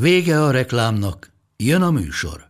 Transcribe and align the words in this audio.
Vége 0.00 0.42
a 0.42 0.50
reklámnak, 0.50 1.32
jön 1.56 1.82
a 1.82 1.90
műsor. 1.90 2.46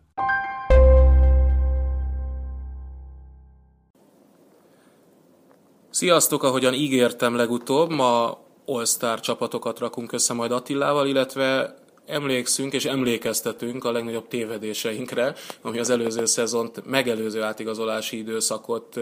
Sziasztok, 5.89 6.43
ahogyan 6.43 6.73
ígértem 6.73 7.35
legutóbb, 7.35 7.89
ma 7.89 8.39
All-Star 8.65 9.19
csapatokat 9.19 9.79
rakunk 9.79 10.11
össze 10.11 10.33
majd 10.33 10.51
Attilával, 10.51 11.07
illetve 11.07 11.77
emlékszünk 12.05 12.73
és 12.73 12.85
emlékeztetünk 12.85 13.83
a 13.83 13.91
legnagyobb 13.91 14.27
tévedéseinkre, 14.27 15.35
ami 15.61 15.79
az 15.79 15.89
előző 15.89 16.25
szezont 16.25 16.85
megelőző 16.85 17.41
átigazolási 17.43 18.17
időszakot 18.17 18.99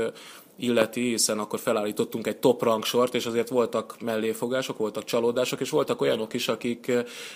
illeti, 0.56 1.02
hiszen 1.02 1.40
akkor 1.40 1.60
felállítottunk 1.60 2.28
egy 2.28 2.38
top 2.38 2.64
rangsort, 2.64 3.16
és 3.16 3.26
azért 3.26 3.50
voltak 3.50 3.96
melléfogások, 4.02 4.78
voltak 4.78 5.04
csalódások, 5.04 5.60
és 5.60 5.70
voltak 5.70 6.02
olyanok 6.02 6.34
is, 6.34 6.48
akik 6.48 6.92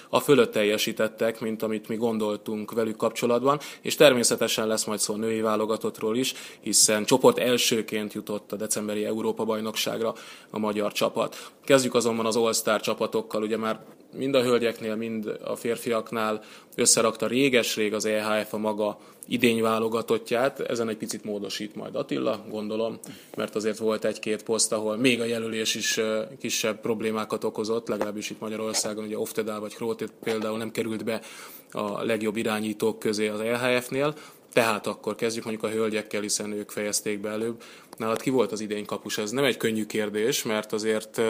a 0.09 0.19
fölött 0.19 0.51
teljesítettek, 0.51 1.39
mint 1.39 1.63
amit 1.63 1.87
mi 1.87 1.95
gondoltunk 1.95 2.71
velük 2.71 2.97
kapcsolatban, 2.97 3.59
és 3.81 3.95
természetesen 3.95 4.67
lesz 4.67 4.85
majd 4.85 4.99
szó 4.99 5.15
női 5.15 5.41
válogatottról 5.41 6.17
is, 6.17 6.33
hiszen 6.59 7.05
csoport 7.05 7.37
elsőként 7.37 8.13
jutott 8.13 8.51
a 8.51 8.55
decemberi 8.55 9.05
Európa-bajnokságra 9.05 10.13
a 10.49 10.59
magyar 10.59 10.91
csapat. 10.91 11.51
Kezdjük 11.63 11.93
azonban 11.93 12.25
az 12.25 12.35
All-Star 12.35 12.81
csapatokkal, 12.81 13.43
ugye 13.43 13.57
már 13.57 13.79
mind 14.17 14.35
a 14.35 14.43
hölgyeknél, 14.43 14.95
mind 14.95 15.37
a 15.43 15.55
férfiaknál 15.55 16.43
összerakta 16.75 17.27
réges-rég 17.27 17.93
az 17.93 18.05
EHF 18.05 18.53
a 18.53 18.57
maga 18.57 18.99
idény 19.27 19.61
válogatottját, 19.61 20.59
ezen 20.59 20.89
egy 20.89 20.97
picit 20.97 21.23
módosít 21.23 21.75
majd 21.75 21.95
Attila, 21.95 22.45
gondolom, 22.49 22.99
mert 23.35 23.55
azért 23.55 23.77
volt 23.77 24.05
egy-két 24.05 24.43
poszt, 24.43 24.71
ahol 24.71 24.97
még 24.97 25.21
a 25.21 25.25
jelölés 25.25 25.75
is 25.75 25.99
kisebb 26.39 26.79
problémákat 26.81 27.43
okozott, 27.43 27.87
legalábbis 27.87 28.29
itt 28.29 28.39
Magyarországon, 28.39 29.05
ugye 29.05 29.17
Oftedal 29.17 29.59
vagy 29.59 29.75
Krótét 29.75 30.11
például 30.23 30.57
nem 30.57 30.71
került 30.71 31.03
be 31.03 31.21
a 31.71 32.03
legjobb 32.03 32.35
irányítók 32.35 32.99
közé 32.99 33.27
az 33.27 33.39
EHF-nél, 33.39 34.13
tehát 34.53 34.87
akkor 34.87 35.15
kezdjük 35.15 35.45
mondjuk 35.45 35.71
a 35.71 35.75
hölgyekkel, 35.75 36.21
hiszen 36.21 36.51
ők 36.51 36.69
fejezték 36.69 37.19
be 37.19 37.29
előbb. 37.29 37.63
Nálad 37.97 38.21
ki 38.21 38.29
volt 38.29 38.51
az 38.51 38.59
idény 38.59 38.85
kapus? 38.85 39.17
Ez 39.17 39.31
nem 39.31 39.43
egy 39.43 39.57
könnyű 39.57 39.85
kérdés, 39.85 40.43
mert 40.43 40.73
azért 40.73 41.21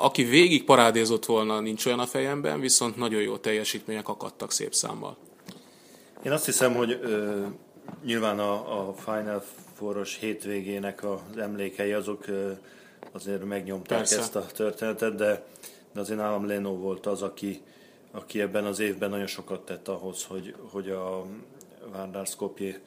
aki 0.00 0.24
végig 0.24 0.64
parádézott 0.64 1.24
volna, 1.24 1.60
nincs 1.60 1.86
olyan 1.86 1.98
a 1.98 2.06
fejemben, 2.06 2.60
viszont 2.60 2.96
nagyon 2.96 3.20
jó 3.20 3.36
teljesítmények 3.36 4.08
akadtak 4.08 4.52
szép 4.52 4.74
számmal. 4.74 5.16
Én 6.22 6.32
azt 6.32 6.44
hiszem, 6.44 6.74
hogy 6.74 6.98
ö, 7.02 7.44
nyilván 8.04 8.38
a, 8.38 8.88
a 8.88 8.92
Final 8.92 9.44
Four-os 9.74 10.18
hétvégének 10.18 11.04
az 11.04 11.36
emlékei 11.36 11.92
azok 11.92 12.26
ö, 12.26 12.50
azért 13.12 13.44
megnyomták 13.44 13.98
Persze. 13.98 14.18
ezt 14.18 14.36
a 14.36 14.46
történetet, 14.46 15.14
de, 15.14 15.44
de 15.92 16.00
azért 16.00 16.18
nálam 16.18 16.46
Leno 16.46 16.72
volt 16.72 17.06
az, 17.06 17.22
aki, 17.22 17.60
aki 18.10 18.40
ebben 18.40 18.64
az 18.64 18.78
évben 18.78 19.10
nagyon 19.10 19.26
sokat 19.26 19.60
tett 19.60 19.88
ahhoz, 19.88 20.24
hogy, 20.24 20.54
hogy 20.70 20.88
a 20.88 21.26
Vardar 21.92 22.26
Skopje 22.26 22.80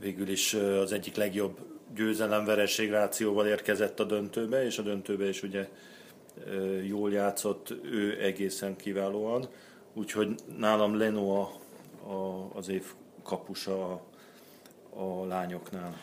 végül 0.00 0.28
is 0.28 0.54
az 0.54 0.92
egyik 0.92 1.16
legjobb 1.16 1.58
győzelem 1.94 2.44
vereségrációval 2.44 3.46
érkezett 3.46 4.00
a 4.00 4.04
döntőbe, 4.04 4.64
és 4.64 4.78
a 4.78 4.82
döntőbe 4.82 5.28
is 5.28 5.42
ugye 5.42 5.68
jól 6.86 7.12
játszott, 7.12 7.74
ő 7.82 8.22
egészen 8.22 8.76
kiválóan. 8.76 9.48
Úgyhogy 9.94 10.34
nálam 10.58 10.98
Leno 10.98 11.40
a, 11.40 11.52
a, 12.12 12.48
az 12.54 12.68
év 12.68 12.84
kapusa 13.22 13.92
a, 13.92 14.02
a 15.00 15.26
lányoknál. 15.26 16.00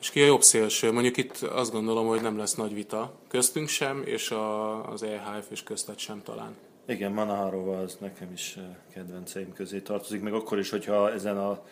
És 0.00 0.10
ki 0.10 0.22
a 0.22 0.26
jobb 0.26 0.42
szélső? 0.42 0.92
Mondjuk 0.92 1.16
itt 1.16 1.36
azt 1.36 1.72
gondolom, 1.72 2.06
hogy 2.06 2.20
nem 2.20 2.38
lesz 2.38 2.54
nagy 2.54 2.74
vita. 2.74 3.12
Köztünk 3.28 3.68
sem, 3.68 4.02
és 4.04 4.30
a, 4.30 4.90
az 4.90 5.02
EHF 5.02 5.50
és 5.50 5.62
köztet 5.62 5.98
sem 5.98 6.22
talán. 6.22 6.56
Igen, 6.86 7.12
Manaharova 7.12 7.78
az 7.78 7.96
nekem 8.00 8.32
is 8.32 8.58
kedvenceim 8.94 9.52
közé 9.52 9.80
tartozik, 9.80 10.22
meg 10.22 10.32
akkor 10.32 10.58
is, 10.58 10.70
hogyha 10.70 11.12
ezen 11.12 11.38
a 11.38 11.62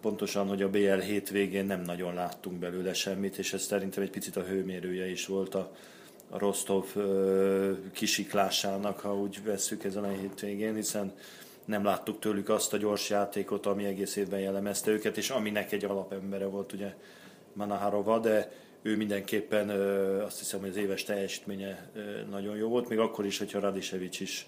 pontosan, 0.00 0.48
hogy 0.48 0.62
a 0.62 0.70
BL 0.70 0.98
hétvégén 0.98 1.64
nem 1.64 1.80
nagyon 1.80 2.14
láttunk 2.14 2.58
belőle 2.58 2.92
semmit, 2.92 3.38
és 3.38 3.52
ez 3.52 3.62
szerintem 3.62 4.02
egy 4.02 4.10
picit 4.10 4.36
a 4.36 4.42
hőmérője 4.42 5.10
is 5.10 5.26
volt 5.26 5.54
a, 5.54 5.72
Rostov 6.30 6.84
kisiklásának, 7.92 9.00
ha 9.00 9.16
úgy 9.16 9.42
vesszük 9.44 9.84
ezen 9.84 10.04
a 10.04 10.08
hétvégén, 10.08 10.74
hiszen 10.74 11.12
nem 11.64 11.84
láttuk 11.84 12.18
tőlük 12.18 12.48
azt 12.48 12.72
a 12.72 12.76
gyors 12.76 13.10
játékot, 13.10 13.66
ami 13.66 13.84
egész 13.84 14.16
évben 14.16 14.40
jellemezte 14.40 14.90
őket, 14.90 15.16
és 15.16 15.30
aminek 15.30 15.72
egy 15.72 15.84
alapembere 15.84 16.46
volt 16.46 16.72
ugye 16.72 16.94
Manaharova, 17.52 18.18
de 18.18 18.52
ő 18.82 18.96
mindenképpen 18.96 19.70
azt 20.20 20.38
hiszem, 20.38 20.60
hogy 20.60 20.68
az 20.68 20.76
éves 20.76 21.04
teljesítménye 21.04 21.90
nagyon 22.30 22.56
jó 22.56 22.68
volt, 22.68 22.88
még 22.88 22.98
akkor 22.98 23.26
is, 23.26 23.38
hogyha 23.38 23.60
Radisevic 23.60 24.20
is 24.20 24.46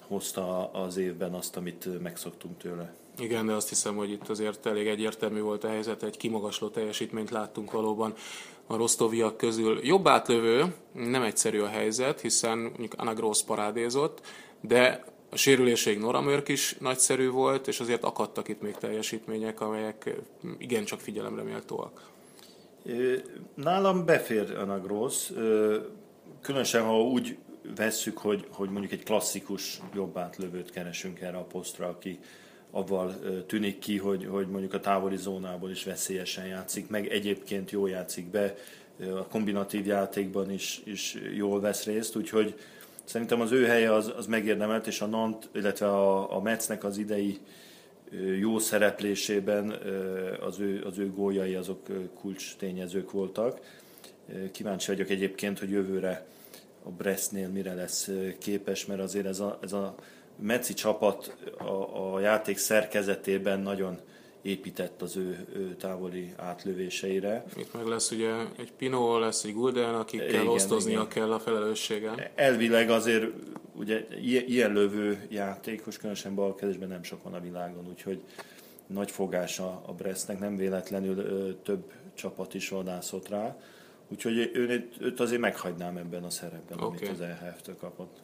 hozta 0.00 0.70
az 0.70 0.96
évben 0.96 1.34
azt, 1.34 1.56
amit 1.56 2.02
megszoktunk 2.02 2.58
tőle. 2.58 2.94
Igen, 3.18 3.46
de 3.46 3.52
azt 3.52 3.68
hiszem, 3.68 3.96
hogy 3.96 4.10
itt 4.10 4.28
azért 4.28 4.66
elég 4.66 4.86
egyértelmű 4.86 5.40
volt 5.40 5.64
a 5.64 5.68
helyzet, 5.68 6.02
egy 6.02 6.16
kimagasló 6.16 6.68
teljesítményt 6.68 7.30
láttunk 7.30 7.70
valóban 7.70 8.14
a 8.68 8.76
rosztoviak 8.76 9.36
közül. 9.36 9.86
Jobb 9.86 10.08
átlövő, 10.08 10.74
nem 10.92 11.22
egyszerű 11.22 11.60
a 11.60 11.66
helyzet, 11.66 12.20
hiszen 12.20 12.58
mondjuk 12.58 12.94
Anna 12.96 13.14
Gross 13.14 13.42
parádézott, 13.42 14.20
de 14.60 15.04
a 15.30 15.36
sérüléseig 15.36 15.98
Nora 15.98 16.20
Mörk 16.20 16.48
is 16.48 16.76
nagyszerű 16.80 17.30
volt, 17.30 17.68
és 17.68 17.80
azért 17.80 18.04
akadtak 18.04 18.48
itt 18.48 18.60
még 18.60 18.74
teljesítmények, 18.74 19.60
amelyek 19.60 20.14
igencsak 20.58 21.00
figyelemre 21.00 21.42
méltóak. 21.42 22.10
Nálam 23.54 24.04
befér 24.04 24.56
Anna 24.56 24.80
Gross, 24.80 25.30
különösen 26.40 26.84
ha 26.84 27.02
úgy 27.02 27.36
vesszük, 27.76 28.18
hogy, 28.18 28.46
hogy 28.50 28.70
mondjuk 28.70 28.92
egy 28.92 29.02
klasszikus 29.02 29.80
jobb 29.94 30.16
átlövőt 30.16 30.70
keresünk 30.70 31.20
erre 31.20 31.36
a 31.36 31.44
posztra, 31.44 31.86
aki 31.86 32.18
avval 32.70 33.14
tűnik 33.46 33.78
ki, 33.78 33.98
hogy, 33.98 34.26
hogy 34.26 34.48
mondjuk 34.48 34.74
a 34.74 34.80
távoli 34.80 35.16
zónából 35.16 35.70
is 35.70 35.84
veszélyesen 35.84 36.46
játszik, 36.46 36.88
meg 36.88 37.08
egyébként 37.08 37.70
jól 37.70 37.90
játszik 37.90 38.30
be, 38.30 38.54
a 39.00 39.26
kombinatív 39.26 39.86
játékban 39.86 40.50
is, 40.50 40.80
is 40.84 41.16
jól 41.36 41.60
vesz 41.60 41.84
részt, 41.84 42.16
úgyhogy 42.16 42.54
szerintem 43.04 43.40
az 43.40 43.52
ő 43.52 43.64
helye 43.64 43.92
az, 43.92 44.12
az 44.16 44.26
megérdemelt, 44.26 44.86
és 44.86 45.00
a 45.00 45.06
Nant, 45.06 45.48
illetve 45.54 45.86
a, 45.86 46.36
a 46.36 46.40
Metsznek 46.40 46.84
az 46.84 46.98
idei 46.98 47.38
jó 48.38 48.58
szereplésében 48.58 49.70
az 50.40 50.58
ő, 50.58 50.82
az 50.84 50.98
ő 50.98 51.12
góljai 51.12 51.54
azok 51.54 51.80
kulcs 52.14 52.56
tényezők 52.56 53.10
voltak. 53.10 53.60
Kíváncsi 54.52 54.90
vagyok 54.90 55.10
egyébként, 55.10 55.58
hogy 55.58 55.70
jövőre 55.70 56.26
a 56.82 56.90
Brestnél 56.90 57.48
mire 57.48 57.74
lesz 57.74 58.10
képes, 58.38 58.86
mert 58.86 59.00
azért 59.00 59.26
ez 59.26 59.40
a, 59.40 59.58
ez 59.62 59.72
a 59.72 59.94
Meci 60.40 60.74
csapat 60.74 61.36
a, 61.58 62.14
a 62.14 62.20
játék 62.20 62.56
szerkezetében 62.56 63.60
nagyon 63.60 63.98
épített 64.42 65.02
az 65.02 65.16
ő, 65.16 65.46
ő 65.54 65.76
távoli 65.76 66.32
átlövéseire. 66.36 67.44
Itt 67.56 67.74
meg 67.74 67.86
lesz 67.86 68.10
ugye 68.10 68.32
egy 68.58 68.72
Pino, 68.72 69.18
lesz 69.18 69.44
egy 69.44 69.54
Gulden, 69.54 69.94
akikkel 69.94 70.28
igen, 70.28 70.46
osztoznia 70.46 70.92
igen. 70.92 71.08
kell 71.08 71.32
a 71.32 71.38
felelősséggel. 71.38 72.30
Elvileg 72.34 72.90
azért 72.90 73.24
ugye 73.72 74.06
ilyen 74.46 74.72
lövő 74.72 75.26
játékos, 75.28 75.96
különösen 75.96 76.34
balkezésben 76.34 76.88
nem 76.88 77.02
sok 77.02 77.22
van 77.22 77.34
a 77.34 77.40
világon, 77.40 77.88
úgyhogy 77.88 78.20
nagy 78.86 79.10
fogása 79.10 79.82
a 79.86 79.92
Brestnek, 79.92 80.38
nem 80.38 80.56
véletlenül 80.56 81.18
ö, 81.18 81.52
több 81.62 81.92
csapat 82.14 82.54
is 82.54 82.68
vadászott 82.68 83.28
rá. 83.28 83.56
Úgyhogy 84.08 84.50
őt, 84.54 84.96
őt 85.00 85.20
azért 85.20 85.40
meghagynám 85.40 85.96
ebben 85.96 86.24
a 86.24 86.30
szerepben, 86.30 86.78
okay. 86.78 86.86
amit 86.88 87.08
az 87.08 87.20
EHF-től 87.20 87.76
kapott 87.76 88.16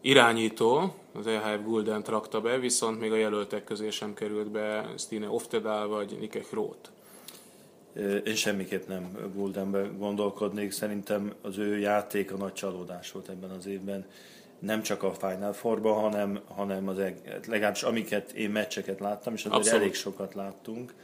irányító, 0.00 0.94
az 1.12 1.26
EHF 1.26 1.62
Gulden 1.64 2.02
rakta 2.06 2.40
be, 2.40 2.58
viszont 2.58 3.00
még 3.00 3.12
a 3.12 3.16
jelöltek 3.16 3.64
közé 3.64 3.90
sem 3.90 4.14
került 4.14 4.50
be 4.50 4.88
Stine 4.98 5.28
Oftedal 5.28 5.88
vagy 5.88 6.16
Nike 6.20 6.42
Roth. 6.50 6.90
Én 8.24 8.34
semmiképp 8.34 8.88
nem 8.88 9.30
Guldenbe 9.34 9.90
gondolkodnék, 9.98 10.70
szerintem 10.70 11.34
az 11.42 11.58
ő 11.58 11.78
játék 11.78 12.32
a 12.32 12.36
nagy 12.36 12.52
csalódás 12.52 13.12
volt 13.12 13.28
ebben 13.28 13.50
az 13.50 13.66
évben. 13.66 14.06
Nem 14.58 14.82
csak 14.82 15.02
a 15.02 15.12
Final 15.12 15.52
Four-ban, 15.52 16.00
hanem, 16.00 16.40
hanem 16.54 16.88
az, 16.88 17.02
legalábbis 17.46 17.82
amiket 17.82 18.32
én 18.32 18.50
meccseket 18.50 19.00
láttam, 19.00 19.32
és 19.32 19.44
azért 19.44 19.58
Abszolút. 19.58 19.80
elég 19.80 19.94
sokat 19.94 20.34
láttunk, 20.34 20.94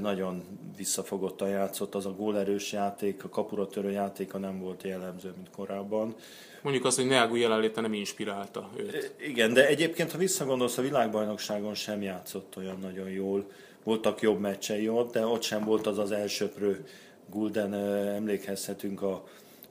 nagyon 0.00 0.42
visszafogottan 0.76 1.48
játszott, 1.48 1.94
az 1.94 2.06
a 2.06 2.14
gólerős 2.14 2.72
játék, 2.72 3.24
a 3.24 3.28
kapura 3.28 3.66
törő 3.66 3.90
játéka 3.90 4.38
nem 4.38 4.60
volt 4.60 4.82
jellemző, 4.82 5.32
mint 5.36 5.50
korábban. 5.50 6.14
Mondjuk 6.62 6.84
azt, 6.84 6.96
hogy 6.96 7.06
Neagu 7.06 7.34
jelenléte 7.34 7.80
nem 7.80 7.92
inspirálta 7.92 8.70
őt. 8.76 9.14
Igen, 9.26 9.52
de 9.52 9.66
egyébként, 9.66 10.10
ha 10.10 10.18
visszagondolsz, 10.18 10.78
a 10.78 10.82
világbajnokságon 10.82 11.74
sem 11.74 12.02
játszott 12.02 12.56
olyan 12.56 12.78
nagyon 12.78 13.08
jól. 13.10 13.50
Voltak 13.84 14.20
jobb 14.20 14.40
meccsei 14.40 14.88
ott, 14.88 15.12
de 15.12 15.26
ott 15.26 15.42
sem 15.42 15.64
volt 15.64 15.86
az 15.86 15.98
az 15.98 16.10
elsőprő 16.10 16.84
Gulden, 17.30 17.74
emlékezhetünk 18.14 19.02
a, 19.02 19.24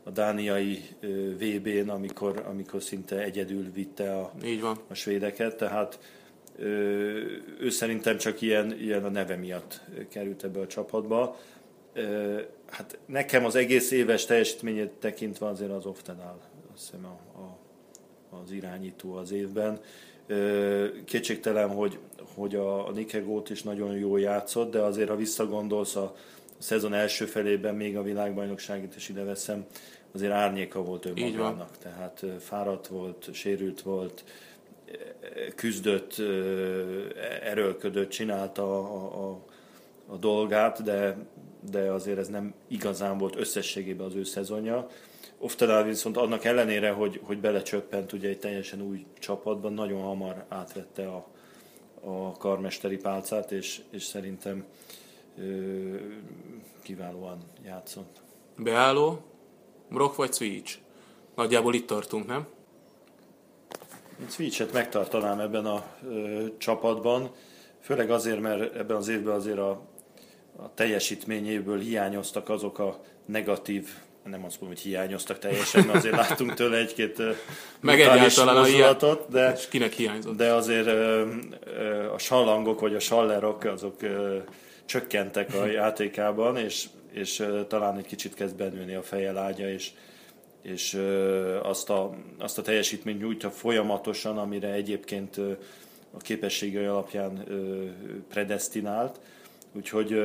a 0.04 0.10
dániai 0.10 0.82
VB-n, 1.38 1.90
amikor, 1.90 2.44
amikor 2.50 2.84
szinte 2.84 3.20
egyedül 3.20 3.72
vitte 3.74 4.16
a, 4.16 4.32
Így 4.44 4.62
van. 4.62 4.80
a 4.88 4.94
svédeket, 4.94 5.58
tehát 5.58 6.00
ő 7.60 7.70
szerintem 7.70 8.18
csak 8.18 8.42
ilyen, 8.42 8.80
ilyen 8.80 9.06
a 9.06 9.10
neve 9.10 9.36
miatt 9.36 9.82
került 10.10 10.44
ebbe 10.44 10.60
a 10.60 10.68
csapatba. 10.68 11.40
Hát 12.70 13.00
nekem 13.06 13.46
az 13.46 13.56
egész 13.56 13.92
éves 13.92 14.26
teljesítményét 14.26 14.90
tekintve 14.90 15.48
azért 15.48 15.72
az 15.72 15.86
Oftenál 15.86 16.40
azt 16.74 16.92
hiszem 16.92 17.06
a, 17.06 17.40
a, 17.40 17.58
az 18.42 18.52
irányító 18.52 19.16
az 19.16 19.32
évben. 19.32 19.80
Kétségtelen, 21.06 21.70
hogy, 21.70 21.98
hogy 22.36 22.56
a, 22.56 22.88
a 22.88 22.92
Nikegót 22.92 23.50
is 23.50 23.64
nagyon 23.64 23.98
jól 23.98 24.20
játszott, 24.20 24.72
de 24.72 24.80
azért 24.80 25.10
ha 25.10 25.16
visszagondolsz 25.16 25.96
a, 25.96 26.04
a 26.60 26.64
szezon 26.64 26.94
első 26.94 27.26
felében, 27.26 27.76
még 27.76 27.98
a 27.98 28.04
világbajnokságit 28.04 28.96
is 28.96 29.10
ide 29.10 29.24
veszem, 29.24 29.66
azért 30.12 30.32
árnyéka 30.32 30.84
volt 30.84 31.06
önmagának. 31.06 31.78
Tehát 31.78 32.26
fáradt 32.40 32.88
volt, 32.88 33.30
sérült 33.34 33.82
volt, 33.82 34.24
küzdött, 35.56 36.16
erőlködött, 37.42 38.10
csinálta 38.10 38.64
a, 38.64 39.30
a, 39.30 39.46
a 40.08 40.16
dolgát, 40.16 40.84
de, 40.84 41.18
de 41.72 41.92
azért 41.92 42.18
ez 42.18 42.28
nem 42.28 42.54
igazán 42.68 43.18
volt 43.18 43.36
összességében 43.36 44.06
az 44.06 44.16
ő 44.16 44.24
szezonja. 44.24 44.88
Oftedal 45.38 45.84
viszont 45.84 46.18
annak 46.18 46.44
ellenére, 46.44 46.92
hogy, 46.92 47.20
hogy 47.24 47.40
belecsöppent 47.40 48.14
ugye 48.14 48.30
egy 48.30 48.40
teljesen 48.40 48.82
új 48.82 49.06
csapatban, 49.20 49.74
nagyon 49.74 50.02
hamar 50.02 50.46
átvette 50.48 51.08
a, 51.08 51.28
a 52.02 52.32
karmesteri 52.32 52.98
pálcát, 52.98 53.52
és, 53.52 53.82
és 53.90 54.04
szerintem 54.04 54.66
ö, 55.38 55.96
kiválóan 56.82 57.44
játszott. 57.66 58.22
Beálló, 58.58 59.24
Brock 59.90 60.16
vagy 60.16 60.34
Switch? 60.34 60.78
Nagyjából 61.36 61.74
itt 61.74 61.88
tartunk, 61.88 62.28
nem? 62.28 62.48
Switchet 64.30 64.74
megtartanám 64.74 65.40
ebben 65.40 65.66
a 65.66 65.84
ö, 66.10 66.46
csapatban, 66.58 67.32
főleg 67.82 68.12
azért, 68.12 68.40
mert 68.40 68.76
ebben 68.76 68.98
az 68.98 69.08
évben 69.08 69.36
azért 69.36 69.58
a, 69.58 69.70
a 70.56 70.74
teljesítményéből 70.74 71.80
hiányoztak 71.80 72.50
azok 72.50 72.80
a 72.80 73.02
negatív 73.26 73.88
nem 74.24 74.46
azt 74.46 74.60
mondom, 74.60 74.80
hogy 74.80 74.92
hiányoztak 74.92 75.40
teljesen, 75.40 75.86
mert 75.86 75.98
azért 75.98 76.16
láttunk 76.16 76.54
tőle 76.54 76.78
egy-két 76.78 77.22
meg 77.80 78.02
egyáltalán 78.02 78.56
mozdulatot, 78.56 79.30
de, 79.30 79.54
és 79.58 79.68
kinek 79.68 79.94
hiányzott. 79.94 80.38
de 80.38 80.54
azért 80.54 80.88
a 82.14 82.18
sallangok 82.18 82.80
vagy 82.80 82.96
a 82.96 83.00
sallerok 83.00 83.64
azok 83.64 83.96
csökkentek 84.86 85.54
a 85.56 85.66
játékában, 85.80 86.58
és, 86.58 86.86
és 87.12 87.44
talán 87.68 87.98
egy 87.98 88.06
kicsit 88.06 88.34
kezd 88.34 88.56
benőni 88.56 88.94
a 88.94 89.02
feje 89.02 89.32
lágya, 89.32 89.70
és, 89.70 89.92
és 90.62 90.94
azt 91.64 91.90
a, 91.90 92.16
azt 92.40 92.58
a 92.58 92.62
teljesítményt 92.62 93.22
nyújtja 93.22 93.50
folyamatosan, 93.50 94.38
amire 94.38 94.72
egyébként 94.72 95.38
a 96.12 96.18
képességei 96.18 96.86
alapján 96.86 97.46
predestinált. 98.30 99.20
Úgyhogy 99.72 100.24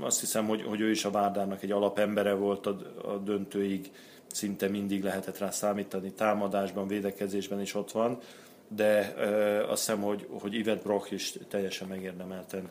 azt 0.00 0.20
hiszem, 0.20 0.46
hogy, 0.46 0.62
hogy 0.62 0.80
ő 0.80 0.90
is 0.90 1.04
a 1.04 1.10
Várdának 1.10 1.62
egy 1.62 1.70
alapembere 1.70 2.34
volt 2.34 2.66
a, 2.66 2.78
a 3.04 3.16
döntőig, 3.16 3.90
szinte 4.26 4.68
mindig 4.68 5.02
lehetett 5.02 5.38
rá 5.38 5.50
számítani, 5.50 6.12
támadásban, 6.12 6.88
védekezésben 6.88 7.60
is 7.60 7.74
ott 7.74 7.90
van, 7.90 8.18
de 8.68 9.14
ö, 9.16 9.62
azt 9.70 9.86
hiszem, 9.86 10.02
hogy, 10.02 10.26
hogy 10.30 10.54
Ivet 10.54 10.82
Brock 10.82 11.10
is 11.10 11.34
teljesen 11.48 11.88
megérdemelten 11.88 12.68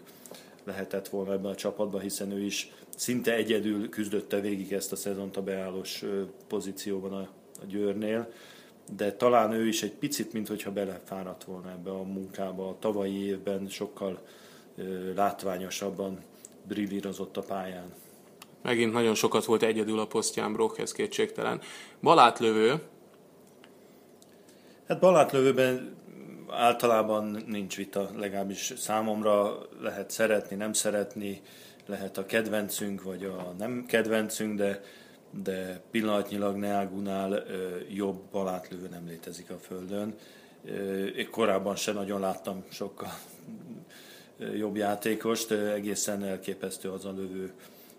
lehetett 0.64 1.08
volna 1.08 1.32
ebben 1.32 1.52
a 1.52 1.56
csapatban, 1.56 2.02
hiszen 2.02 2.32
ő 2.32 2.44
is 2.44 2.72
szinte 2.98 3.34
egyedül 3.34 3.90
küzdötte 3.90 4.40
végig 4.40 4.74
ezt 4.74 4.92
a 4.92 4.96
szezont 4.96 5.38
a 5.38 5.42
beállós 5.42 6.04
pozícióban 6.48 7.14
a, 7.14 7.30
a 7.62 7.66
Győrnél, 7.68 8.32
de 8.96 9.14
talán 9.14 9.52
ő 9.52 9.68
is 9.68 9.84
egy 9.84 9.94
picit, 9.94 10.34
mintha 10.34 10.72
belefáradt 10.72 11.44
volna 11.44 11.72
ebbe 11.72 11.90
a 11.90 12.04
munkába. 12.04 12.70
A 12.70 12.76
tavalyi 12.80 13.26
évben 13.26 13.68
sokkal 13.68 14.22
ö, 14.78 15.14
látványosabban 15.14 16.20
brillírozott 16.68 17.38
a 17.38 17.42
pályán. 17.42 17.94
Megint 18.62 18.94
nagyon 18.94 19.16
sokat 19.16 19.46
volt 19.46 19.64
egyedül 19.64 20.00
a 20.00 20.08
posztján 20.08 20.54
Brock, 20.54 20.78
ez 20.78 20.92
kétségtelen. 20.92 21.62
Balátlövő. 22.02 22.82
Hát 24.88 25.00
balátlövőben 25.00 25.96
általában 26.50 27.44
nincs 27.48 27.76
vita, 27.76 28.10
legalábbis 28.16 28.74
számomra 28.78 29.58
lehet 29.82 30.10
szeretni, 30.10 30.56
nem 30.56 30.74
szeretni, 30.74 31.42
lehet 31.88 32.18
a 32.18 32.26
kedvencünk, 32.26 33.04
vagy 33.04 33.24
a 33.24 33.54
nem 33.58 33.86
kedvencünk, 33.88 34.58
de, 34.58 34.84
de 35.44 35.82
pillanatnyilag 35.92 36.56
Neagunál 36.56 37.44
jobb 37.90 38.20
balátlövő 38.32 38.88
nem 38.88 39.08
létezik 39.08 39.50
a 39.50 39.58
Földön. 39.58 40.16
Én 41.16 41.30
korábban 41.30 41.76
se 41.76 41.92
nagyon 41.92 42.20
láttam 42.20 42.64
sokkal 42.70 43.20
jobb 44.56 44.76
játékost, 44.76 45.52
egészen 45.52 46.24
elképesztő 46.24 46.90
az 46.90 47.06
a 47.06 47.12
lövő 47.12 47.54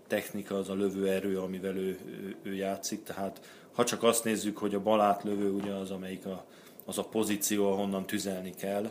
technika, 0.06 0.58
az 0.58 0.68
a 0.68 0.74
lövő 0.74 1.08
erő, 1.08 1.38
amivel 1.38 1.76
ő, 1.76 1.98
ő 2.42 2.54
játszik, 2.54 3.02
tehát 3.02 3.40
ha 3.72 3.84
csak 3.84 4.02
azt 4.02 4.24
nézzük, 4.24 4.58
hogy 4.58 4.74
a 4.74 4.80
balátlövő 4.80 5.50
ugye 5.50 5.72
az, 5.72 5.90
amelyik 5.90 6.26
a, 6.26 6.44
az 6.84 6.98
a 6.98 7.04
pozíció, 7.04 7.72
ahonnan 7.72 8.06
tüzelni 8.06 8.54
kell, 8.54 8.90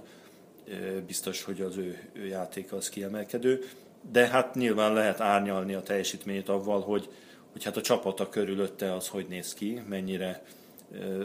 biztos, 1.06 1.44
hogy 1.44 1.62
az 1.62 1.78
ő, 1.78 2.10
ő 2.14 2.26
játéka 2.26 2.76
az 2.76 2.90
kiemelkedő, 2.90 3.64
de 4.12 4.28
hát 4.28 4.56
nyilván 4.56 4.94
lehet 4.94 5.22
árnyalni 5.22 5.74
a 5.74 5.82
teljesítményét 5.82 6.50
avval, 6.50 6.82
hogy, 6.82 7.10
hogy 7.52 7.64
hát 7.64 7.78
a 7.78 7.82
csapata 7.82 8.30
körülötte 8.30 8.94
az 8.94 9.08
hogy 9.08 9.26
néz 9.30 9.54
ki, 9.54 9.82
mennyire 9.90 10.44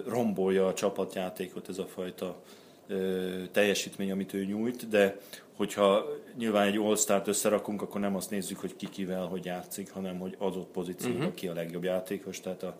rombolja 0.07 0.67
a 0.67 0.75
csapatjátékot 0.75 1.69
ez 1.69 1.79
a 1.79 1.87
fajta 1.87 2.43
teljesítmény, 3.53 4.11
amit 4.11 4.35
ő 4.35 4.45
nyújt, 4.45 4.89
de 4.89 5.19
hogyha 5.57 6.07
nyilván 6.37 6.67
egy 6.67 6.77
all 6.77 7.23
összerakunk, 7.25 7.83
akkor 7.83 8.01
nem 8.01 8.17
azt 8.17 8.31
nézzük, 8.31 8.59
hogy 8.59 8.77
ki 8.77 8.89
kivel 8.89 9.27
hogy 9.27 9.45
játszik, 9.45 9.93
hanem 9.93 10.19
hogy 10.19 10.35
adott 10.39 10.69
pozícióban 10.69 11.19
uh-huh. 11.19 11.35
ki 11.35 11.49
a 11.49 11.55
legjobb 11.55 11.85
játékos, 11.85 12.41
tehát 12.41 12.63
a, 12.63 12.77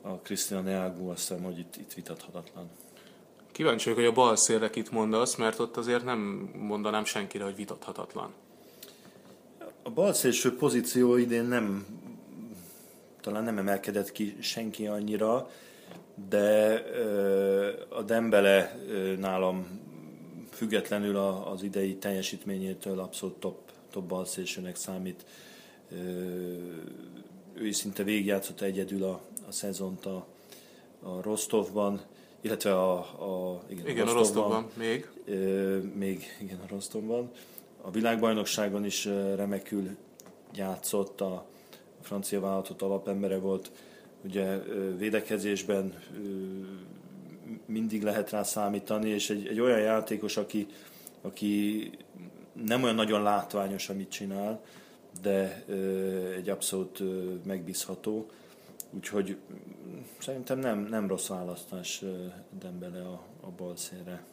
a 0.00 0.08
Cristian 0.08 0.64
Neagu 0.64 1.08
azt 1.08 1.28
hiszem, 1.28 1.42
hogy 1.42 1.58
itt, 1.58 1.76
itt 1.76 1.92
vitathatatlan. 1.92 2.70
Kíváncsi 3.52 3.84
vagyok, 3.84 3.98
hogy 3.98 4.08
a 4.08 4.22
bal 4.22 4.36
szélre 4.36 4.70
itt 4.74 4.90
mondasz, 4.90 5.34
mert 5.34 5.58
ott 5.58 5.76
azért 5.76 6.04
nem 6.04 6.18
mondanám 6.56 7.04
senkire, 7.04 7.44
hogy 7.44 7.56
vitathatatlan. 7.56 8.32
A 9.82 9.90
bal 9.90 10.12
szélső 10.12 10.56
pozíció 10.56 11.16
idén 11.16 11.44
nem, 11.44 11.86
talán 13.20 13.44
nem 13.44 13.58
emelkedett 13.58 14.12
ki 14.12 14.36
senki 14.40 14.86
annyira, 14.86 15.50
de 16.28 16.82
a 17.88 18.02
Dembele 18.02 18.78
nálam 19.18 19.80
függetlenül 20.50 21.16
az 21.16 21.62
idei 21.62 21.96
teljesítményétől 21.96 22.98
abszolút 22.98 23.34
top, 23.34 23.58
top 23.90 24.04
balszélsőnek 24.04 24.76
számít. 24.76 25.24
Ő 27.54 27.66
is 27.66 27.76
szinte 27.76 28.02
végigjátszott 28.02 28.60
egyedül 28.60 29.04
a, 29.04 29.20
a 29.48 29.52
szezont 29.52 30.06
a, 30.06 30.26
a 31.02 31.22
Rostovban, 31.22 32.00
illetve 32.40 32.74
a, 32.74 32.98
a, 32.98 33.62
igen, 33.68 33.88
igen, 33.88 34.08
a 34.08 34.12
Rostovban, 34.12 34.52
a 34.52 34.54
Rostovban 34.54 34.70
még. 34.74 35.10
Még 35.94 36.36
igen, 36.40 36.58
a 36.64 36.66
Rostovban. 36.68 37.30
A 37.84 37.90
világbajnokságon 37.90 38.84
is 38.84 39.04
remekül 39.36 39.96
játszott, 40.54 41.20
a 41.20 41.46
francia 42.00 42.40
vállalatot 42.40 42.82
alapembere 42.82 43.38
volt, 43.38 43.70
ugye 44.24 44.58
védekezésben 44.96 45.94
mindig 47.66 48.02
lehet 48.02 48.30
rá 48.30 48.42
számítani, 48.42 49.08
és 49.08 49.30
egy, 49.30 49.46
egy 49.46 49.60
olyan 49.60 49.80
játékos, 49.80 50.36
aki, 50.36 50.66
aki 51.20 51.90
nem 52.52 52.82
olyan 52.82 52.94
nagyon 52.94 53.22
látványos, 53.22 53.88
amit 53.88 54.10
csinál, 54.10 54.60
de 55.22 55.64
egy 56.36 56.48
abszolút 56.48 57.02
megbízható. 57.44 58.26
Úgyhogy 58.90 59.36
szerintem 60.18 60.58
nem, 60.58 60.78
nem 60.78 61.08
rossz 61.08 61.26
választás 61.28 62.04
Dembele 62.58 63.02
a, 63.02 63.22
a 63.40 63.50
bal 63.56 63.76
szélre. 63.76 64.24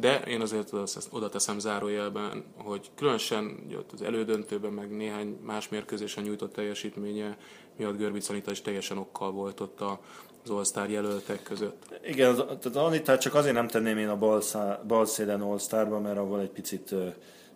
De 0.00 0.20
én 0.20 0.40
azért 0.40 0.72
oda 1.10 1.28
teszem 1.28 1.58
zárójelben, 1.58 2.44
hogy 2.56 2.90
különösen 2.94 3.58
az 3.92 4.02
elődöntőben, 4.02 4.72
meg 4.72 4.90
néhány 4.90 5.38
más 5.42 5.68
mérkőzésen 5.68 6.24
nyújtott 6.24 6.52
teljesítménye 6.52 7.36
miatt 7.76 7.96
Görbic 7.96 8.28
Anita 8.28 8.50
is 8.50 8.60
teljesen 8.60 8.98
okkal 8.98 9.30
volt 9.30 9.60
ott 9.60 9.80
az 9.80 10.50
All-Star 10.50 10.90
jelöltek 10.90 11.42
között. 11.42 12.00
Igen, 12.04 12.36
tehát 12.36 12.76
Anitát 12.76 13.20
csak 13.20 13.34
azért 13.34 13.54
nem 13.54 13.66
tenném 13.66 13.98
én 13.98 14.08
a 14.08 14.16
bal, 14.16 14.40
szá, 14.40 14.82
bal 14.86 15.06
szélen 15.06 15.40
All-Starba, 15.40 16.00
mert 16.00 16.18
avval 16.18 16.40
egy 16.40 16.50
picit 16.50 16.94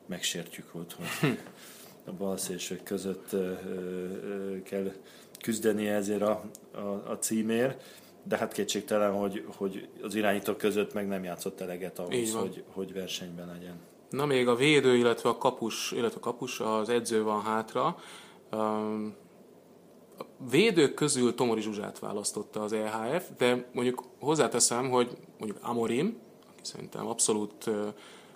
megsértjük 0.07 0.75
ott, 0.75 0.93
hogy 0.93 1.39
a 2.07 2.13
balszélsők 2.13 2.83
között 2.83 3.37
kell 4.65 4.93
küzdeni 5.41 5.89
ezért 5.89 6.23
a, 6.23 6.43
a, 6.73 7.11
a 7.11 7.19
címért, 7.21 7.83
de 8.25 8.37
hát 8.37 8.53
kétségtelen, 8.53 9.13
hogy, 9.13 9.45
hogy 9.57 9.89
az 10.03 10.15
irányítók 10.15 10.57
között 10.57 10.93
meg 10.93 11.09
nem 11.09 11.25
játszott 11.25 11.61
eleget 11.61 11.99
ahhoz, 11.99 12.35
hogy, 12.35 12.65
hogy 12.73 12.93
versenyben 12.93 13.47
legyen. 13.47 13.81
Na 14.11 14.27
még 14.27 14.49
a 14.49 14.55
védő, 14.55 14.97
illetve 14.97 15.29
a 15.29 15.39
kapus, 15.39 15.93
illetve 15.93 16.17
a 16.17 16.23
kapus, 16.23 16.61
az 16.61 16.89
edző 16.89 17.23
van 17.23 17.43
hátra. 17.43 17.97
A 18.51 18.79
védők 20.51 20.95
közül 20.95 21.35
Tomori 21.35 21.61
Zsuzsát 21.61 21.99
választotta 21.99 22.63
az 22.63 22.73
EHF, 22.73 23.29
de 23.39 23.69
mondjuk 23.73 24.05
hozzáteszem, 24.21 24.91
hogy 24.91 25.17
mondjuk 25.39 25.59
Amorim, 25.63 26.19
aki 26.53 26.61
szerintem 26.63 27.07
abszolút 27.07 27.71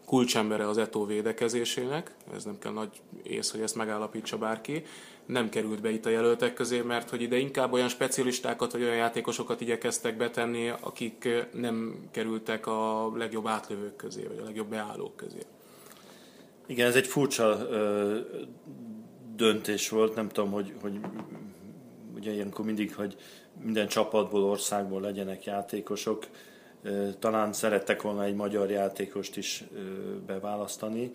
kulcsembere 0.06 0.68
az 0.68 0.78
Eto 0.78 1.06
védekezésének, 1.06 2.14
ez 2.34 2.44
nem 2.44 2.58
kell 2.58 2.72
nagy 2.72 3.00
ész, 3.22 3.50
hogy 3.50 3.60
ezt 3.60 3.74
megállapítsa 3.74 4.38
bárki, 4.38 4.84
nem 5.26 5.49
került 5.49 5.80
be 5.80 5.90
itt 5.90 6.06
a 6.06 6.11
jelöltek 6.11 6.54
közé, 6.54 6.80
mert 6.80 7.11
hogy 7.11 7.23
ide 7.23 7.37
inkább 7.37 7.73
olyan 7.73 7.88
specialistákat 7.88 8.73
vagy 8.73 8.83
olyan 8.83 8.97
játékosokat 8.97 9.61
igyekeztek 9.61 10.16
betenni, 10.16 10.73
akik 10.80 11.28
nem 11.52 12.09
kerültek 12.11 12.66
a 12.66 13.12
legjobb 13.16 13.47
átlövők 13.47 13.97
közé, 13.97 14.25
vagy 14.26 14.38
a 14.38 14.45
legjobb 14.45 14.68
beállók 14.68 15.16
közé. 15.16 15.38
Igen, 16.66 16.87
ez 16.87 16.97
egy 16.97 17.06
furcsa 17.06 17.66
ö, 17.71 18.18
döntés 19.37 19.88
volt, 19.88 20.14
nem 20.14 20.28
tudom, 20.28 20.50
hogy, 20.50 20.73
hogy 20.80 20.99
ugye 22.14 22.33
ilyenkor 22.33 22.64
mindig, 22.64 22.95
hogy 22.95 23.16
minden 23.62 23.88
csapatból, 23.88 24.42
országból 24.42 25.00
legyenek 25.00 25.45
játékosok, 25.45 26.26
talán 27.18 27.52
szerettek 27.52 28.02
volna 28.02 28.25
egy 28.25 28.35
magyar 28.35 28.71
játékost 28.71 29.37
is 29.37 29.64
beválasztani, 30.26 31.12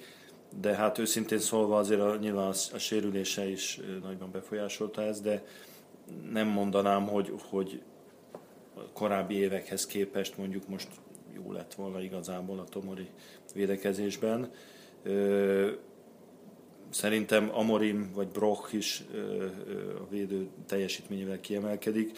de 0.59 0.75
hát 0.75 0.97
őszintén 0.97 1.39
szólva 1.39 1.77
azért 1.77 2.01
a, 2.01 2.15
nyilván 2.15 2.47
a, 2.47 2.53
a 2.73 2.77
sérülése 2.77 3.49
is 3.49 3.79
nagyban 4.03 4.31
befolyásolta 4.31 5.01
ez, 5.01 5.21
de 5.21 5.43
nem 6.31 6.47
mondanám, 6.47 7.07
hogy, 7.07 7.33
hogy 7.49 7.81
korábbi 8.93 9.35
évekhez 9.35 9.85
képest 9.85 10.37
mondjuk 10.37 10.67
most 10.67 10.87
jó 11.33 11.51
lett 11.51 11.73
volna 11.73 12.01
igazából 12.01 12.59
a 12.59 12.63
Tomori 12.63 13.07
védekezésben. 13.53 14.51
Szerintem 16.89 17.49
Amorim 17.53 18.11
vagy 18.13 18.27
Brock 18.27 18.73
is 18.73 19.03
a 19.97 20.09
védő 20.09 20.47
teljesítményével 20.65 21.39
kiemelkedik, 21.39 22.17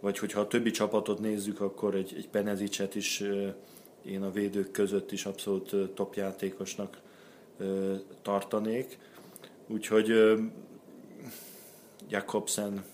vagy 0.00 0.18
hogyha 0.18 0.40
a 0.40 0.46
többi 0.46 0.70
csapatot 0.70 1.18
nézzük, 1.20 1.60
akkor 1.60 1.94
egy, 1.94 2.14
egy 2.16 2.28
Penezicet 2.28 2.94
is 2.94 3.22
én 4.04 4.22
a 4.22 4.30
védők 4.30 4.70
között 4.70 5.12
is 5.12 5.26
abszolút 5.26 5.74
top 5.94 6.14
játékosnak 6.14 7.00
tartanék. 8.22 8.98
Úgyhogy 9.66 10.12
Jakobsen, 12.08 12.84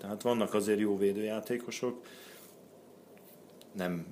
tehát 0.00 0.22
vannak 0.22 0.54
azért 0.54 0.78
jó 0.78 0.98
védőjátékosok. 0.98 2.06
Nem 3.72 4.06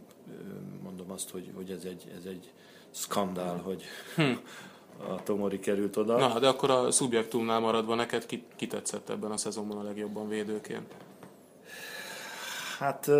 mondom 0.82 1.10
azt, 1.10 1.30
hogy, 1.30 1.50
hogy 1.54 1.70
ez, 1.70 1.84
egy, 1.84 2.12
ez 2.18 2.24
egy 2.24 2.52
skandál, 2.90 3.56
hogy 3.56 3.84
hm. 4.16 4.32
a 5.12 5.22
Tomori 5.22 5.58
került 5.58 5.96
oda. 5.96 6.16
Na, 6.16 6.38
de 6.38 6.48
akkor 6.48 6.70
a 6.70 6.90
szubjektumnál 6.90 7.60
maradva 7.60 7.94
neked 7.94 8.26
ki, 8.26 8.44
ki 8.56 8.66
tetszett 8.66 9.08
ebben 9.08 9.30
a 9.30 9.36
szezonban 9.36 9.78
a 9.78 9.82
legjobban 9.82 10.28
védőként? 10.28 10.94
Hát 12.78 13.10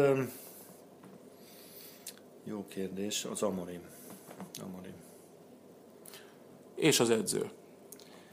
jó 2.44 2.64
kérdés, 2.68 3.24
az 3.24 3.42
Amorim. 3.42 3.82
Amorim. 4.62 4.94
És 6.80 7.00
az 7.00 7.10
edző. 7.10 7.50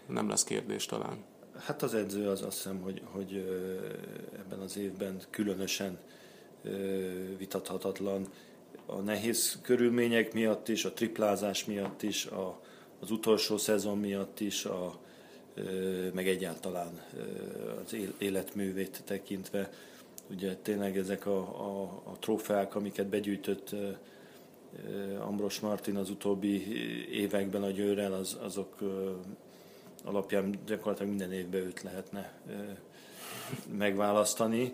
Nem 0.05 0.29
lesz 0.29 0.43
kérdés 0.43 0.85
talán. 0.85 1.23
Hát 1.57 1.83
az 1.83 1.93
edző 1.93 2.29
az 2.29 2.41
azt 2.41 2.55
hiszem, 2.55 2.81
hogy, 2.81 3.01
hogy 3.05 3.35
ebben 4.37 4.59
az 4.59 4.77
évben 4.77 5.21
különösen 5.29 5.97
vitathatatlan 7.37 8.27
a 8.85 8.95
nehéz 8.95 9.59
körülmények 9.61 10.33
miatt 10.33 10.67
is, 10.67 10.85
a 10.85 10.93
triplázás 10.93 11.65
miatt 11.65 12.01
is, 12.01 12.25
a, 12.25 12.61
az 12.99 13.11
utolsó 13.11 13.57
szezon 13.57 13.97
miatt 13.97 14.39
is, 14.39 14.65
a, 14.65 14.99
meg 16.13 16.27
egyáltalán 16.27 17.01
az 17.85 17.95
életművét 18.17 19.01
tekintve. 19.05 19.69
Ugye 20.29 20.55
tényleg 20.55 20.97
ezek 20.97 21.25
a, 21.25 21.39
a, 21.39 21.81
a 22.03 22.17
trófeák, 22.19 22.75
amiket 22.75 23.07
begyűjtött 23.07 23.75
Ambros 25.19 25.59
Martin 25.59 25.95
az 25.95 26.09
utóbbi 26.09 26.67
években 27.11 27.63
a 27.63 27.69
győrrel, 27.69 28.13
az, 28.13 28.37
azok 28.41 28.75
alapján 30.03 30.59
gyakorlatilag 30.65 31.09
minden 31.09 31.31
évben 31.31 31.61
őt 31.61 31.81
lehetne 31.81 32.33
megválasztani. 33.77 34.73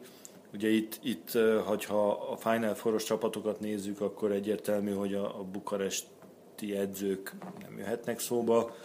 Ugye 0.53 0.69
itt, 0.69 0.99
itt 1.03 1.31
hogyha 1.65 2.11
a 2.11 2.37
Final 2.37 2.73
Foros 2.73 3.03
csapatokat 3.03 3.59
nézzük, 3.59 4.01
akkor 4.01 4.31
egyértelmű, 4.31 4.91
hogy 4.91 5.13
a, 5.13 5.39
a 5.39 5.43
bukaresti 5.43 6.75
edzők 6.75 7.33
nem 7.61 7.77
jöhetnek 7.77 8.19
szóba. 8.19 8.75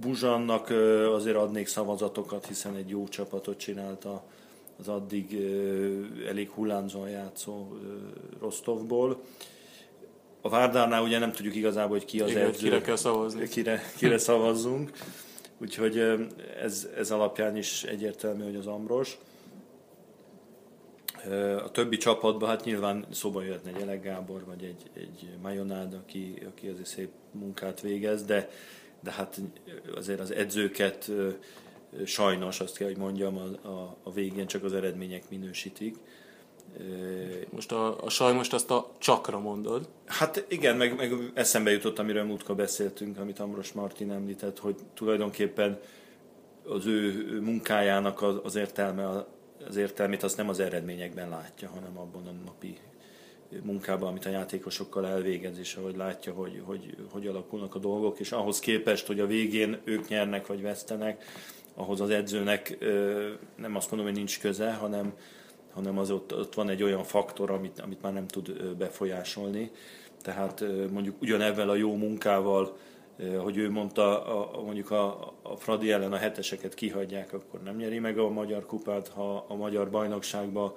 Buzsannak 0.00 0.70
azért 1.12 1.36
adnék 1.36 1.66
szavazatokat, 1.66 2.46
hiszen 2.46 2.76
egy 2.76 2.88
jó 2.88 3.08
csapatot 3.08 3.58
csinálta 3.58 4.24
az 4.78 4.88
addig 4.88 5.34
elég 6.28 6.50
hullámzóan 6.50 7.08
játszó 7.08 7.68
Rostovból. 8.40 9.22
A 10.46 10.48
Várdánál 10.48 11.02
ugye 11.02 11.18
nem 11.18 11.32
tudjuk 11.32 11.54
igazából, 11.54 11.96
hogy 11.96 12.04
ki 12.04 12.20
az 12.20 12.30
Igen, 12.30 12.46
edző. 12.46 12.58
Kire 12.58 12.80
kell 12.80 12.96
szavazni. 12.96 13.48
Kire, 13.48 13.82
kire 13.96 14.18
szavazzunk. 14.18 14.90
Úgyhogy 15.58 15.98
ez, 16.60 16.88
ez 16.96 17.10
alapján 17.10 17.56
is 17.56 17.84
egyértelmű, 17.84 18.44
hogy 18.44 18.56
az 18.56 18.66
Ambros. 18.66 19.18
A 21.64 21.70
többi 21.70 21.96
csapatban 21.96 22.48
hát 22.48 22.64
nyilván 22.64 23.06
szóba 23.10 23.42
jöhetne 23.42 23.70
egy 23.74 23.82
Elek 23.82 24.02
Gábor, 24.02 24.44
vagy 24.44 24.64
egy, 24.64 25.02
egy 25.02 25.28
Majonád, 25.42 25.94
aki, 25.94 26.42
aki 26.48 26.68
azért 26.68 26.86
szép 26.86 27.10
munkát 27.30 27.80
végez, 27.80 28.24
de, 28.24 28.48
de 29.00 29.10
hát 29.10 29.40
azért 29.94 30.20
az 30.20 30.32
edzőket 30.32 31.10
sajnos, 32.04 32.60
azt 32.60 32.76
kell, 32.76 32.86
hogy 32.88 32.96
mondjam, 32.96 33.36
a, 33.36 33.68
a, 33.68 33.96
a 34.02 34.12
végén 34.12 34.46
csak 34.46 34.64
az 34.64 34.72
eredmények 34.72 35.30
minősítik. 35.30 35.96
Most 37.50 37.72
a, 37.72 38.04
a 38.04 38.08
sajnos 38.08 38.48
azt 38.48 38.70
a 38.70 38.90
csakra 38.98 39.38
mondod. 39.38 39.88
Hát 40.06 40.44
igen, 40.48 40.76
meg, 40.76 40.96
meg 40.96 41.12
eszembe 41.34 41.70
jutott, 41.70 41.98
amiről 41.98 42.24
múltkor 42.24 42.56
beszéltünk, 42.56 43.18
amit 43.18 43.38
Amros 43.38 43.72
Martin 43.72 44.10
említett, 44.10 44.58
hogy 44.58 44.76
tulajdonképpen 44.94 45.80
az 46.66 46.86
ő 46.86 47.40
munkájának 47.40 48.22
az, 48.22 48.34
az 48.42 48.54
értelme, 48.54 49.24
az 49.68 49.76
értelmét 49.76 50.22
azt 50.22 50.36
nem 50.36 50.48
az 50.48 50.60
eredményekben 50.60 51.28
látja, 51.28 51.68
hanem 51.68 51.98
abban 51.98 52.26
a 52.26 52.44
napi 52.44 52.78
munkában, 53.62 54.08
amit 54.08 54.26
a 54.26 54.30
játékosokkal 54.30 55.06
elvégez, 55.06 55.58
és 55.58 55.74
ahogy 55.74 55.96
látja, 55.96 56.32
hogy, 56.32 56.62
hogy, 56.64 56.96
hogy 57.10 57.26
alakulnak 57.26 57.74
a 57.74 57.78
dolgok, 57.78 58.20
és 58.20 58.32
ahhoz 58.32 58.58
képest, 58.58 59.06
hogy 59.06 59.20
a 59.20 59.26
végén 59.26 59.80
ők 59.84 60.08
nyernek 60.08 60.46
vagy 60.46 60.62
vesztenek, 60.62 61.24
ahhoz 61.74 62.00
az 62.00 62.10
edzőnek 62.10 62.78
nem 63.56 63.76
azt 63.76 63.90
mondom, 63.90 64.08
hogy 64.08 64.18
nincs 64.18 64.40
köze, 64.40 64.72
hanem, 64.72 65.12
hanem 65.74 65.98
az 65.98 66.10
ott, 66.10 66.34
ott 66.34 66.54
van 66.54 66.68
egy 66.68 66.82
olyan 66.82 67.02
faktor, 67.02 67.50
amit, 67.50 67.80
amit 67.80 68.02
már 68.02 68.12
nem 68.12 68.26
tud 68.26 68.74
befolyásolni. 68.76 69.70
Tehát 70.22 70.64
mondjuk 70.92 71.22
ugyanebben 71.22 71.68
a 71.68 71.74
jó 71.74 71.96
munkával, 71.96 72.76
hogy 73.38 73.56
ő 73.56 73.70
mondta, 73.70 74.24
a, 74.24 74.62
mondjuk 74.62 74.90
a, 74.90 75.32
a 75.42 75.56
Fradi 75.56 75.92
ellen 75.92 76.12
a 76.12 76.16
heteseket 76.16 76.74
kihagyják, 76.74 77.32
akkor 77.32 77.62
nem 77.62 77.76
nyeri 77.76 77.98
meg 77.98 78.18
a 78.18 78.28
magyar 78.28 78.66
kupát, 78.66 79.08
ha 79.08 79.44
a 79.48 79.54
magyar 79.54 79.90
bajnokságba 79.90 80.76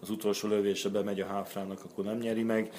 az 0.00 0.10
utolsó 0.10 0.48
lövése 0.48 0.88
bemegy 0.88 1.20
a 1.20 1.26
háfrának, 1.26 1.80
akkor 1.84 2.04
nem 2.04 2.18
nyeri 2.18 2.42
meg, 2.42 2.70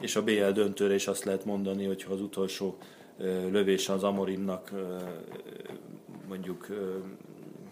és 0.00 0.16
a 0.16 0.22
BL 0.22 0.50
döntőre 0.50 0.94
is 0.94 1.06
azt 1.06 1.24
lehet 1.24 1.44
mondani, 1.44 1.84
hogy 1.84 2.02
ha 2.02 2.12
az 2.12 2.20
utolsó 2.20 2.76
lövése 3.50 3.92
az 3.92 4.04
Amorimnak 4.04 4.70
mondjuk 6.28 6.66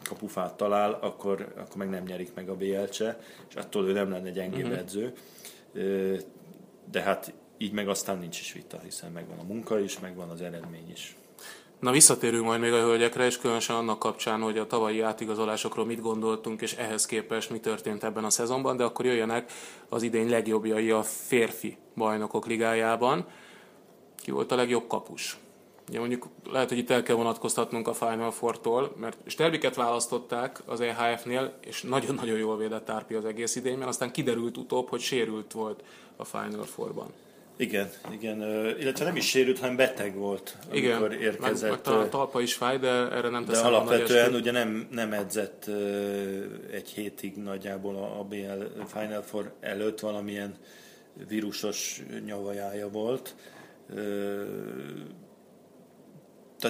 kapufát 0.05 0.57
talál, 0.57 0.99
akkor, 1.01 1.53
akkor 1.57 1.77
meg 1.77 1.89
nem 1.89 2.05
nyerik 2.05 2.35
meg 2.35 2.49
a 2.49 2.57
BL-cse, 2.57 3.21
és 3.49 3.55
attól 3.55 3.89
ő 3.89 3.93
nem 3.93 4.11
lenne 4.11 4.31
gyengébb 4.31 4.65
uh-huh. 4.65 4.79
edző. 4.79 5.13
De 6.91 7.01
hát 7.01 7.33
így 7.59 7.73
meg 7.73 7.89
aztán 7.89 8.19
nincs 8.19 8.41
is 8.41 8.53
vita, 8.53 8.81
hiszen 8.85 9.13
megvan 9.13 9.39
a 9.39 9.43
munka 9.43 9.79
is, 9.79 10.01
megvan 10.01 10.29
az 10.29 10.41
eredmény 10.41 10.91
is. 10.91 11.17
Na 11.79 11.91
visszatérünk 11.91 12.45
majd 12.45 12.61
még 12.61 12.73
a 12.73 12.81
hölgyekre, 12.81 13.27
és 13.27 13.39
különösen 13.39 13.77
annak 13.77 13.99
kapcsán, 13.99 14.41
hogy 14.41 14.59
a 14.59 14.67
tavalyi 14.67 15.01
átigazolásokról 15.01 15.85
mit 15.85 16.01
gondoltunk, 16.01 16.61
és 16.61 16.73
ehhez 16.73 17.07
képest 17.07 17.51
mi 17.51 17.61
történt 17.61 18.05
ebben 18.05 18.25
a 18.25 18.31
szezonban, 18.31 18.77
de 18.77 18.85
akkor 18.85 19.05
jöjjenek 19.05 19.53
az 19.89 20.03
idény 20.03 20.31
legjobbjai 20.31 20.91
a 20.91 21.03
férfi 21.03 21.77
bajnokok 21.97 22.47
ligájában. 22.47 23.27
Ki 24.23 24.31
volt 24.31 24.53
a 24.53 24.57
legjobb 24.57 24.87
kapus? 24.87 25.39
Ugye 25.89 25.99
mondjuk 25.99 26.29
lehet, 26.51 26.69
hogy 26.69 26.79
itt 26.79 26.91
el 26.91 27.03
kell 27.03 27.17
vonatkoztatnunk 27.17 27.89
a 27.89 27.95
Final 27.95 28.31
Four-tól, 28.31 28.95
mert 29.01 29.17
Sterbiket 29.27 29.75
választották 29.75 30.63
az 30.65 30.81
EHF-nél, 30.81 31.59
és 31.67 31.83
nagyon-nagyon 31.83 32.39
jól 32.39 32.57
védett 32.57 32.85
Tárpi 32.85 33.15
az 33.15 33.25
egész 33.25 33.57
idén, 33.57 33.79
mert 33.79 33.89
aztán 33.91 34.11
kiderült 34.11 34.57
utóbb, 34.57 34.89
hogy 34.89 35.01
sérült 35.01 35.53
volt 35.53 35.83
a 36.17 36.25
Final 36.25 36.65
Four-ban. 36.65 37.13
Igen, 37.57 37.91
igen, 38.13 38.39
illetve 38.81 39.05
nem 39.05 39.17
is 39.17 39.29
sérült, 39.29 39.59
hanem 39.59 39.77
beteg 39.77 40.15
volt, 40.15 40.57
amikor 40.71 41.13
igen, 41.13 41.13
érkezett. 41.13 41.71
Meg, 41.87 41.95
meg 41.97 42.07
a 42.07 42.09
talpa 42.09 42.41
is 42.41 42.55
fáj, 42.55 42.79
de 42.79 42.89
erre 42.89 43.29
nem 43.29 43.45
teszem 43.45 43.63
De 43.63 43.69
alapvetően 43.69 44.35
ugye 44.35 44.51
nem, 44.51 44.89
nem 44.91 45.13
edzett 45.13 45.71
egy 46.71 46.89
hétig 46.89 47.37
nagyjából 47.37 47.97
a 47.97 48.25
BL 48.25 48.83
Final 48.87 49.23
Four 49.23 49.53
előtt 49.61 50.01
valamilyen 50.01 50.55
vírusos 51.29 52.03
nyavajája 52.25 52.89
volt. 52.89 53.35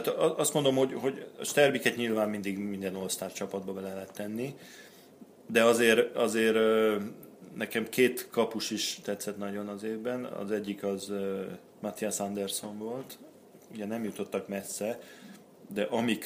Tehát 0.02 0.38
azt 0.38 0.54
mondom, 0.54 0.76
hogy, 0.76 0.92
hogy 0.92 1.26
a 1.40 1.44
Sterbiket 1.44 1.96
nyilván 1.96 2.28
mindig 2.28 2.58
minden 2.58 2.94
all 2.94 3.30
csapatba 3.32 3.72
bele 3.72 3.92
lehet 3.92 4.12
tenni, 4.12 4.54
de 5.46 5.64
azért, 5.64 6.16
azért 6.16 6.56
nekem 7.54 7.88
két 7.88 8.28
kapus 8.30 8.70
is 8.70 8.98
tetszett 9.02 9.38
nagyon 9.38 9.68
az 9.68 9.82
évben. 9.82 10.24
Az 10.24 10.50
egyik 10.50 10.82
az 10.82 11.12
Matthias 11.80 12.20
Andersson 12.20 12.78
volt, 12.78 13.18
ugye 13.72 13.86
nem 13.86 14.04
jutottak 14.04 14.48
messze, 14.48 15.00
de 15.74 15.82
ami, 15.82 16.18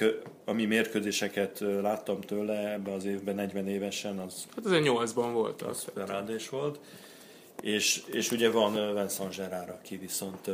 ami 0.44 0.64
mérkőzéseket 0.64 1.64
láttam 1.82 2.20
tőle 2.20 2.72
ebben 2.72 2.94
az 2.94 3.04
évben 3.04 3.34
40 3.34 3.68
évesen, 3.68 4.18
az... 4.18 4.46
Hát 4.54 4.64
azért 4.64 4.84
8-ban 4.86 5.30
volt. 5.32 5.62
Az 5.62 5.84
perádés 5.94 6.48
volt. 6.48 6.80
És, 7.60 8.02
és 8.12 8.30
ugye 8.30 8.50
van 8.50 8.94
Vincent 8.94 9.36
Gerard, 9.36 9.68
aki 9.68 9.96
viszont 9.96 10.50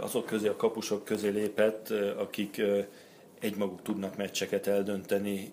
azok 0.00 0.26
közé, 0.26 0.48
a 0.48 0.56
kapusok 0.56 1.04
közé 1.04 1.28
lépett, 1.28 1.90
akik 2.16 2.62
egymaguk 3.40 3.82
tudnak 3.82 4.16
meccseket 4.16 4.66
eldönteni, 4.66 5.52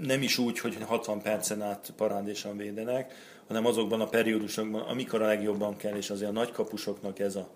nem 0.00 0.22
is 0.22 0.38
úgy, 0.38 0.58
hogy 0.58 0.76
60 0.86 1.22
percen 1.22 1.62
át 1.62 1.92
parádésan 1.96 2.56
védenek, 2.56 3.14
hanem 3.46 3.66
azokban 3.66 4.00
a 4.00 4.08
periódusokban, 4.08 4.80
amikor 4.80 5.22
a 5.22 5.26
legjobban 5.26 5.76
kell, 5.76 5.96
és 5.96 6.10
azért 6.10 6.30
a 6.30 6.32
nagy 6.32 6.52
kapusoknak 6.52 7.18
ez 7.18 7.36
a, 7.36 7.48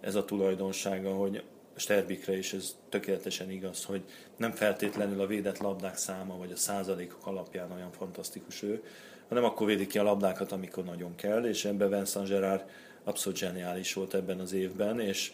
ez 0.00 0.14
a 0.14 0.24
tulajdonsága, 0.24 1.12
hogy 1.12 1.42
Sterbikre 1.76 2.36
is 2.36 2.52
ez 2.52 2.76
tökéletesen 2.88 3.50
igaz, 3.50 3.84
hogy 3.84 4.02
nem 4.36 4.50
feltétlenül 4.50 5.20
a 5.20 5.26
védett 5.26 5.58
labdák 5.58 5.96
száma, 5.96 6.36
vagy 6.36 6.52
a 6.52 6.56
százalékok 6.56 7.26
alapján 7.26 7.72
olyan 7.72 7.92
fantasztikus 7.92 8.62
ő, 8.62 8.82
hanem 9.28 9.44
akkor 9.44 9.66
védik 9.66 9.88
ki 9.88 9.98
a 9.98 10.02
labdákat, 10.02 10.52
amikor 10.52 10.84
nagyon 10.84 11.14
kell, 11.14 11.44
és 11.44 11.64
ebben 11.64 11.90
Vincent 11.90 12.28
Gerard 12.28 12.64
abszolút 13.04 13.38
zseniális 13.38 13.92
volt 13.92 14.14
ebben 14.14 14.40
az 14.40 14.52
évben, 14.52 15.00
és, 15.00 15.32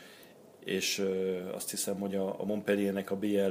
és 0.65 1.05
azt 1.53 1.71
hiszem, 1.71 1.99
hogy 1.99 2.15
a, 2.15 2.41
a 2.41 2.45
Montpelliernek 2.45 3.11
a 3.11 3.17
BL 3.17 3.51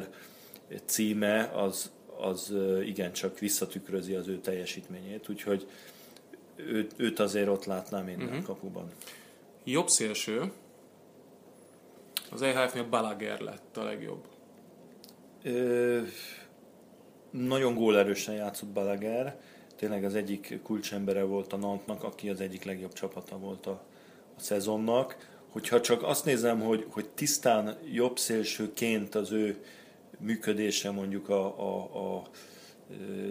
címe 0.85 1.51
az, 1.53 1.91
az 2.17 2.53
igencsak 2.85 3.39
visszatükrözi 3.39 4.13
az 4.13 4.27
ő 4.27 4.39
teljesítményét, 4.39 5.29
úgyhogy 5.29 5.67
őt, 6.55 6.93
őt 6.97 7.19
azért 7.19 7.47
ott 7.47 7.65
látnám 7.65 8.05
minden 8.05 8.27
uh-huh. 8.27 8.43
kapuban. 8.43 8.91
Jobb 9.63 9.87
szélső, 9.87 10.51
az 12.31 12.41
EHF-nél 12.41 12.89
Balaguer 12.89 13.39
lett 13.39 13.77
a 13.77 13.83
legjobb. 13.83 14.27
Ö, 15.43 16.01
nagyon 17.31 17.75
gólerősen 17.75 18.35
játszott 18.35 18.69
Balaguer, 18.69 19.39
tényleg 19.75 20.03
az 20.03 20.15
egyik 20.15 20.59
kulcsembere 20.63 21.23
volt 21.23 21.53
a 21.53 21.57
Nantnak, 21.57 22.03
aki 22.03 22.29
az 22.29 22.41
egyik 22.41 22.63
legjobb 22.63 22.93
csapata 22.93 23.37
volt 23.37 23.65
a, 23.65 23.83
a 24.39 24.41
szezonnak. 24.41 25.27
Hogyha 25.49 25.81
csak 25.81 26.03
azt 26.03 26.25
nézem, 26.25 26.59
hogy, 26.59 26.85
hogy 26.89 27.09
tisztán 27.09 27.77
jobb 27.91 28.17
szélsőként 28.17 29.15
az 29.15 29.31
ő 29.31 29.63
működése, 30.19 30.91
mondjuk 30.91 31.29
a, 31.29 31.59
a, 31.59 32.15
a 32.15 32.27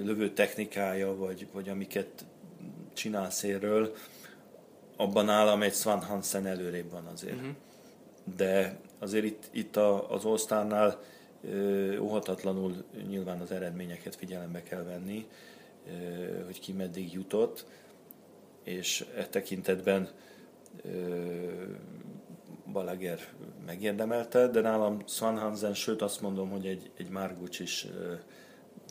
lövő 0.05 0.31
technikája, 0.33 1.17
vagy, 1.17 1.47
vagy 1.53 1.69
amiket 1.69 2.25
csinál 2.93 3.31
szélről, 3.31 3.95
abban 4.97 5.25
nálam 5.25 5.63
egy 5.63 5.75
Svan 5.75 6.03
Hansen 6.03 6.47
előrébb 6.47 6.91
van 6.91 7.07
azért. 7.07 7.37
Uh-huh. 7.37 7.55
De 8.37 8.79
azért 8.99 9.25
itt, 9.25 9.49
itt 9.51 9.77
a, 9.77 10.11
az 10.11 10.25
All 10.51 10.99
óhatatlanul 12.01 12.85
nyilván 13.09 13.41
az 13.41 13.51
eredményeket 13.51 14.17
figyelembe 14.17 14.63
kell 14.63 14.83
venni, 14.83 15.27
hogy 16.45 16.61
ki 16.61 16.73
meddig 16.73 17.13
jutott, 17.13 17.67
és 18.65 19.05
e 19.17 19.27
tekintetben 19.27 20.09
Balager 22.73 23.21
megérdemelte, 23.67 24.47
de 24.47 24.61
nálam 24.61 25.03
Hansen, 25.19 25.75
sőt 25.75 26.03
azt 26.03 26.21
mondom, 26.21 26.51
hogy 26.51 26.67
egy, 26.67 26.91
egy 26.97 27.09
Margucs 27.09 27.61
is 27.61 27.87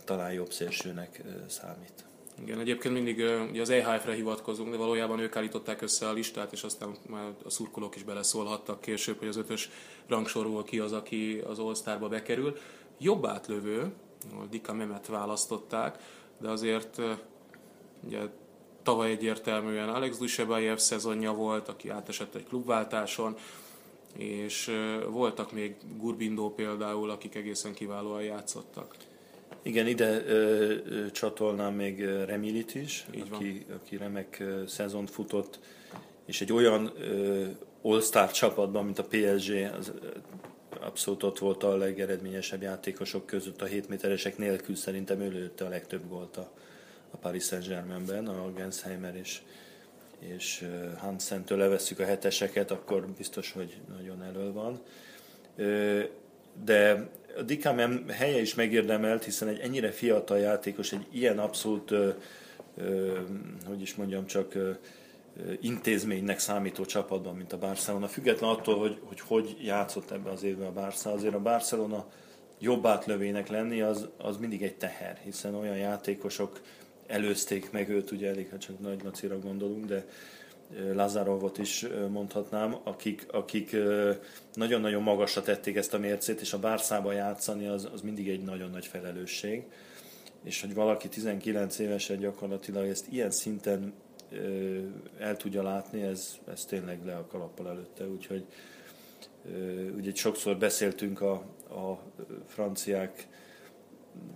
talán 0.05 0.33
jobb 0.33 0.51
szélsőnek 0.51 1.23
számít. 1.47 2.05
Igen, 2.41 2.59
egyébként 2.59 2.93
mindig 2.93 3.17
ugye 3.49 3.61
az 3.61 3.69
EHF-re 3.69 4.13
hivatkozunk, 4.13 4.71
de 4.71 4.77
valójában 4.77 5.19
ők 5.19 5.35
állították 5.35 5.81
össze 5.81 6.07
a 6.07 6.13
listát, 6.13 6.51
és 6.51 6.63
aztán 6.63 6.95
már 7.09 7.33
a 7.43 7.49
szurkolók 7.49 7.95
is 7.95 8.03
beleszólhattak 8.03 8.81
később, 8.81 9.19
hogy 9.19 9.27
az 9.27 9.37
ötös 9.37 9.69
rangsorból 10.07 10.63
ki 10.63 10.79
az, 10.79 10.91
aki 10.91 11.41
az 11.47 11.59
All-Starba 11.59 12.07
bekerül. 12.07 12.57
Jobb 12.99 13.25
átlövő, 13.25 13.91
Dika 14.49 14.73
Memet 14.73 15.07
választották, 15.07 15.97
de 16.39 16.49
azért 16.49 17.01
ugye 18.03 18.19
tavaly 18.87 19.11
egyértelműen 19.11 19.89
Alex 19.89 20.17
Dusebayev 20.17 20.77
szezonja 20.77 21.33
volt, 21.33 21.67
aki 21.67 21.89
átesett 21.89 22.35
egy 22.35 22.45
klubváltáson, 22.47 23.35
és 24.17 24.71
voltak 25.09 25.51
még 25.51 25.75
Gurbindó 25.97 26.53
például, 26.53 27.09
akik 27.09 27.35
egészen 27.35 27.73
kiválóan 27.73 28.21
játszottak. 28.21 28.95
Igen, 29.61 29.87
ide 29.87 30.23
ö, 30.25 30.73
ö, 30.85 31.11
csatolnám 31.11 31.73
még 31.73 32.05
Remilit 32.05 32.75
is, 32.75 33.05
aki, 33.29 33.65
aki 33.75 33.97
remek 33.97 34.37
ö, 34.39 34.63
szezont 34.67 35.09
futott, 35.09 35.59
és 36.25 36.41
egy 36.41 36.53
olyan 36.53 36.91
ö, 36.99 37.45
all-star 37.81 38.31
csapatban, 38.31 38.85
mint 38.85 38.99
a 38.99 39.07
PSG, 39.09 39.69
az 39.79 39.91
abszolút 40.79 41.23
ott 41.23 41.39
volt 41.39 41.63
a 41.63 41.77
legeredményesebb 41.77 42.61
játékosok 42.61 43.25
között 43.25 43.61
a 43.61 43.65
7 43.65 43.89
méteresek 43.89 44.37
nélkül 44.37 44.75
szerintem 44.75 45.21
ő 45.21 45.29
lőtte 45.29 45.65
a 45.65 45.69
legtöbb 45.69 46.09
gólt 46.09 46.37
a, 46.37 46.51
a 47.11 47.17
Paris 47.17 47.43
Saint-Germainben, 47.43 48.27
a 48.27 48.51
Gensheimer 48.51 49.15
és, 49.15 49.41
és 50.19 50.67
Hansen-től 50.97 51.57
levesszük 51.57 51.99
a 51.99 52.05
heteseket, 52.05 52.71
akkor 52.71 53.07
biztos, 53.17 53.51
hogy 53.51 53.77
nagyon 53.97 54.23
elől 54.23 54.53
van. 54.53 54.81
De 56.63 57.09
a 57.37 57.41
Dikám 57.41 58.07
helye 58.09 58.41
is 58.41 58.55
megérdemelt, 58.55 59.23
hiszen 59.23 59.47
egy 59.47 59.59
ennyire 59.59 59.91
fiatal 59.91 60.37
játékos, 60.37 60.91
egy 60.91 61.07
ilyen 61.11 61.39
abszolút, 61.39 61.93
hogy 63.65 63.81
is 63.81 63.95
mondjam, 63.95 64.25
csak 64.25 64.53
intézménynek 65.61 66.39
számító 66.39 66.85
csapatban, 66.85 67.35
mint 67.35 67.53
a 67.53 67.57
Barcelona. 67.57 68.07
Független 68.07 68.49
attól, 68.49 68.79
hogy 68.79 68.99
hogy, 69.03 69.19
hogy 69.19 69.57
játszott 69.61 70.11
ebben 70.11 70.33
az 70.33 70.43
évben 70.43 70.67
a 70.67 70.71
Barca, 70.71 71.11
azért 71.11 71.33
a 71.33 71.39
Barcelona 71.39 72.05
jobb 72.59 72.85
átlövének 72.85 73.49
lenni, 73.49 73.81
az, 73.81 74.07
az 74.17 74.37
mindig 74.37 74.63
egy 74.63 74.75
teher, 74.75 75.19
hiszen 75.23 75.55
olyan 75.55 75.77
játékosok 75.77 76.61
előzték 77.07 77.71
meg 77.71 77.89
őt, 77.89 78.11
ugye 78.11 78.29
elég, 78.29 78.49
ha 78.49 78.57
csak 78.57 78.79
Nagy 78.79 79.03
Lacira 79.03 79.39
gondolunk, 79.39 79.85
de 79.85 80.05
Lazarovot 80.93 81.57
is 81.57 81.85
mondhatnám, 82.09 82.77
akik, 82.83 83.25
akik 83.31 83.75
nagyon-nagyon 84.53 85.03
magasra 85.03 85.41
tették 85.41 85.75
ezt 85.75 85.93
a 85.93 85.99
mércét, 85.99 86.41
és 86.41 86.53
a 86.53 86.59
Bárszába 86.59 87.11
játszani 87.11 87.67
az, 87.67 87.89
az 87.93 88.01
mindig 88.01 88.29
egy 88.29 88.43
nagyon 88.43 88.69
nagy 88.69 88.85
felelősség. 88.85 89.63
És 90.43 90.61
hogy 90.61 90.73
valaki 90.73 91.07
19 91.07 91.79
évesen 91.79 92.19
gyakorlatilag 92.19 92.87
ezt 92.87 93.07
ilyen 93.09 93.31
szinten 93.31 93.93
el 95.19 95.37
tudja 95.37 95.63
látni, 95.63 96.01
ez, 96.01 96.37
ez 96.51 96.65
tényleg 96.65 97.05
le 97.05 97.15
a 97.15 97.27
kalappal 97.27 97.67
előtte, 97.67 98.07
úgyhogy 98.07 98.45
ugye 99.95 100.11
sokszor 100.13 100.57
beszéltünk 100.57 101.21
a, 101.21 101.33
a 101.69 101.99
franciák 102.47 103.27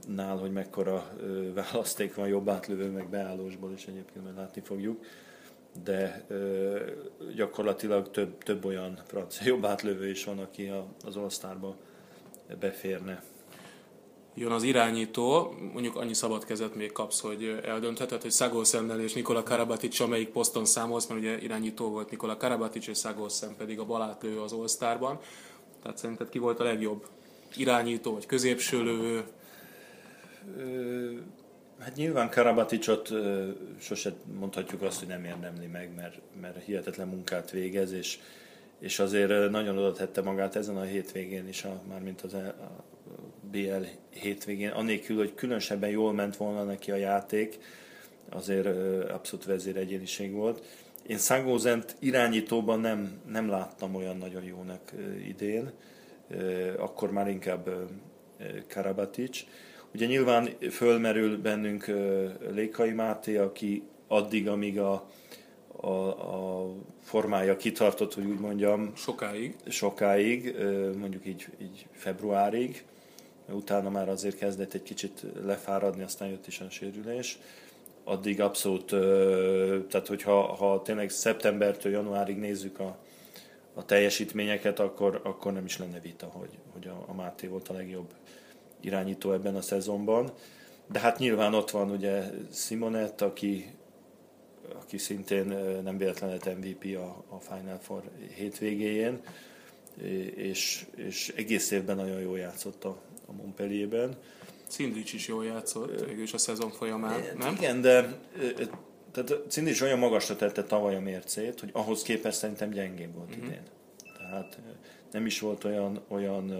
nál, 0.07 0.37
hogy 0.37 0.51
mekkora 0.51 1.07
választék 1.71 2.15
van 2.15 2.27
jobb 2.27 2.49
átlövő, 2.49 2.89
meg 2.89 3.09
beállósból, 3.09 3.71
és 3.75 3.85
egyébként 3.85 4.23
majd 4.23 4.35
látni 4.35 4.61
fogjuk 4.61 5.05
de 5.83 6.25
gyakorlatilag 7.35 8.11
több, 8.11 8.43
több 8.43 8.65
olyan 8.65 8.99
francia 9.07 9.47
jobb 9.53 9.65
átlövő 9.65 10.09
is 10.09 10.23
van, 10.23 10.39
aki 10.39 10.67
a, 10.67 10.85
az 11.05 11.15
all 11.15 11.75
beférne. 12.59 13.23
Jön 14.35 14.51
az 14.51 14.63
irányító, 14.63 15.55
mondjuk 15.73 15.95
annyi 15.95 16.13
szabad 16.13 16.45
kezet 16.45 16.75
még 16.75 16.91
kapsz, 16.91 17.19
hogy 17.19 17.59
eldöntheted, 17.65 18.21
hogy 18.21 18.31
Szagolszemmel 18.31 18.99
és 18.99 19.13
Nikola 19.13 19.43
Karabatic 19.43 19.99
amelyik 19.99 20.29
poszton 20.29 20.65
számolsz, 20.65 21.07
mert 21.07 21.21
ugye 21.21 21.41
irányító 21.41 21.89
volt 21.89 22.09
Nikola 22.09 22.37
Karabatic 22.37 22.87
és 22.87 22.97
Szagolszem 22.97 23.55
pedig 23.57 23.79
a 23.79 23.85
balátlő 23.85 24.39
az 24.39 24.53
all 24.53 24.67
Tehát 25.81 25.97
szerinted 25.97 26.29
ki 26.29 26.39
volt 26.39 26.59
a 26.59 26.63
legjobb 26.63 27.07
irányító, 27.55 28.13
vagy 28.13 28.25
középső 28.25 28.83
lövő? 28.83 29.23
Hát 31.79 31.95
nyilván 31.95 32.29
Karabaticot 32.29 33.09
sose 33.79 34.13
mondhatjuk 34.39 34.81
azt, 34.81 34.99
hogy 34.99 35.07
nem 35.07 35.25
érdemli 35.25 35.67
meg, 35.67 35.95
mert, 35.95 36.19
mert 36.41 36.63
hihetetlen 36.63 37.07
munkát 37.07 37.51
végez, 37.51 37.91
és, 37.91 38.19
és 38.79 38.99
azért 38.99 39.49
nagyon 39.49 39.77
oda 39.77 39.91
tette 39.91 40.21
magát 40.21 40.55
ezen 40.55 40.77
a 40.77 40.81
hétvégén 40.81 41.47
is, 41.47 41.63
a, 41.63 41.81
mármint 41.87 42.21
az 42.21 42.33
e, 42.33 42.47
a 42.47 42.83
BL 43.51 43.85
hétvégén, 44.09 44.69
anélkül, 44.69 45.17
hogy 45.17 45.33
különösebben 45.33 45.89
jól 45.89 46.13
ment 46.13 46.37
volna 46.37 46.63
neki 46.63 46.91
a 46.91 46.95
játék, 46.95 47.59
azért 48.29 48.67
abszolút 49.09 49.45
vezéregyéniség 49.45 50.31
volt. 50.31 50.65
Én 51.07 51.17
Szangózent 51.17 51.95
irányítóban 51.99 52.79
nem, 52.79 53.21
nem 53.27 53.49
láttam 53.49 53.95
olyan 53.95 54.17
nagyon 54.17 54.43
jónak 54.43 54.91
idén, 55.27 55.71
akkor 56.77 57.11
már 57.11 57.27
inkább 57.27 57.69
Karabatic. 58.67 59.45
Ugye 59.93 60.05
nyilván 60.05 60.49
fölmerül 60.69 61.37
bennünk 61.37 61.91
Lékai 62.51 62.91
Máté, 62.91 63.37
aki 63.37 63.83
addig, 64.07 64.47
amíg 64.47 64.79
a, 64.79 65.09
a, 65.67 65.87
a 65.87 66.69
formája 67.03 67.57
kitartott, 67.57 68.13
hogy 68.13 68.25
úgy 68.25 68.39
mondjam. 68.39 68.91
Sokáig. 68.95 69.55
Sokáig, 69.67 70.55
mondjuk 70.97 71.25
így, 71.25 71.47
így 71.61 71.87
februárig. 71.91 72.83
Utána 73.49 73.89
már 73.89 74.09
azért 74.09 74.37
kezdett 74.37 74.73
egy 74.73 74.83
kicsit 74.83 75.25
lefáradni, 75.43 76.03
aztán 76.03 76.27
jött 76.27 76.47
is 76.47 76.59
a 76.59 76.69
sérülés. 76.69 77.39
Addig 78.03 78.41
abszolút, 78.41 78.85
tehát 79.87 80.07
hogyha 80.07 80.41
ha 80.41 80.81
tényleg 80.81 81.09
szeptembertől 81.09 81.91
januárig 81.91 82.37
nézzük 82.37 82.79
a, 82.79 82.97
a 83.73 83.85
teljesítményeket, 83.85 84.79
akkor, 84.79 85.21
akkor 85.23 85.53
nem 85.53 85.65
is 85.65 85.77
lenne 85.77 85.99
vita, 85.99 86.25
hogy, 86.25 86.57
hogy 86.73 86.87
a, 86.87 87.03
a 87.07 87.13
Máté 87.13 87.47
volt 87.47 87.69
a 87.69 87.73
legjobb 87.73 88.13
irányító 88.81 89.33
ebben 89.33 89.55
a 89.55 89.61
szezonban. 89.61 90.31
De 90.91 90.99
hát 90.99 91.17
nyilván 91.17 91.53
ott 91.53 91.71
van 91.71 91.91
ugye 91.91 92.23
Simonet, 92.53 93.21
aki, 93.21 93.65
aki 94.81 94.97
szintén 94.97 95.45
nem 95.83 95.97
véletlenül 95.97 96.37
MVP 96.57 96.97
a, 96.97 97.35
a 97.35 97.39
Final 97.39 97.79
Four 97.81 98.03
hétvégéjén, 98.35 99.19
és, 100.35 100.85
és 100.95 101.33
egész 101.35 101.71
évben 101.71 101.95
nagyon 101.95 102.19
jól 102.19 102.37
játszott 102.37 102.83
a, 102.83 103.01
a 103.25 103.31
Montpellierben. 103.31 104.17
Cindics 104.67 105.13
is 105.13 105.27
jól 105.27 105.45
játszott, 105.45 106.05
végülis 106.05 106.33
a 106.33 106.37
szezon 106.37 106.69
folyamán, 106.69 107.21
nem? 107.37 107.53
Igen, 107.53 107.81
de 107.81 108.19
tehát 109.11 109.43
Cindics 109.47 109.81
olyan 109.81 109.99
magasra 109.99 110.35
tette 110.35 110.63
tavaly 110.63 110.95
a 110.95 110.99
mércét, 110.99 111.59
hogy 111.59 111.69
ahhoz 111.73 112.01
képest 112.01 112.37
szerintem 112.37 112.69
gyengébb 112.69 113.15
volt 113.15 113.29
uh-huh. 113.29 113.45
idén. 113.45 113.61
Tehát 114.17 114.59
nem 115.11 115.25
is 115.25 115.39
volt 115.39 115.63
olyan, 115.63 116.01
olyan 116.07 116.53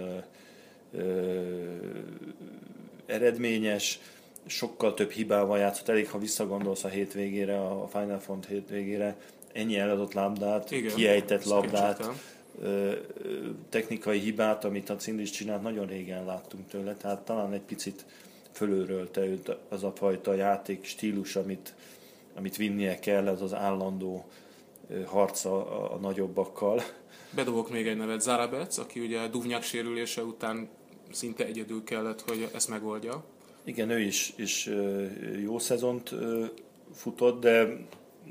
eredményes, 3.06 4.00
sokkal 4.46 4.94
több 4.94 5.12
hibával 5.12 5.58
játszott. 5.58 5.90
Elég, 5.90 6.10
ha 6.10 6.18
visszagondolsz 6.18 6.84
a 6.84 6.88
hétvégére, 6.88 7.62
a 7.62 7.88
Final 7.88 8.20
Front 8.20 8.46
hétvégére, 8.46 9.18
ennyi 9.54 9.78
eladott 9.78 10.14
labdát, 10.14 10.72
Igen, 10.72 10.96
kiejtett 10.96 11.44
labdát, 11.44 12.10
technikai 13.70 14.20
hibát, 14.20 14.66
amit 14.66 14.90
a 14.90 14.96
Cindics 14.96 15.32
csinált, 15.32 15.62
nagyon 15.62 15.86
régen 15.86 16.26
láttunk 16.26 16.68
tőle, 16.68 16.96
tehát 16.96 17.22
talán 17.22 17.54
egy 17.54 17.62
picit 17.62 18.06
fölőrölte 18.52 19.26
őt 19.26 19.56
az 19.70 19.84
a 19.84 19.94
fajta 19.96 20.34
játék 20.34 20.84
stílus, 20.86 21.36
amit, 21.36 21.74
amit 22.36 22.56
vinnie 22.56 23.00
kell, 23.00 23.28
az 23.28 23.42
az 23.42 23.54
állandó 23.54 24.26
harca 25.06 25.70
a, 25.70 25.94
a 25.94 25.98
nagyobbakkal. 25.98 26.82
Bedobok 27.36 27.70
még 27.70 27.88
egy 27.88 27.98
nevet, 27.98 28.22
Zarabec, 28.22 28.78
aki 28.78 29.00
ugye 29.00 29.28
Duvnyák 29.28 29.64
sérülése 29.64 30.24
után 30.24 30.70
szinte 31.12 31.46
egyedül 31.46 31.84
kellett, 31.84 32.22
hogy 32.22 32.50
ezt 32.54 32.70
megoldja. 32.70 33.24
Igen, 33.64 33.90
ő 33.90 34.00
is, 34.00 34.34
is 34.36 34.70
jó 35.42 35.60
szezont 35.60 36.14
futott, 36.94 37.42
de, 37.42 37.78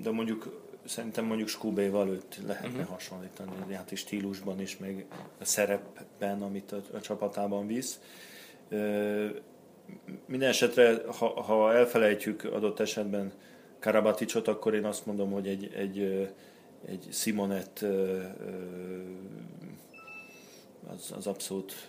de 0.03 0.11
mondjuk 0.11 0.69
szerintem 0.85 1.25
mondjuk 1.25 1.49
Skubéval 1.49 2.09
őt 2.09 2.41
lehetne 2.47 2.81
uh-huh. 2.81 2.95
hasonlítani 2.95 3.51
a 3.51 3.71
játék 3.71 3.99
stílusban 3.99 4.61
is, 4.61 4.77
meg 4.77 5.07
a 5.41 5.45
szerepben, 5.45 6.43
amit 6.43 6.73
a, 6.73 6.83
a 6.93 7.01
csapatában 7.01 7.67
visz. 7.67 8.01
Minden 10.27 10.49
esetre, 10.49 11.03
ha, 11.19 11.43
ha 11.43 11.75
elfelejtjük 11.75 12.45
adott 12.45 12.81
esetben 12.81 13.33
Karabaticot, 13.79 14.49
akkor 14.49 14.75
én 14.75 14.85
azt 14.85 15.07
mondom, 15.07 15.31
hogy 15.31 15.49
egy, 15.49 15.73
egy, 15.75 16.29
egy 16.87 17.09
Simonet 17.11 17.85
az, 20.95 21.13
az 21.17 21.27
abszolút, 21.27 21.89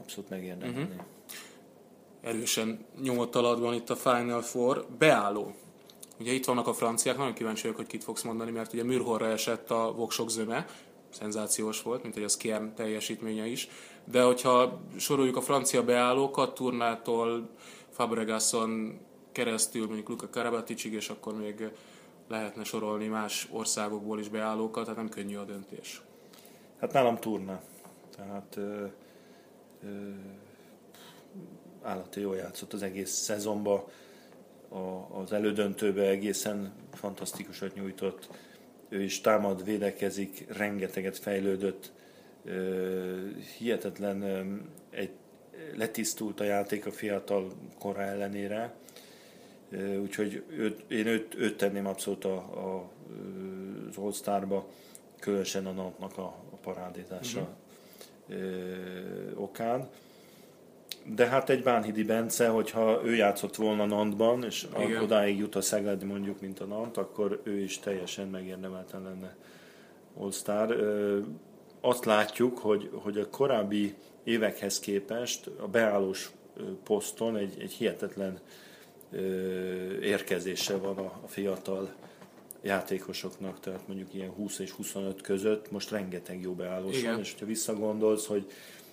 abszolút 0.00 0.30
megérne. 0.30 0.68
Uh-huh. 0.68 0.88
Erősen 2.20 2.84
nyomott 3.02 3.34
alatban 3.34 3.74
itt 3.74 3.90
a 3.90 3.96
Final 3.96 4.42
Four. 4.42 4.86
Beálló. 4.98 5.54
Ugye 6.20 6.32
itt 6.32 6.44
vannak 6.44 6.66
a 6.66 6.72
franciák, 6.72 7.16
nagyon 7.16 7.34
kíváncsi 7.34 7.62
vagyok, 7.62 7.76
hogy 7.76 7.86
kit 7.86 8.04
fogsz 8.04 8.22
mondani, 8.22 8.50
mert 8.50 8.72
ugye 8.72 8.84
Mürhorra 8.84 9.26
esett 9.26 9.70
a 9.70 9.92
voksok 9.96 10.30
zöme, 10.30 10.66
szenzációs 11.10 11.82
volt, 11.82 12.02
mint 12.02 12.14
hogy 12.14 12.22
az 12.22 12.36
Kern 12.36 12.74
teljesítménye 12.74 13.46
is. 13.46 13.68
De 14.04 14.22
hogyha 14.22 14.80
soroljuk 14.96 15.36
a 15.36 15.40
francia 15.40 15.84
beállókat, 15.84 16.54
Turnától 16.54 17.48
Fabregason 17.90 18.98
keresztül, 19.32 19.86
mondjuk 19.86 20.08
Luka 20.08 20.28
Karabaticig, 20.30 20.92
és 20.92 21.08
akkor 21.08 21.36
még 21.36 21.70
lehetne 22.28 22.64
sorolni 22.64 23.06
más 23.06 23.48
országokból 23.50 24.18
is 24.18 24.28
beállókat, 24.28 24.82
tehát 24.82 24.98
nem 24.98 25.08
könnyű 25.08 25.36
a 25.36 25.44
döntés. 25.44 26.02
Hát 26.80 26.92
nálam 26.92 27.18
turna. 27.18 27.60
Tehát 28.16 28.58
állati 31.82 32.20
jól 32.20 32.36
játszott 32.36 32.72
az 32.72 32.82
egész 32.82 33.10
szezonban, 33.10 33.82
a, 34.68 35.18
az 35.20 35.32
elődöntőbe 35.32 36.08
egészen 36.08 36.72
fantasztikusat 36.92 37.74
nyújtott. 37.74 38.28
Ő 38.88 39.02
is 39.02 39.20
támad, 39.20 39.64
védekezik, 39.64 40.46
rengeteget 40.56 41.18
fejlődött, 41.18 41.92
hihetetlen 43.58 44.22
egy, 44.90 45.10
letisztult 45.76 46.40
a 46.40 46.44
játék 46.44 46.86
a 46.86 46.92
fiatal 46.92 47.52
kora 47.78 48.02
ellenére, 48.02 48.74
Úgyhogy 50.00 50.44
őt, 50.48 50.90
én 50.90 51.06
őt, 51.06 51.34
őt 51.34 51.56
tenném 51.56 51.86
abszolút 51.86 52.24
a, 52.24 52.36
a, 52.36 52.90
az 53.88 53.96
All-Starba, 53.96 54.68
különösen 55.18 55.66
a 55.66 55.72
napnak 55.72 56.18
a, 56.18 56.34
a 56.50 56.56
parádézása 56.62 57.40
uh-huh. 57.40 57.54
Okán. 59.34 59.88
De 61.04 61.26
hát 61.26 61.50
egy 61.50 61.62
Bánhidi 61.62 62.04
Bence, 62.04 62.48
hogyha 62.48 63.00
ő 63.04 63.14
játszott 63.14 63.56
volna 63.56 63.84
Nantban, 63.86 64.44
és 64.44 64.66
Igen. 64.78 65.02
odáig 65.02 65.38
jut 65.38 65.54
a 65.54 65.60
Szeged 65.60 66.04
mondjuk, 66.04 66.40
mint 66.40 66.60
a 66.60 66.64
Nant, 66.64 66.96
akkor 66.96 67.40
ő 67.42 67.58
is 67.58 67.78
teljesen 67.78 68.28
megérdemelten 68.28 69.02
lenne 69.02 69.36
All-Star. 70.18 70.76
Azt 71.80 72.04
látjuk, 72.04 72.58
hogy, 72.58 72.90
hogy 72.92 73.18
a 73.18 73.28
korábbi 73.28 73.94
évekhez 74.24 74.80
képest 74.80 75.50
a 75.60 75.68
beállós 75.68 76.30
poszton 76.84 77.36
egy, 77.36 77.54
egy 77.60 77.72
hihetetlen 77.72 78.40
érkezése 80.02 80.76
van 80.76 80.98
a 80.98 81.20
fiatal 81.26 81.94
játékosoknak, 82.62 83.60
tehát 83.60 83.86
mondjuk 83.86 84.14
ilyen 84.14 84.30
20 84.30 84.58
és 84.58 84.70
25 84.70 85.20
között 85.20 85.70
most 85.70 85.90
rengeteg 85.90 86.40
jó 86.40 86.52
beállós 86.52 86.98
Igen. 86.98 87.12
van, 87.12 87.20
és 87.20 87.34
ha 87.38 87.46
visszagondolsz, 87.46 88.26
hogy, 88.26 88.50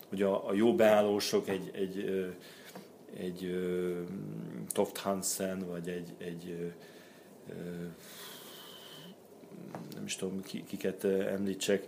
hogy 0.10 0.22
a, 0.22 0.48
a 0.48 0.54
jó 0.54 0.76
beállósok 0.76 1.50
egy, 1.50 1.72
egy, 1.74 1.98
egy, 1.98 2.26
egy 3.18 3.58
Toft 4.72 4.98
Hansen, 4.98 5.60
vagy 5.68 5.90
egy, 5.90 6.14
egy 6.18 6.74
nem 9.96 10.06
is 10.06 10.16
tudom, 10.16 10.42
kiket 10.42 11.04
említsek, 11.04 11.86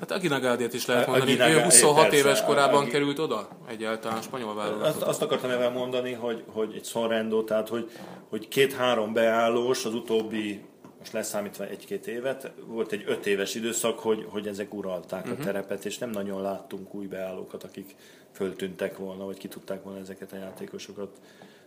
Hát 0.00 0.10
Agina 0.10 0.40
Gádiát 0.40 0.74
is 0.74 0.86
lehet 0.86 1.06
mondani, 1.06 1.30
Agina, 1.30 1.48
ő 1.48 1.62
26 1.62 2.00
persze, 2.00 2.16
éves 2.16 2.42
korában 2.42 2.80
Agi... 2.80 2.90
került 2.90 3.18
oda 3.18 3.48
egyáltalán 3.68 4.22
spanyol 4.22 4.54
válogatott. 4.54 4.86
Azt, 4.86 5.02
azt 5.02 5.22
akartam 5.22 5.50
ebben 5.50 5.72
mondani, 5.72 6.12
hogy, 6.12 6.44
hogy 6.46 6.72
egy 6.74 6.84
Sorrendo, 6.84 7.44
tehát 7.44 7.68
hogy, 7.68 7.90
hogy 8.28 8.48
két-három 8.48 9.12
beállós 9.12 9.84
az 9.84 9.94
utóbbi, 9.94 10.64
most 10.98 11.12
leszámítva 11.12 11.66
egy-két 11.66 12.06
évet, 12.06 12.52
volt 12.66 12.92
egy 12.92 13.04
öt 13.06 13.26
éves 13.26 13.54
időszak, 13.54 13.98
hogy, 13.98 14.26
hogy 14.28 14.46
ezek 14.46 14.74
uralták 14.74 15.20
uh-huh. 15.20 15.32
a 15.32 15.36
mhm. 15.36 15.44
terepet, 15.44 15.84
és 15.84 15.98
nem 15.98 16.10
nagyon 16.10 16.42
láttunk 16.42 16.94
új 16.94 17.06
beállókat, 17.06 17.64
akik 17.64 17.94
föltűntek 18.32 18.96
volna, 18.96 19.24
vagy 19.24 19.38
ki 19.38 19.48
tudták 19.48 19.82
volna 19.82 19.98
ezeket 19.98 20.32
a 20.32 20.36
játékosokat 20.36 21.16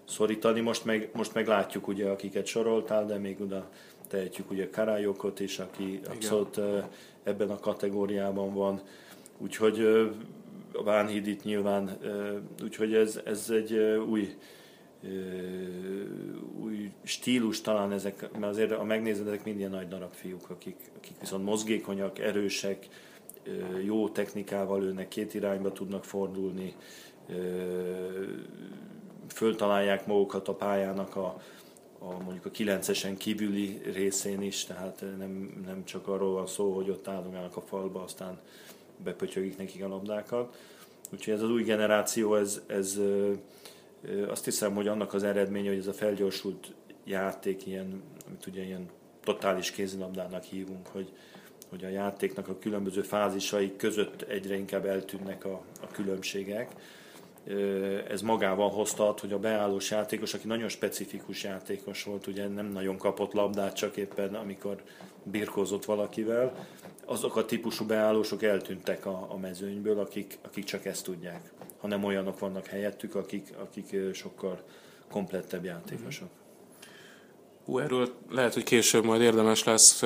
szorítani. 0.05 0.59
Most 0.59 0.85
meg, 0.85 1.09
most 1.13 1.33
meg 1.33 1.47
látjuk 1.47 1.87
ugye, 1.87 2.09
akiket 2.09 2.45
soroltál, 2.45 3.05
de 3.05 3.17
még 3.17 3.41
oda 3.41 3.69
tehetjük 4.07 4.51
ugye 4.51 4.69
Karályokot 4.69 5.39
is, 5.39 5.59
aki 5.59 5.99
abszolút 6.09 6.59
ebben 7.23 7.49
a 7.49 7.59
kategóriában 7.59 8.53
van. 8.53 8.81
Úgyhogy 9.37 9.79
a 10.73 10.83
Vánhíd 10.83 11.27
itt 11.27 11.43
nyilván, 11.43 11.97
úgyhogy 12.63 12.93
ez, 12.93 13.21
ez 13.25 13.49
egy 13.49 13.73
új, 14.09 14.35
új 16.61 16.91
stílus 17.03 17.61
talán 17.61 17.91
ezek, 17.91 18.31
mert 18.31 18.51
azért 18.51 18.71
a 18.71 18.83
megnézed, 18.83 19.27
ezek 19.27 19.43
mind 19.43 19.57
ilyen 19.57 19.71
nagy 19.71 19.87
darab 19.87 20.13
fiúk, 20.13 20.49
akik, 20.49 20.75
akik 20.97 21.15
viszont 21.19 21.45
mozgékonyak, 21.45 22.19
erősek, 22.19 22.87
jó 23.83 24.09
technikával 24.09 24.83
őnek 24.83 25.07
két 25.07 25.33
irányba 25.33 25.71
tudnak 25.71 26.03
fordulni, 26.03 26.75
föltalálják 29.27 30.05
magukat 30.05 30.47
a 30.47 30.53
pályának 30.53 31.15
a, 31.15 31.41
a 32.09 32.23
mondjuk 32.23 32.45
a 32.45 32.51
9-esen 32.51 33.15
kívüli 33.17 33.81
részén 33.93 34.41
is, 34.41 34.63
tehát 34.63 35.03
nem, 35.17 35.61
nem 35.65 35.85
csak 35.85 36.07
arról 36.07 36.33
van 36.33 36.47
szó, 36.47 36.75
hogy 36.75 36.89
ott 36.89 37.07
állunk 37.07 37.57
a 37.57 37.61
falba, 37.61 38.03
aztán 38.03 38.39
bepötyögik 39.03 39.57
nekik 39.57 39.83
a 39.83 39.87
labdákat. 39.87 40.57
Úgyhogy 41.11 41.33
ez 41.33 41.41
az 41.41 41.49
új 41.49 41.63
generáció, 41.63 42.35
ez, 42.35 42.61
ez 42.67 42.99
azt 44.27 44.45
hiszem, 44.45 44.75
hogy 44.75 44.87
annak 44.87 45.13
az 45.13 45.23
eredménye, 45.23 45.69
hogy 45.69 45.77
ez 45.77 45.87
a 45.87 45.93
felgyorsult 45.93 46.73
játék, 47.03 47.65
ilyen, 47.65 48.01
amit 48.27 48.45
ugye 48.45 48.63
ilyen 48.63 48.89
totális 49.23 49.71
kézilabdának 49.71 50.43
hívunk, 50.43 50.87
hogy, 50.87 51.11
hogy 51.69 51.83
a 51.83 51.89
játéknak 51.89 52.47
a 52.47 52.59
különböző 52.59 53.01
fázisai 53.01 53.75
között 53.75 54.21
egyre 54.21 54.55
inkább 54.55 54.85
eltűnnek 54.85 55.45
a, 55.45 55.61
a 55.81 55.87
különbségek. 55.87 56.71
Ez 58.09 58.21
magával 58.21 58.69
hozta, 58.69 59.15
hogy 59.19 59.33
a 59.33 59.39
beállós 59.39 59.91
játékos, 59.91 60.33
aki 60.33 60.47
nagyon 60.47 60.69
specifikus 60.69 61.43
játékos 61.43 62.03
volt, 62.03 62.27
ugye 62.27 62.47
nem 62.47 62.65
nagyon 62.65 62.97
kapott 62.97 63.33
labdát, 63.33 63.75
csak 63.75 63.97
éppen 63.97 64.35
amikor 64.35 64.83
birkózott 65.23 65.85
valakivel, 65.85 66.67
azok 67.05 67.35
a 67.35 67.45
típusú 67.45 67.85
beállósok 67.85 68.43
eltűntek 68.43 69.05
a, 69.05 69.25
a 69.29 69.37
mezőnyből, 69.37 69.99
akik, 69.99 70.37
akik 70.41 70.63
csak 70.63 70.85
ezt 70.85 71.03
tudják, 71.03 71.51
hanem 71.77 72.03
olyanok 72.03 72.39
vannak 72.39 72.65
helyettük, 72.65 73.15
akik, 73.15 73.53
akik 73.59 73.95
sokkal 74.13 74.61
komplettebb 75.11 75.63
játékosok. 75.63 76.29
Hú, 77.65 77.79
erről 77.79 78.13
lehet, 78.29 78.53
hogy 78.53 78.63
később 78.63 79.03
majd 79.03 79.21
érdemes 79.21 79.63
lesz 79.63 80.03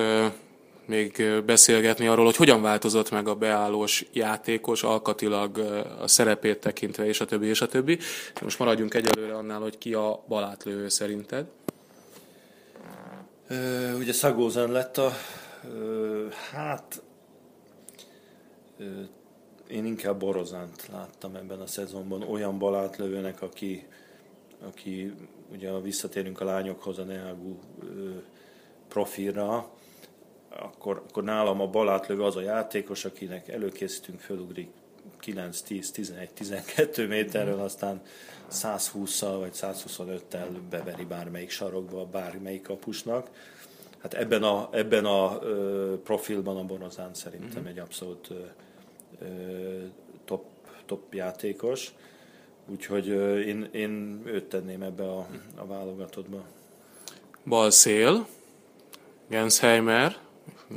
még 0.85 1.23
beszélgetni 1.45 2.07
arról, 2.07 2.25
hogy 2.25 2.35
hogyan 2.35 2.61
változott 2.61 3.11
meg 3.11 3.27
a 3.27 3.35
beállós 3.35 4.05
játékos 4.13 4.83
alkatilag 4.83 5.57
a 5.99 6.07
szerepét 6.07 6.59
tekintve, 6.59 7.05
és 7.05 7.21
a 7.21 7.25
többi, 7.25 7.47
és 7.47 7.61
a 7.61 7.67
többi. 7.67 7.99
Most 8.41 8.59
maradjunk 8.59 8.93
egyelőre 8.93 9.35
annál, 9.35 9.59
hogy 9.59 9.77
ki 9.77 9.93
a 9.93 10.23
balátlövő 10.27 10.89
szerinted. 10.89 11.45
Ugye 13.97 14.13
Szagózen 14.13 14.71
lett 14.71 14.97
a, 14.97 15.11
hát 16.51 17.01
én 19.67 19.85
inkább 19.85 20.19
Borozánt 20.19 20.87
láttam 20.91 21.35
ebben 21.35 21.59
a 21.59 21.67
szezonban, 21.67 22.21
olyan 22.21 22.57
balátlövőnek, 22.57 23.41
aki, 23.41 23.87
aki 24.67 25.13
ugye 25.51 25.79
visszatérünk 25.79 26.41
a 26.41 26.45
lányokhoz, 26.45 26.97
a 26.97 27.03
Neagu 27.03 27.59
profilra, 28.87 29.69
akkor, 30.59 31.03
akkor 31.09 31.23
nálam 31.23 31.61
a 31.61 31.67
balátlövő 31.67 32.23
az 32.23 32.35
a 32.35 32.41
játékos, 32.41 33.05
akinek 33.05 33.47
előkészítünk, 33.47 34.19
fölugrik 34.19 34.69
9, 35.19 35.61
10, 35.61 35.91
11, 35.91 36.29
12 36.29 37.07
méterről, 37.07 37.59
aztán 37.59 38.01
120-szal 38.51 39.35
vagy 39.39 39.51
125-tel 39.53 40.47
beveri 40.69 41.05
bármelyik 41.05 41.49
sarokba, 41.49 42.05
bármelyik 42.05 42.61
kapusnak. 42.61 43.29
Hát 44.01 44.13
ebben 44.13 44.43
a, 44.43 44.69
ebben 44.71 45.05
a 45.05 45.39
ö, 45.41 45.95
profilban 46.03 46.57
a 46.57 46.63
Borozán 46.63 47.13
szerintem 47.13 47.61
mm-hmm. 47.61 47.71
egy 47.71 47.79
abszolút 47.79 48.29
ö, 48.29 48.39
ö, 49.21 49.27
top, 50.25 50.45
top 50.85 51.13
játékos. 51.13 51.93
Úgyhogy 52.65 53.09
ö, 53.09 53.39
én, 53.39 53.69
én 53.71 54.21
őt 54.25 54.43
tenném 54.43 54.81
ebbe 54.81 55.03
a, 55.03 55.27
a 55.55 55.65
válogatottba. 55.65 56.43
Bal 57.45 57.69
szél, 57.69 58.27
Gensheimer, 59.27 60.17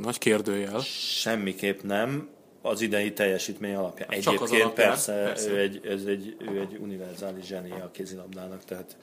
nagy 0.01 0.17
kérdőjel. 0.17 0.79
Semmiképp 1.19 1.81
nem 1.81 2.29
az 2.61 2.81
idei 2.81 3.13
teljesítmény 3.13 3.75
alapján. 3.75 4.09
Csak 4.09 4.33
Egyébként 4.33 4.61
alapján, 4.61 4.89
persze, 4.89 5.13
persze. 5.13 5.49
Ő, 5.49 5.59
egy, 5.59 5.81
ez 5.85 6.03
egy, 6.05 6.35
ő 6.39 6.59
egy 6.59 6.77
univerzális 6.81 7.45
zseni 7.45 7.71
a 7.71 7.89
kézilabdának, 7.91 8.63
tehát 8.63 8.97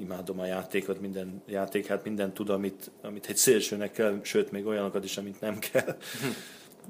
imádom 0.00 0.40
a 0.40 0.46
játékot, 0.46 1.00
minden 1.00 1.42
játék, 1.46 1.86
hát 1.86 2.04
minden 2.04 2.32
tud, 2.32 2.50
amit, 2.50 2.90
amit 3.02 3.26
egy 3.26 3.36
szélsőnek 3.36 3.92
kell, 3.92 4.20
sőt, 4.22 4.50
még 4.50 4.66
olyanokat 4.66 5.04
is, 5.04 5.16
amit 5.16 5.40
nem 5.40 5.58
kell. 5.58 5.96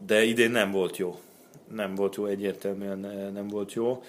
De 0.07 0.25
idén 0.25 0.51
nem 0.51 0.71
volt 0.71 0.97
jó. 0.97 1.21
Nem 1.75 1.95
volt 1.95 2.15
jó, 2.15 2.27
egyértelműen 2.27 2.99
nem 3.33 3.49
volt 3.49 3.73
jó. 3.73 4.03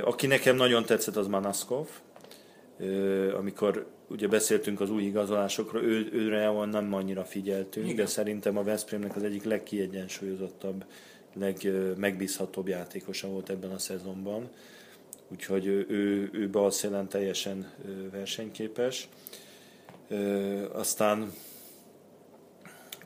Aki 0.00 0.26
nekem 0.26 0.56
nagyon 0.56 0.84
tetszett, 0.84 1.16
az 1.16 1.26
Manaskov. 1.26 1.86
Amikor 3.36 3.86
ugye 4.08 4.28
beszéltünk 4.28 4.80
az 4.80 4.90
új 4.90 5.02
igazolásokról, 5.02 5.82
ő, 5.82 6.08
őre 6.12 6.64
nem 6.64 6.94
annyira 6.94 7.24
figyeltünk, 7.24 7.86
Igen. 7.86 7.96
de 7.96 8.06
szerintem 8.06 8.56
a 8.56 8.62
Veszprémnek 8.62 9.16
az 9.16 9.22
egyik 9.22 9.44
legkiegyensúlyozottabb, 9.44 10.84
legmegbízhatóbb 11.34 12.68
játékosa 12.68 13.28
volt 13.28 13.50
ebben 13.50 13.70
a 13.70 13.78
szezonban. 13.78 14.48
Úgyhogy 15.28 15.66
ő, 15.66 15.86
ő, 15.88 16.30
ő 16.32 16.50
balszélen 16.50 17.08
teljesen 17.08 17.72
versenyképes. 18.10 19.08
Aztán 20.72 21.32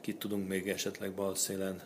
kit 0.00 0.18
tudunk 0.18 0.48
még 0.48 0.68
esetleg 0.68 1.12
balszélen 1.12 1.82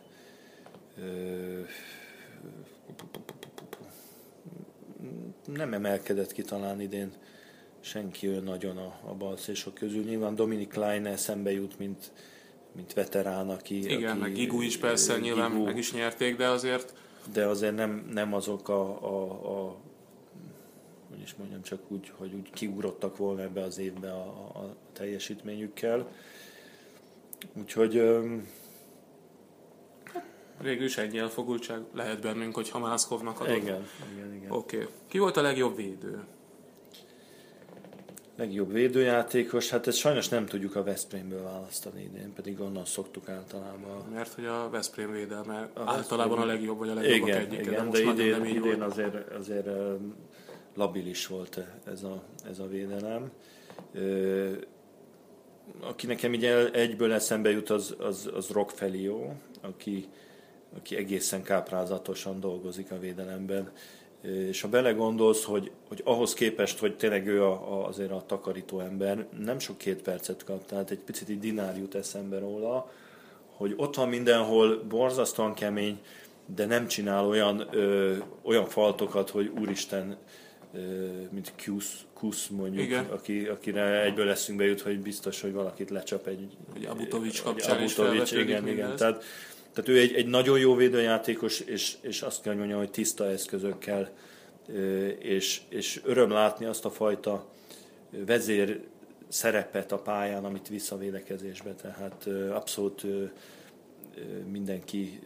nem 5.46 5.72
emelkedett 5.72 6.32
ki 6.32 6.42
talán 6.42 6.80
idén 6.80 7.12
senki 7.84 8.26
ő 8.26 8.40
nagyon 8.40 8.76
a, 8.76 8.98
a 9.04 9.14
balszésok 9.14 9.74
közül. 9.74 10.04
Nyilván 10.04 10.34
Dominik 10.34 10.74
Leine 10.74 11.16
szembe 11.16 11.52
jut, 11.52 11.78
mint, 11.78 12.12
mint 12.72 12.92
veterán, 12.92 13.50
aki... 13.50 13.90
Igen, 13.90 14.10
aki, 14.10 14.20
meg 14.20 14.32
Gigu 14.32 14.60
is 14.60 14.76
persze, 14.76 15.14
Gigu, 15.14 15.24
nyilván 15.24 15.50
meg 15.50 15.76
is 15.76 15.92
nyerték, 15.92 16.36
de 16.36 16.48
azért... 16.48 16.94
De 17.32 17.46
azért 17.46 17.74
nem, 17.74 18.08
nem 18.12 18.34
azok 18.34 18.68
a, 18.68 19.02
a, 19.02 19.30
a 19.66 19.76
hogy 21.10 21.22
is 21.22 21.34
mondjam, 21.34 21.62
csak 21.62 21.80
úgy, 21.88 22.12
hogy 22.16 22.34
úgy 22.34 22.50
kiugrottak 22.50 23.16
volna 23.16 23.42
ebbe 23.42 23.62
az 23.62 23.78
évbe 23.78 24.12
a, 24.12 24.26
a 24.54 24.76
teljesítményükkel. 24.92 26.08
Úgyhogy 27.52 28.02
Végül 30.62 30.84
is 30.84 30.98
ennyi 30.98 31.18
elfogultság 31.18 31.80
lehet 31.92 32.20
bennünk, 32.20 32.54
hogy 32.54 32.70
Hamászkovnak 32.70 33.40
adott. 33.40 33.56
Igen, 33.56 33.86
igen, 34.12 34.34
igen. 34.34 34.50
Oké. 34.50 34.76
Okay. 34.76 34.88
Ki 35.08 35.18
volt 35.18 35.36
a 35.36 35.42
legjobb 35.42 35.76
védő? 35.76 36.24
Legjobb 38.36 38.72
védőjátékos, 38.72 39.70
hát 39.70 39.86
ezt 39.86 39.98
sajnos 39.98 40.28
nem 40.28 40.46
tudjuk 40.46 40.76
a 40.76 40.82
Veszprémből 40.82 41.42
választani 41.42 42.02
idén, 42.02 42.32
pedig 42.32 42.60
onnan 42.60 42.84
szoktuk 42.84 43.28
általában. 43.28 44.04
Mert 44.12 44.32
hogy 44.32 44.44
a 44.44 44.68
Veszprém 44.70 45.12
védelme 45.12 45.68
a 45.74 45.80
általában 45.84 46.38
a 46.38 46.44
legjobb, 46.44 46.78
vagy 46.78 46.88
a 46.88 46.94
legjobb 46.94 47.28
igen, 47.28 47.38
egyike, 47.38 47.60
igen, 47.60 47.90
de, 47.90 48.02
de 48.02 48.10
idén, 48.10 48.44
idén 48.44 48.82
azért, 48.82 49.32
azért 49.34 49.68
labilis 50.74 51.26
volt 51.26 51.60
ez 51.84 52.02
a, 52.02 52.22
ez 52.48 52.58
a 52.58 52.66
védelem. 52.66 53.30
Aki 55.80 56.06
nekem 56.06 56.34
így 56.34 56.44
egyből 56.72 57.12
eszembe 57.12 57.50
jut, 57.50 57.70
az, 57.70 57.94
az, 57.98 58.30
az 58.34 58.48
Rock 58.48 58.70
Felio, 58.70 59.30
aki, 59.60 60.08
aki 60.76 60.96
egészen 60.96 61.42
káprázatosan 61.42 62.40
dolgozik 62.40 62.90
a 62.90 62.98
védelemben. 62.98 63.72
És 64.24 64.60
ha 64.60 64.68
belegondolsz, 64.68 65.44
hogy, 65.44 65.70
hogy 65.88 66.00
ahhoz 66.04 66.34
képest, 66.34 66.78
hogy 66.78 66.96
tényleg 66.96 67.26
ő 67.26 67.44
a, 67.44 67.52
a, 67.52 67.86
azért 67.86 68.10
a 68.10 68.24
takarító 68.26 68.80
ember, 68.80 69.26
nem 69.44 69.58
sok 69.58 69.78
két 69.78 70.02
percet 70.02 70.44
kap, 70.44 70.66
tehát 70.66 70.90
egy 70.90 70.98
picit 70.98 71.28
így 71.28 71.38
dinár 71.38 71.76
jut 71.76 71.94
eszembe 71.94 72.38
róla, 72.38 72.90
hogy 73.56 73.74
ott 73.76 73.94
van 73.94 74.08
mindenhol 74.08 74.82
borzasztóan 74.88 75.54
kemény, 75.54 75.98
de 76.54 76.66
nem 76.66 76.86
csinál 76.86 77.26
olyan, 77.26 77.68
ö, 77.70 78.16
olyan 78.42 78.66
faltokat, 78.66 79.30
hogy 79.30 79.52
úristen, 79.60 80.16
ö, 80.74 80.78
mint 81.30 81.52
Kusz, 81.64 82.04
Kusz 82.14 82.46
mondjuk, 82.46 82.84
igen. 82.84 83.04
Aki, 83.04 83.46
akire 83.46 84.02
egyből 84.02 84.26
leszünk 84.26 84.58
bejut, 84.58 84.80
hogy 84.80 84.98
biztos, 84.98 85.40
hogy 85.40 85.52
valakit 85.52 85.90
lecsap 85.90 86.26
egy... 86.26 86.46
Egy 86.74 86.84
Abutovics 86.84 87.42
kapcsán 87.42 87.76
Abutovics, 87.76 88.32
igen, 88.32 88.68
igen. 88.68 88.96
Tehát, 88.96 89.24
tehát 89.74 89.90
ő 89.90 89.98
egy, 89.98 90.14
egy 90.14 90.26
nagyon 90.26 90.58
jó 90.58 90.74
védőjátékos, 90.74 91.60
és, 91.60 91.96
és 92.00 92.22
azt 92.22 92.42
kell 92.42 92.54
mondjam, 92.54 92.78
hogy 92.78 92.90
tiszta 92.90 93.30
eszközökkel, 93.30 94.10
és, 95.18 95.60
és 95.68 96.00
öröm 96.04 96.30
látni 96.30 96.64
azt 96.64 96.84
a 96.84 96.90
fajta 96.90 97.46
vezér 98.10 98.80
szerepet 99.28 99.92
a 99.92 99.98
pályán, 99.98 100.44
amit 100.44 100.68
visz 100.68 100.90
a 100.90 100.98
védekezésbe. 100.98 101.74
Tehát 101.74 102.26
abszolút 102.50 103.06
mindenki 104.50 105.20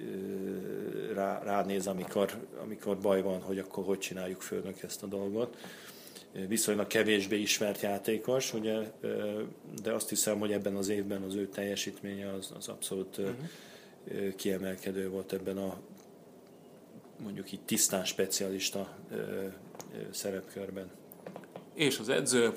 rá, 1.14 1.42
ránéz, 1.42 1.86
amikor, 1.86 2.32
amikor 2.62 2.98
baj 2.98 3.22
van, 3.22 3.40
hogy 3.40 3.58
akkor 3.58 3.84
hogy 3.84 3.98
csináljuk 3.98 4.40
főnök 4.40 4.82
ezt 4.82 5.02
a 5.02 5.06
dolgot. 5.06 5.56
Viszonylag 6.48 6.86
kevésbé 6.86 7.40
ismert 7.40 7.80
játékos, 7.80 8.54
ugye, 8.54 8.78
de 9.82 9.92
azt 9.92 10.08
hiszem, 10.08 10.38
hogy 10.38 10.52
ebben 10.52 10.76
az 10.76 10.88
évben 10.88 11.22
az 11.22 11.34
ő 11.34 11.48
teljesítménye 11.48 12.32
az, 12.32 12.52
az 12.56 12.68
abszolút 12.68 13.18
uh-huh 13.18 13.36
kiemelkedő 14.36 15.08
volt 15.08 15.32
ebben 15.32 15.58
a 15.58 15.80
mondjuk 17.22 17.52
így 17.52 17.60
tisztán 17.64 18.04
specialista 18.04 18.96
szerepkörben. 20.10 20.90
És 21.74 21.98
az 21.98 22.08
edző? 22.08 22.52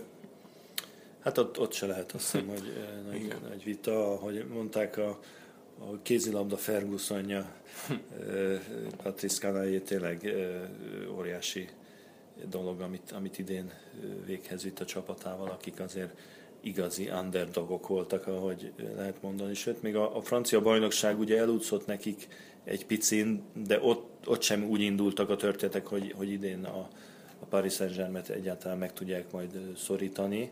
Hát 1.20 1.38
ott, 1.38 1.60
ott 1.60 1.74
se 1.74 1.86
lehet 1.86 2.12
azt 2.12 2.32
hiszem, 2.32 2.48
hogy 2.48 2.74
nagy, 3.06 3.36
nagy 3.50 3.64
vita, 3.64 4.14
ahogy 4.14 4.46
mondták 4.48 4.98
a, 4.98 5.20
a 5.80 6.02
kézilabda 6.02 6.58
Fergusonja, 6.58 7.56
Patrice 9.04 9.40
Canayé 9.40 9.80
tényleg 9.80 10.34
óriási 11.10 11.70
dolog, 12.50 12.82
amit, 12.82 13.12
amit 13.12 13.40
idén 13.40 13.72
véghez 14.26 14.64
vitt 14.64 14.80
a 14.80 14.86
csapatával, 14.86 15.50
akik 15.50 15.80
azért 15.80 16.18
igazi 16.62 17.10
underdogok 17.10 17.88
voltak, 17.88 18.28
ahogy 18.28 18.72
lehet 18.96 19.22
mondani. 19.22 19.54
Sőt, 19.54 19.82
még 19.82 19.96
a, 19.96 20.18
a 20.18 20.22
francia 20.22 20.62
bajnokság 20.62 21.20
ugye 21.20 21.38
elúszott 21.38 21.86
nekik 21.86 22.28
egy 22.64 22.86
picin, 22.86 23.44
de 23.66 23.80
ott, 23.82 24.28
ott 24.28 24.42
sem 24.42 24.64
úgy 24.64 24.82
indultak 24.82 25.30
a 25.30 25.36
történetek, 25.36 25.88
hogy, 25.88 26.14
hogy 26.18 26.32
idén 26.32 26.64
a, 26.64 26.90
a 27.40 27.46
Paris 27.50 27.74
Saint-Germain 27.74 28.24
egyáltalán 28.28 28.78
meg 28.78 28.94
tudják 28.94 29.32
majd 29.32 29.72
szorítani. 29.78 30.52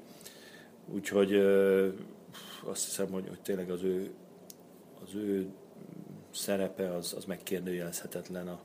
Úgyhogy 0.93 1.33
azt 2.63 2.85
hiszem, 2.85 3.11
hogy, 3.11 3.27
hogy 3.27 3.41
tényleg 3.41 3.69
az 3.69 3.83
ő, 3.83 4.09
az 5.05 5.15
ő 5.15 5.47
szerepe 6.31 6.95
az, 6.95 7.13
az 7.17 7.25
megkérdőjelezhetetlen 7.25 8.47
a 8.47 8.59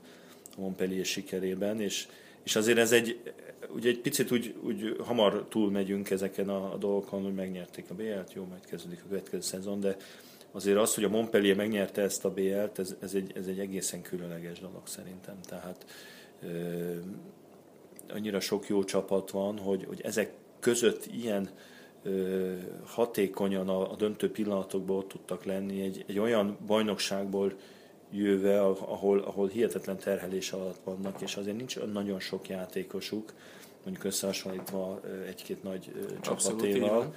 Montpellier 0.57 1.05
sikerében, 1.05 1.81
és, 1.81 2.07
és 2.45 2.55
azért 2.55 2.77
ez 2.77 2.91
egy, 2.91 3.33
ugye 3.69 3.89
egy 3.89 3.99
picit 3.99 4.31
úgy, 4.31 4.55
úgy 4.63 4.95
hamar 4.99 5.45
túlmegyünk 5.49 6.09
ezeken 6.09 6.49
a, 6.49 6.73
a 6.73 6.77
dolgokon, 6.77 7.23
hogy 7.23 7.33
megnyerték 7.33 7.89
a 7.89 7.93
BL-t, 7.93 8.33
jó, 8.33 8.45
majd 8.45 8.65
kezdődik 8.65 8.99
a 9.03 9.07
következő 9.07 9.41
szezon, 9.41 9.79
de 9.79 9.97
azért 10.51 10.77
az, 10.77 10.95
hogy 10.95 11.03
a 11.03 11.09
Montpellier 11.09 11.55
megnyerte 11.55 12.01
ezt 12.01 12.25
a 12.25 12.33
BL-t, 12.33 12.79
ez, 12.79 12.95
ez, 12.99 13.13
egy, 13.13 13.31
ez 13.35 13.47
egy 13.47 13.59
egészen 13.59 14.01
különleges 14.01 14.59
dolog 14.59 14.87
szerintem. 14.87 15.35
Tehát 15.47 15.85
ö, 16.43 16.93
annyira 18.09 18.39
sok 18.39 18.67
jó 18.67 18.83
csapat 18.83 19.31
van, 19.31 19.57
hogy, 19.57 19.85
hogy 19.87 20.01
ezek 20.01 20.33
között 20.59 21.05
ilyen 21.05 21.49
hatékonyan 22.83 23.69
a, 23.69 23.91
a 23.91 23.95
döntő 23.95 24.31
pillanatokban 24.31 24.97
ott 24.97 25.07
tudtak 25.07 25.43
lenni, 25.43 25.81
egy, 25.81 26.03
egy 26.07 26.19
olyan 26.19 26.57
bajnokságból 26.65 27.53
jöve, 28.17 28.61
ahol, 28.65 29.19
ahol 29.19 29.47
hihetetlen 29.47 29.97
terhelés 29.97 30.51
alatt 30.51 30.79
vannak, 30.83 31.21
és 31.21 31.35
azért 31.35 31.57
nincs 31.57 31.79
nagyon 31.79 32.19
sok 32.19 32.49
játékosuk, 32.49 33.33
mondjuk 33.83 34.05
összehasonlítva 34.05 35.01
egy-két 35.27 35.63
nagy 35.63 35.91
csapatéval 36.21 37.13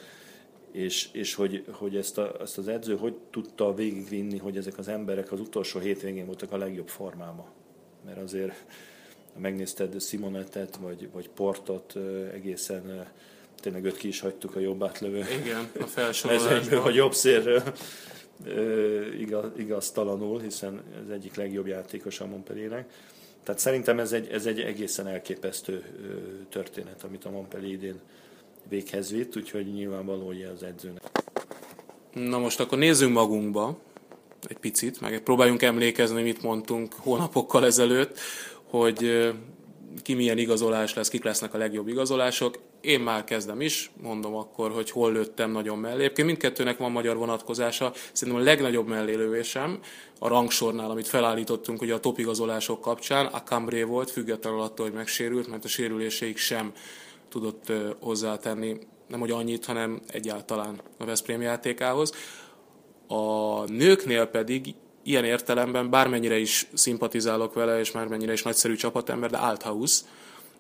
és, 0.72 1.08
és 1.12 1.34
hogy, 1.34 1.64
hogy 1.70 1.96
ezt, 1.96 2.18
a, 2.18 2.36
ezt 2.40 2.58
az 2.58 2.68
edző 2.68 2.96
hogy 2.96 3.14
tudta 3.30 3.74
végigvinni, 3.74 4.38
hogy 4.38 4.56
ezek 4.56 4.78
az 4.78 4.88
emberek 4.88 5.32
az 5.32 5.40
utolsó 5.40 5.78
hétvégén 5.78 6.26
voltak 6.26 6.52
a 6.52 6.56
legjobb 6.56 6.88
formában. 6.88 7.46
Mert 8.04 8.18
azért 8.18 8.64
megnézted 9.38 10.02
Simonettet, 10.02 10.76
vagy, 10.76 11.08
vagy 11.12 11.28
Portot 11.28 11.96
egészen 12.32 13.06
tényleg 13.56 13.84
öt 13.84 13.96
ki 13.96 14.08
is 14.08 14.20
hagytuk 14.20 14.56
a 14.56 14.60
jobb 14.60 14.82
átlövő. 14.82 15.24
Igen, 15.42 15.70
a 15.80 15.84
felsorolásban. 15.96 16.78
a 16.78 16.90
jobb 16.90 17.14
szérről 17.14 17.62
igaz, 19.18 19.50
igaztalanul, 19.56 20.40
hiszen 20.40 20.82
az 21.04 21.10
egyik 21.10 21.34
legjobb 21.34 21.66
játékos 21.66 22.20
a 22.20 22.26
Montpelliernek. 22.26 22.88
Tehát 23.42 23.60
szerintem 23.60 23.98
ez 23.98 24.12
egy, 24.12 24.28
ez 24.28 24.46
egy 24.46 24.60
egészen 24.60 25.06
elképesztő 25.06 25.84
történet, 26.48 27.02
amit 27.02 27.24
a 27.24 27.30
Montpellier 27.30 27.72
idén 27.72 28.00
véghez 28.68 29.10
vitt, 29.10 29.36
úgyhogy 29.36 29.72
nyilvánvaló, 29.72 30.26
hogy 30.26 30.42
az 30.42 30.62
edzőnek. 30.62 31.02
Na 32.12 32.38
most 32.38 32.60
akkor 32.60 32.78
nézzünk 32.78 33.12
magunkba 33.12 33.78
egy 34.48 34.58
picit, 34.58 35.00
meg 35.00 35.20
próbáljunk 35.20 35.62
emlékezni, 35.62 36.22
mit 36.22 36.42
mondtunk 36.42 36.92
hónapokkal 36.92 37.64
ezelőtt, 37.64 38.18
hogy 38.64 39.28
ki 40.02 40.14
milyen 40.14 40.38
igazolás 40.38 40.94
lesz, 40.94 41.08
kik 41.08 41.24
lesznek 41.24 41.54
a 41.54 41.58
legjobb 41.58 41.88
igazolások. 41.88 42.58
Én 42.80 43.00
már 43.00 43.24
kezdem 43.24 43.60
is, 43.60 43.90
mondom 44.02 44.34
akkor, 44.34 44.70
hogy 44.70 44.90
hol 44.90 45.12
lőttem 45.12 45.50
nagyon 45.50 45.78
mellé. 45.78 45.98
Egyébként 45.98 46.26
mindkettőnek 46.26 46.78
van 46.78 46.92
magyar 46.92 47.16
vonatkozása. 47.16 47.92
Szerintem 48.12 48.42
a 48.42 48.46
legnagyobb 48.46 48.88
mellélővésem 48.88 49.80
a 50.18 50.28
rangsornál, 50.28 50.90
amit 50.90 51.08
felállítottunk 51.08 51.80
ugye 51.82 51.94
a 51.94 52.00
top 52.00 52.18
igazolások 52.18 52.80
kapcsán, 52.80 53.26
a 53.26 53.42
Cambré 53.42 53.82
volt, 53.82 54.10
függetlenül 54.10 54.60
attól, 54.60 54.86
hogy 54.86 54.94
megsérült, 54.94 55.48
mert 55.48 55.64
a 55.64 55.68
sérüléseig 55.68 56.36
sem 56.36 56.72
tudott 57.28 57.72
hozzátenni, 58.00 58.78
nem 59.08 59.20
hogy 59.20 59.30
annyit, 59.30 59.64
hanem 59.64 60.00
egyáltalán 60.06 60.80
a 60.98 61.04
Veszprém 61.04 61.40
játékához. 61.40 62.12
A 63.06 63.64
nőknél 63.64 64.26
pedig 64.26 64.74
ilyen 65.02 65.24
értelemben 65.24 65.90
bármennyire 65.90 66.38
is 66.38 66.68
szimpatizálok 66.74 67.54
vele, 67.54 67.78
és 67.78 67.90
bármennyire 67.90 68.32
is 68.32 68.42
nagyszerű 68.42 68.74
csapatember, 68.74 69.30
de 69.30 69.36
Althaus, 69.36 70.00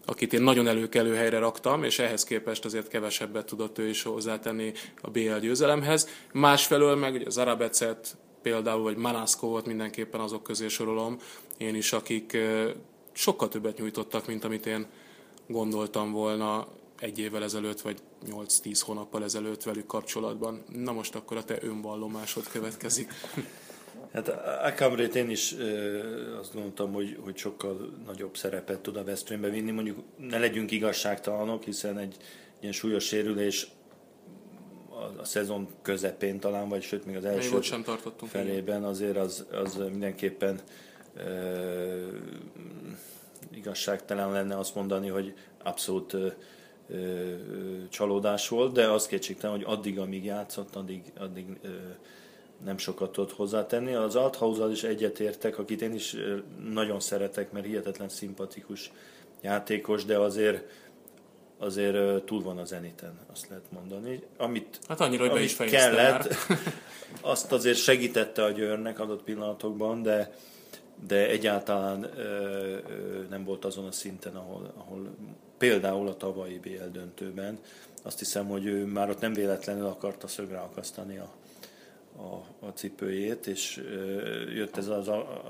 akit 0.08 0.32
én 0.32 0.42
nagyon 0.42 0.66
előkelő 0.66 1.14
helyre 1.14 1.38
raktam, 1.38 1.84
és 1.84 1.98
ehhez 1.98 2.24
képest 2.24 2.64
azért 2.64 2.88
kevesebbet 2.88 3.46
tudott 3.46 3.78
ő 3.78 3.88
is 3.88 4.02
hozzátenni 4.02 4.72
a 5.00 5.10
BL 5.10 5.38
győzelemhez. 5.40 6.08
Másfelől 6.32 6.96
meg 6.96 7.14
ugye 7.14 7.30
Zarabecet 7.30 8.16
például, 8.42 8.82
vagy 8.82 8.96
Manaszkovot 8.96 9.66
mindenképpen 9.66 10.20
azok 10.20 10.42
közé 10.42 10.68
sorolom 10.68 11.18
én 11.56 11.74
is, 11.74 11.92
akik 11.92 12.36
sokkal 13.12 13.48
többet 13.48 13.78
nyújtottak, 13.78 14.26
mint 14.26 14.44
amit 14.44 14.66
én 14.66 14.86
gondoltam 15.46 16.12
volna 16.12 16.66
egy 16.98 17.18
évvel 17.18 17.42
ezelőtt, 17.42 17.80
vagy 17.80 17.98
8-10 18.26 18.80
hónappal 18.84 19.24
ezelőtt 19.24 19.62
velük 19.62 19.86
kapcsolatban. 19.86 20.64
Na 20.72 20.92
most 20.92 21.14
akkor 21.14 21.36
a 21.36 21.44
te 21.44 21.58
önvallomásod 21.60 22.48
következik. 22.48 23.12
Hát 24.12 24.28
Akamrét 24.64 25.14
én 25.14 25.30
is 25.30 25.54
azt 26.40 26.52
gondoltam, 26.54 26.92
hogy, 26.92 27.18
hogy 27.20 27.36
sokkal 27.36 27.92
nagyobb 28.06 28.36
szerepet 28.36 28.80
tud 28.80 28.96
a 28.96 29.04
Veszprémbe 29.04 29.48
vinni. 29.48 29.70
Mondjuk 29.70 29.98
ne 30.16 30.38
legyünk 30.38 30.70
igazságtalanok, 30.70 31.62
hiszen 31.62 31.98
egy 31.98 32.16
ilyen 32.60 32.72
súlyos 32.72 33.04
sérülés 33.04 33.66
a, 34.88 35.20
a 35.20 35.24
szezon 35.24 35.68
közepén 35.82 36.40
talán, 36.40 36.68
vagy 36.68 36.82
sőt 36.82 37.06
még 37.06 37.16
az 37.16 37.24
első 37.24 37.52
még 37.52 37.62
sem 37.62 37.82
tartottunk 37.82 38.30
felében 38.30 38.84
azért 38.84 39.16
az, 39.16 39.46
az 39.50 39.76
mindenképpen 39.76 40.60
e, 41.16 41.22
igazságtalan 43.50 44.32
lenne 44.32 44.58
azt 44.58 44.74
mondani, 44.74 45.08
hogy 45.08 45.34
abszolút 45.62 46.14
e, 46.14 46.36
csalódás 47.88 48.48
volt, 48.48 48.72
de 48.72 48.90
az 48.90 49.06
kétségtelen, 49.06 49.56
hogy 49.56 49.64
addig, 49.66 49.98
amíg 49.98 50.24
játszott, 50.24 50.76
addig, 50.76 51.02
addig 51.18 51.46
nem 52.64 52.78
sokat 52.78 53.12
tudott 53.12 53.32
hozzátenni. 53.32 53.94
Az 53.94 54.16
althaus 54.16 54.72
is 54.72 54.82
egyetértek, 54.82 55.58
akit 55.58 55.82
én 55.82 55.94
is 55.94 56.16
nagyon 56.70 57.00
szeretek, 57.00 57.52
mert 57.52 57.66
hihetetlen 57.66 58.08
szimpatikus 58.08 58.92
játékos, 59.40 60.04
de 60.04 60.18
azért 60.18 60.64
azért 61.58 62.22
túl 62.24 62.42
van 62.42 62.58
a 62.58 62.64
zeniten, 62.64 63.18
azt 63.32 63.48
lehet 63.48 63.64
mondani. 63.72 64.22
Amit, 64.36 64.78
hát 64.88 65.00
annyira, 65.00 65.22
hogy 65.22 65.32
be 65.32 65.40
is 65.40 65.56
kellett, 65.56 66.34
azt 67.20 67.52
azért 67.52 67.78
segítette 67.78 68.44
a 68.44 68.50
Győrnek 68.50 69.00
adott 69.00 69.22
pillanatokban, 69.22 70.02
de, 70.02 70.34
de 71.06 71.28
egyáltalán 71.28 72.02
ö, 72.02 72.20
ö, 72.20 73.22
nem 73.30 73.44
volt 73.44 73.64
azon 73.64 73.86
a 73.86 73.92
szinten, 73.92 74.36
ahol, 74.36 74.72
ahol 74.76 75.14
például 75.58 76.08
a 76.08 76.16
tavalyi 76.16 76.58
BL 76.58 76.90
döntőben. 76.92 77.58
Azt 78.02 78.18
hiszem, 78.18 78.46
hogy 78.46 78.66
ő 78.66 78.84
már 78.84 79.10
ott 79.10 79.20
nem 79.20 79.32
véletlenül 79.32 79.86
akarta 79.86 80.26
szögre 80.26 80.58
akasztani 80.58 81.18
a, 81.18 81.30
a, 82.18 82.66
a 82.66 82.68
cipőjét, 82.74 83.46
és 83.46 83.82
jött 84.54 84.76
ez 84.76 84.88
az 84.88 85.08
a 85.08 85.42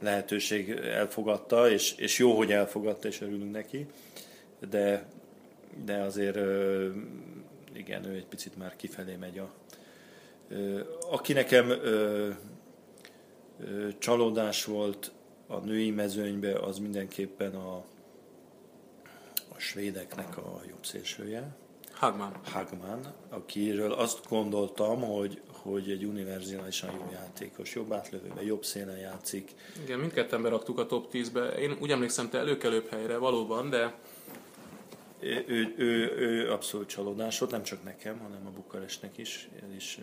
lehetőség, 0.00 0.70
elfogadta, 0.70 1.70
és, 1.70 1.94
és 1.96 2.18
jó, 2.18 2.36
hogy 2.36 2.52
elfogadta, 2.52 3.08
és 3.08 3.20
örülünk 3.20 3.52
neki, 3.52 3.86
de, 4.70 5.06
de 5.84 5.96
azért 5.96 6.38
igen, 7.72 8.04
ő 8.04 8.14
egy 8.14 8.26
picit 8.26 8.56
már 8.56 8.76
kifelé 8.76 9.16
megy 9.16 9.38
a... 9.38 9.52
Aki 11.10 11.32
nekem 11.32 11.72
csalódás 13.98 14.64
volt 14.64 15.12
a 15.46 15.56
női 15.56 15.90
mezőnybe, 15.90 16.58
az 16.58 16.78
mindenképpen 16.78 17.54
a, 17.54 17.74
a 19.48 19.58
svédeknek 19.58 20.36
a 20.36 20.60
jobb 20.68 20.84
szélsője. 20.84 21.56
Hagman. 21.92 22.36
Hagman, 22.44 23.14
akiről 23.28 23.92
azt 23.92 24.28
gondoltam, 24.28 25.00
hogy, 25.00 25.40
hogy 25.62 25.90
egy 25.90 26.04
univerzálisan 26.04 26.90
jó 26.94 27.10
játékos, 27.12 27.74
jobb 27.74 27.92
átlövőben, 27.92 28.44
jobb 28.44 28.64
szélen 28.64 28.98
játszik. 28.98 29.50
Igen, 29.82 29.98
mindketten 29.98 30.42
beraktuk 30.42 30.78
a 30.78 30.86
top 30.86 31.12
10-be. 31.12 31.48
Én 31.48 31.76
úgy 31.80 31.90
emlékszem, 31.90 32.28
te 32.28 32.38
előkelőbb 32.38 32.88
helyre 32.88 33.16
valóban, 33.16 33.70
de 33.70 33.94
ő, 35.20 35.44
ő, 35.46 35.74
ő, 35.76 36.16
ő 36.16 36.50
abszolút 36.50 36.88
csalódás 36.88 37.38
volt, 37.38 37.52
nem 37.52 37.62
csak 37.62 37.84
nekem, 37.84 38.18
hanem 38.18 38.46
a 38.46 38.50
Bukarestnek 38.50 39.18
is. 39.18 39.48
El 39.62 39.74
is 39.74 39.98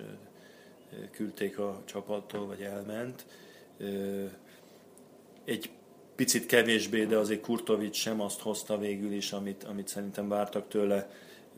küldték 1.11 1.59
a 1.59 1.81
csapattól, 1.85 2.45
vagy 2.45 2.61
elment. 2.61 3.25
Egy 5.43 5.69
picit 6.15 6.45
kevésbé, 6.45 7.05
de 7.05 7.17
azért 7.17 7.41
Kurtovics 7.41 7.95
sem 7.95 8.21
azt 8.21 8.39
hozta 8.39 8.77
végül 8.77 9.11
is, 9.11 9.31
amit, 9.31 9.63
amit 9.63 9.87
szerintem 9.87 10.27
vártak 10.27 10.67
tőle, 10.67 11.09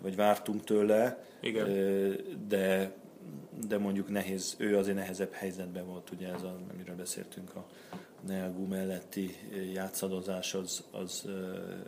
vagy 0.01 0.15
vártunk 0.15 0.63
tőle. 0.63 1.25
Igen. 1.41 1.67
De 2.47 2.93
de 3.67 3.77
mondjuk 3.77 4.09
nehéz, 4.09 4.55
ő 4.57 4.77
azért 4.77 4.97
nehezebb 4.97 5.31
helyzetben 5.31 5.85
volt, 5.85 6.11
ugye 6.11 6.33
ez, 6.33 6.43
a, 6.43 6.59
amiről 6.73 6.95
beszéltünk, 6.95 7.55
a 7.55 7.65
Neagu 8.27 8.65
melletti 8.65 9.35
játszadozás 9.73 10.53
az, 10.53 10.83
az 10.91 11.29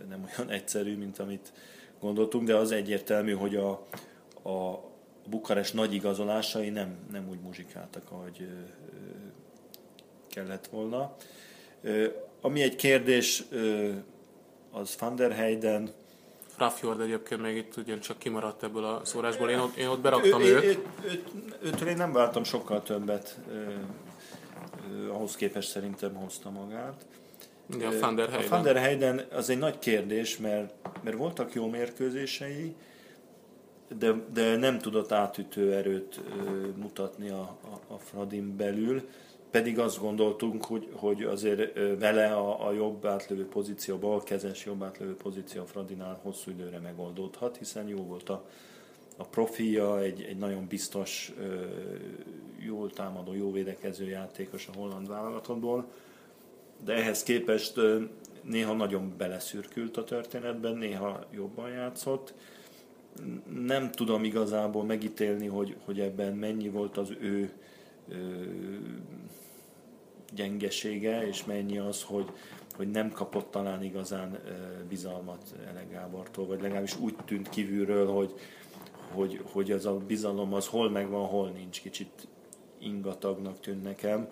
nem 0.09 0.23
olyan 0.23 0.51
egyszerű, 0.59 0.97
mint 0.97 1.19
amit 1.19 1.53
gondoltunk, 1.99 2.47
de 2.47 2.55
az 2.55 2.71
egyértelmű, 2.71 3.33
hogy 3.33 3.55
a, 3.55 3.71
a 4.49 4.91
Bukarest 5.29 5.73
nagy 5.73 5.93
igazolásai 5.93 6.69
nem, 6.69 6.97
nem 7.11 7.29
úgy 7.29 7.39
muzsikáltak, 7.39 8.11
ahogy 8.11 8.47
kellett 10.27 10.67
volna. 10.67 11.15
Ami 12.41 12.61
egy 12.61 12.75
kérdés, 12.75 13.43
az 14.71 14.97
Van 14.99 15.15
der 15.15 15.31
Heyden, 15.31 15.89
Raffjord 16.57 17.01
egyébként 17.01 17.41
még 17.41 17.55
itt 17.55 17.77
ugyancsak 17.77 18.17
kimaradt 18.17 18.63
ebből 18.63 18.83
a 18.83 19.01
szórásból. 19.05 19.49
Én 19.49 19.59
ott, 19.59 19.75
én 19.75 19.87
ott 19.87 19.99
beraktam 19.99 20.41
ő, 20.41 20.55
őt. 20.55 20.63
Ő, 20.63 20.77
ő, 21.03 21.23
őtől 21.61 21.87
én 21.87 21.97
nem 21.97 22.11
vártam 22.11 22.43
sokkal 22.43 22.83
többet. 22.83 23.39
ahhoz 25.09 25.35
képest 25.35 25.69
szerintem 25.69 26.13
hozta 26.13 26.49
magát. 26.49 27.05
Igen, 27.73 27.93
a 27.93 27.99
Van 27.99 28.15
der 28.15 28.29
Heyden. 28.29 28.47
A 28.47 28.49
Van 28.49 28.63
der 28.63 28.75
Heyden 28.75 29.25
az 29.31 29.49
egy 29.49 29.57
nagy 29.57 29.79
kérdés, 29.79 30.37
mert, 30.37 30.73
mert 31.03 31.17
voltak 31.17 31.53
jó 31.53 31.69
mérkőzései, 31.69 32.75
de, 33.97 34.13
de 34.33 34.55
nem 34.55 34.79
tudott 34.79 35.11
átütő 35.11 35.73
erőt 35.73 36.21
mutatni 36.75 37.29
a, 37.29 37.57
a, 37.61 37.93
a 37.93 37.97
Fradin 37.97 38.55
belül, 38.55 39.09
pedig 39.53 39.79
azt 39.79 39.99
gondoltunk, 39.99 40.65
hogy, 40.65 40.89
hogy 40.93 41.23
azért 41.23 41.73
vele 41.99 42.33
a, 42.33 42.67
a 42.67 42.71
jobb 42.71 43.05
átlövő 43.05 43.45
pozíció, 43.47 43.97
balkezes 43.97 44.65
jobb 44.65 44.83
átlövő 44.83 45.15
pozíció 45.15 45.61
a 45.61 45.65
Fradinál 45.65 46.19
hosszú 46.21 46.51
időre 46.51 46.79
megoldódhat, 46.79 47.57
hiszen 47.57 47.87
jó 47.87 47.97
volt 47.97 48.29
a, 48.29 48.45
a 49.17 49.23
profilja, 49.23 49.99
egy, 49.99 50.21
egy 50.21 50.37
nagyon 50.37 50.67
biztos, 50.67 51.33
jól 52.59 52.91
támadó, 52.91 53.33
jó 53.33 53.51
védekező 53.51 54.07
játékos 54.07 54.67
a 54.67 54.77
holland 54.77 55.07
válogatottból, 55.07 55.85
de 56.85 56.93
ehhez 56.93 57.23
képest 57.23 57.79
néha 58.41 58.73
nagyon 58.73 59.13
beleszürkült 59.17 59.97
a 59.97 60.03
történetben, 60.03 60.75
néha 60.75 61.25
jobban 61.31 61.69
játszott. 61.69 62.33
Nem 63.65 63.91
tudom 63.91 64.23
igazából 64.23 64.83
megítélni, 64.83 65.47
hogy, 65.47 65.75
hogy 65.85 65.99
ebben 65.99 66.33
mennyi 66.33 66.69
volt 66.69 66.97
az 66.97 67.09
ő 67.19 67.51
gyengesége, 70.35 71.27
és 71.27 71.45
mennyi 71.45 71.77
az, 71.77 72.03
hogy, 72.03 72.25
hogy 72.75 72.91
nem 72.91 73.11
kapott 73.11 73.51
talán 73.51 73.83
igazán 73.83 74.39
bizalmat 74.89 75.55
Ele 75.67 75.85
Gábortól, 75.91 76.45
vagy 76.45 76.61
legalábbis 76.61 76.99
úgy 76.99 77.15
tűnt 77.25 77.49
kívülről, 77.49 78.07
hogy, 78.07 78.33
hogy, 79.11 79.41
hogy 79.51 79.71
az 79.71 79.85
a 79.85 79.97
bizalom 79.97 80.53
az 80.53 80.67
hol 80.67 80.89
megvan, 80.89 81.25
hol 81.25 81.49
nincs. 81.49 81.81
Kicsit 81.81 82.27
ingatagnak 82.79 83.59
tűnt 83.59 83.83
nekem. 83.83 84.27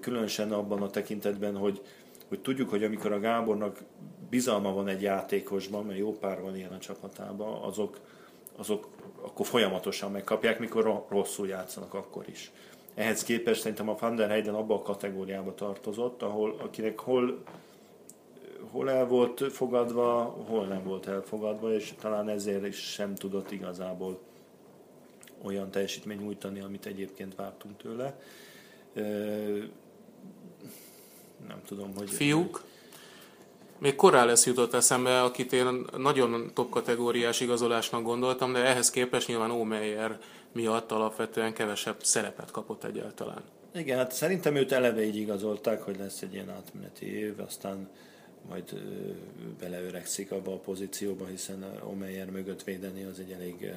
Különösen 0.00 0.52
abban 0.52 0.82
a 0.82 0.90
tekintetben, 0.90 1.56
hogy, 1.56 1.82
hogy 2.28 2.40
tudjuk, 2.40 2.70
hogy 2.70 2.84
amikor 2.84 3.12
a 3.12 3.20
Gábornak 3.20 3.82
bizalma 4.30 4.72
van 4.72 4.88
egy 4.88 5.02
játékosban, 5.02 5.84
mert 5.84 5.98
jó 5.98 6.12
pár 6.12 6.40
van 6.40 6.56
ilyen 6.56 6.72
a 6.72 6.78
csapatában, 6.78 7.62
azok, 7.62 8.00
azok 8.56 8.88
akkor 9.20 9.46
folyamatosan 9.46 10.10
megkapják, 10.10 10.58
mikor 10.58 11.06
rosszul 11.08 11.48
játszanak 11.48 11.94
akkor 11.94 12.28
is. 12.28 12.52
Ehhez 12.94 13.22
képest 13.22 13.60
szerintem 13.60 13.88
a 13.88 13.96
Van 14.00 14.16
der 14.16 14.28
Heyden 14.28 14.54
abba 14.54 14.74
a 14.74 14.82
kategóriába 14.82 15.54
tartozott, 15.54 16.22
ahol 16.22 16.56
akinek 16.58 16.98
hol, 16.98 17.42
hol 18.70 18.90
el 18.90 19.06
volt 19.06 19.52
fogadva, 19.52 20.22
hol 20.48 20.66
nem 20.66 20.84
volt 20.84 21.06
elfogadva, 21.06 21.74
és 21.74 21.94
talán 22.00 22.28
ezért 22.28 22.66
is 22.66 22.76
sem 22.76 23.14
tudott 23.14 23.50
igazából 23.50 24.18
olyan 25.42 25.70
teljesítmény 25.70 26.18
nyújtani, 26.18 26.60
amit 26.60 26.86
egyébként 26.86 27.34
vártunk 27.34 27.76
tőle. 27.76 28.20
Nem 31.48 31.62
tudom, 31.66 31.94
hogy... 31.96 32.10
Fiúk? 32.10 32.62
Még 33.78 34.00
lesz 34.00 34.46
jutott 34.46 34.74
eszembe, 34.74 35.22
akit 35.22 35.52
én 35.52 35.84
nagyon 35.96 36.50
top 36.54 36.70
kategóriás 36.70 37.40
igazolásnak 37.40 38.02
gondoltam, 38.02 38.52
de 38.52 38.58
ehhez 38.58 38.90
képest 38.90 39.28
nyilván 39.28 39.50
Omeyer 39.50 40.18
miatt 40.52 40.90
alapvetően 40.92 41.52
kevesebb 41.52 42.02
szerepet 42.02 42.50
kapott 42.50 42.84
egyáltalán. 42.84 43.42
Igen, 43.74 43.98
hát 43.98 44.12
szerintem 44.12 44.56
őt 44.56 44.72
eleve 44.72 45.04
így 45.04 45.16
igazolták, 45.16 45.82
hogy 45.82 45.98
lesz 45.98 46.22
egy 46.22 46.34
ilyen 46.34 46.50
átmeneti 46.50 47.06
év, 47.16 47.40
aztán 47.40 47.88
majd 48.48 48.82
beleöregszik 49.60 50.32
abba 50.32 50.52
a 50.52 50.58
pozícióba, 50.58 51.26
hiszen 51.26 51.64
Omeyer 51.84 52.30
mögött 52.30 52.62
védeni 52.64 53.04
az 53.04 53.18
egy 53.18 53.30
elég 53.30 53.74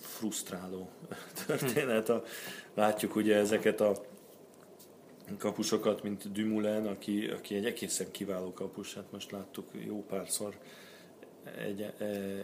frusztráló 0.00 0.88
történet. 1.46 2.08
A, 2.08 2.22
látjuk 2.74 3.16
ugye 3.16 3.36
ezeket 3.36 3.80
a 3.80 4.04
kapusokat, 5.38 6.02
mint 6.02 6.32
Dumoulin, 6.32 6.86
aki, 6.86 7.26
aki 7.26 7.54
egy 7.54 7.64
egészen 7.64 8.10
kiváló 8.10 8.52
kapus, 8.52 8.94
hát 8.94 9.12
most 9.12 9.30
láttuk 9.30 9.70
jó 9.86 10.04
párszor 10.04 10.54
egy, 11.58 11.92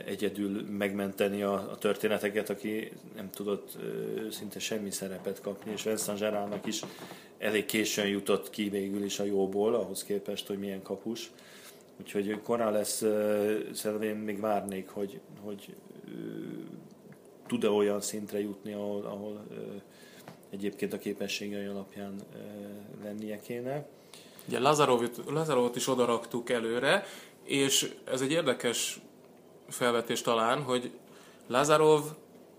egyedül 0.06 0.62
megmenteni 0.70 1.42
a, 1.42 1.52
a 1.52 1.78
történeteket, 1.78 2.50
aki 2.50 2.92
nem 3.16 3.30
tudott 3.30 3.78
szinte 4.30 4.58
semmi 4.58 4.90
szerepet 4.90 5.40
kapni, 5.40 5.72
és 5.72 5.82
Vincent 5.82 6.18
Gerardnak 6.18 6.66
is 6.66 6.82
elég 7.38 7.64
későn 7.64 8.06
jutott 8.06 8.50
ki 8.50 8.68
végül 8.68 9.04
is 9.04 9.18
a 9.18 9.24
jóból, 9.24 9.74
ahhoz 9.74 10.04
képest, 10.04 10.46
hogy 10.46 10.58
milyen 10.58 10.82
kapus. 10.82 11.30
Úgyhogy 12.00 12.40
korán 12.42 12.72
lesz, 12.72 12.96
szerintem 13.72 14.02
én 14.02 14.16
még 14.16 14.40
várnék, 14.40 14.88
hogy, 14.88 15.20
hogy 15.40 15.74
tud-e 17.46 17.70
olyan 17.70 18.00
szintre 18.00 18.40
jutni, 18.40 18.72
ahol, 18.72 19.04
ahol 19.04 19.46
egyébként 20.50 20.92
a 20.92 20.98
képességei 20.98 21.66
alapján 21.66 22.14
lennie 23.02 23.40
kéne. 23.40 23.86
Ugye 24.48 24.58
Lazarovot, 24.58 25.20
Lazarovot 25.26 25.76
is 25.76 25.88
odaraktuk 25.88 26.50
előre, 26.50 27.04
és 27.44 27.94
ez 28.04 28.20
egy 28.20 28.30
érdekes 28.30 29.00
felvetés 29.68 30.20
talán, 30.20 30.62
hogy 30.62 30.90
Lazarov 31.46 32.02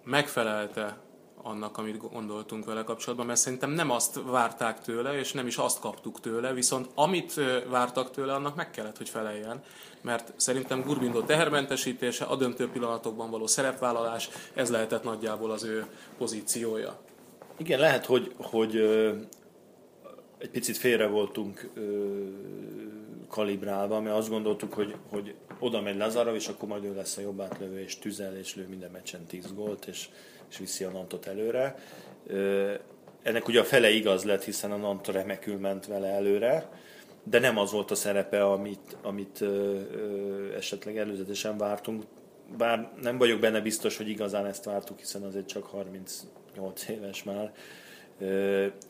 megfelelte 0.03 1.01
annak, 1.43 1.77
amit 1.77 1.97
gondoltunk 1.97 2.65
vele 2.65 2.83
kapcsolatban, 2.83 3.25
mert 3.25 3.39
szerintem 3.39 3.69
nem 3.69 3.91
azt 3.91 4.19
várták 4.25 4.81
tőle, 4.81 5.19
és 5.19 5.31
nem 5.31 5.47
is 5.47 5.57
azt 5.57 5.79
kaptuk 5.79 6.19
tőle, 6.19 6.53
viszont 6.53 6.89
amit 6.95 7.33
vártak 7.69 8.11
tőle, 8.11 8.33
annak 8.33 8.55
meg 8.55 8.71
kellett, 8.71 8.97
hogy 8.97 9.09
feleljen, 9.09 9.63
mert 10.01 10.33
szerintem 10.35 10.81
Gurbindo 10.81 11.21
tehermentesítése, 11.21 12.25
a 12.25 12.35
döntő 12.35 12.69
pillanatokban 12.69 13.29
való 13.29 13.47
szerepvállalás, 13.47 14.29
ez 14.53 14.69
lehetett 14.69 15.03
nagyjából 15.03 15.51
az 15.51 15.63
ő 15.63 15.85
pozíciója. 16.17 16.99
Igen, 17.57 17.79
lehet, 17.79 18.05
hogy, 18.05 18.33
hogy 18.37 18.75
egy 20.37 20.49
picit 20.49 20.77
félre 20.77 21.07
voltunk 21.07 21.69
kalibrálva, 23.33 24.01
mert 24.01 24.15
azt 24.15 24.29
gondoltuk, 24.29 24.73
hogy, 24.73 24.95
hogy 25.09 25.35
oda 25.59 25.81
megy 25.81 25.97
Lazarov, 25.97 26.35
és 26.35 26.47
akkor 26.47 26.67
majd 26.67 26.83
ő 26.83 26.95
lesz 26.95 27.17
a 27.17 27.21
jobb 27.21 27.41
átlövő, 27.41 27.79
és 27.79 27.99
tüzel, 27.99 28.37
és 28.37 28.55
lő 28.55 28.67
minden 28.67 28.91
meccsen 28.91 29.25
10 29.25 29.53
gólt, 29.53 29.85
és, 29.85 30.09
és 30.49 30.57
viszi 30.57 30.83
a 30.83 30.89
Nantot 30.89 31.25
előre. 31.25 31.75
Ennek 33.23 33.47
ugye 33.47 33.59
a 33.59 33.63
fele 33.63 33.89
igaz 33.89 34.23
lett, 34.23 34.43
hiszen 34.43 34.71
a 34.71 34.75
Nant 34.75 35.07
remekül 35.07 35.57
ment 35.57 35.85
vele 35.85 36.07
előre, 36.07 36.69
de 37.23 37.39
nem 37.39 37.57
az 37.57 37.71
volt 37.71 37.91
a 37.91 37.95
szerepe, 37.95 38.45
amit, 38.45 38.97
amit 39.01 39.41
ö, 39.41 39.79
ö, 39.91 40.55
esetleg 40.55 40.97
előzetesen 40.97 41.57
vártunk. 41.57 42.03
Bár 42.57 42.91
nem 43.01 43.17
vagyok 43.17 43.39
benne 43.39 43.61
biztos, 43.61 43.97
hogy 43.97 44.09
igazán 44.09 44.45
ezt 44.45 44.63
vártuk, 44.63 44.99
hiszen 44.99 45.23
azért 45.23 45.47
csak 45.47 45.63
38 45.63 46.87
éves 46.87 47.23
már. 47.23 47.53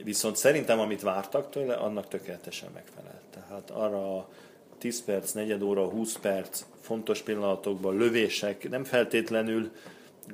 Viszont 0.03 0.35
szerintem, 0.35 0.79
amit 0.79 1.01
vártak 1.01 1.49
tőle, 1.49 1.73
annak 1.73 2.07
tökéletesen 2.07 2.69
megfelelt. 2.73 3.21
Tehát 3.33 3.69
arra 3.69 4.17
a 4.17 4.27
10 4.77 5.03
perc, 5.03 5.31
negyed 5.31 5.61
óra, 5.61 5.89
20 5.89 6.17
perc, 6.17 6.65
fontos 6.81 7.21
pillanatokban 7.21 7.97
lövések, 7.97 8.69
nem 8.69 8.83
feltétlenül 8.83 9.71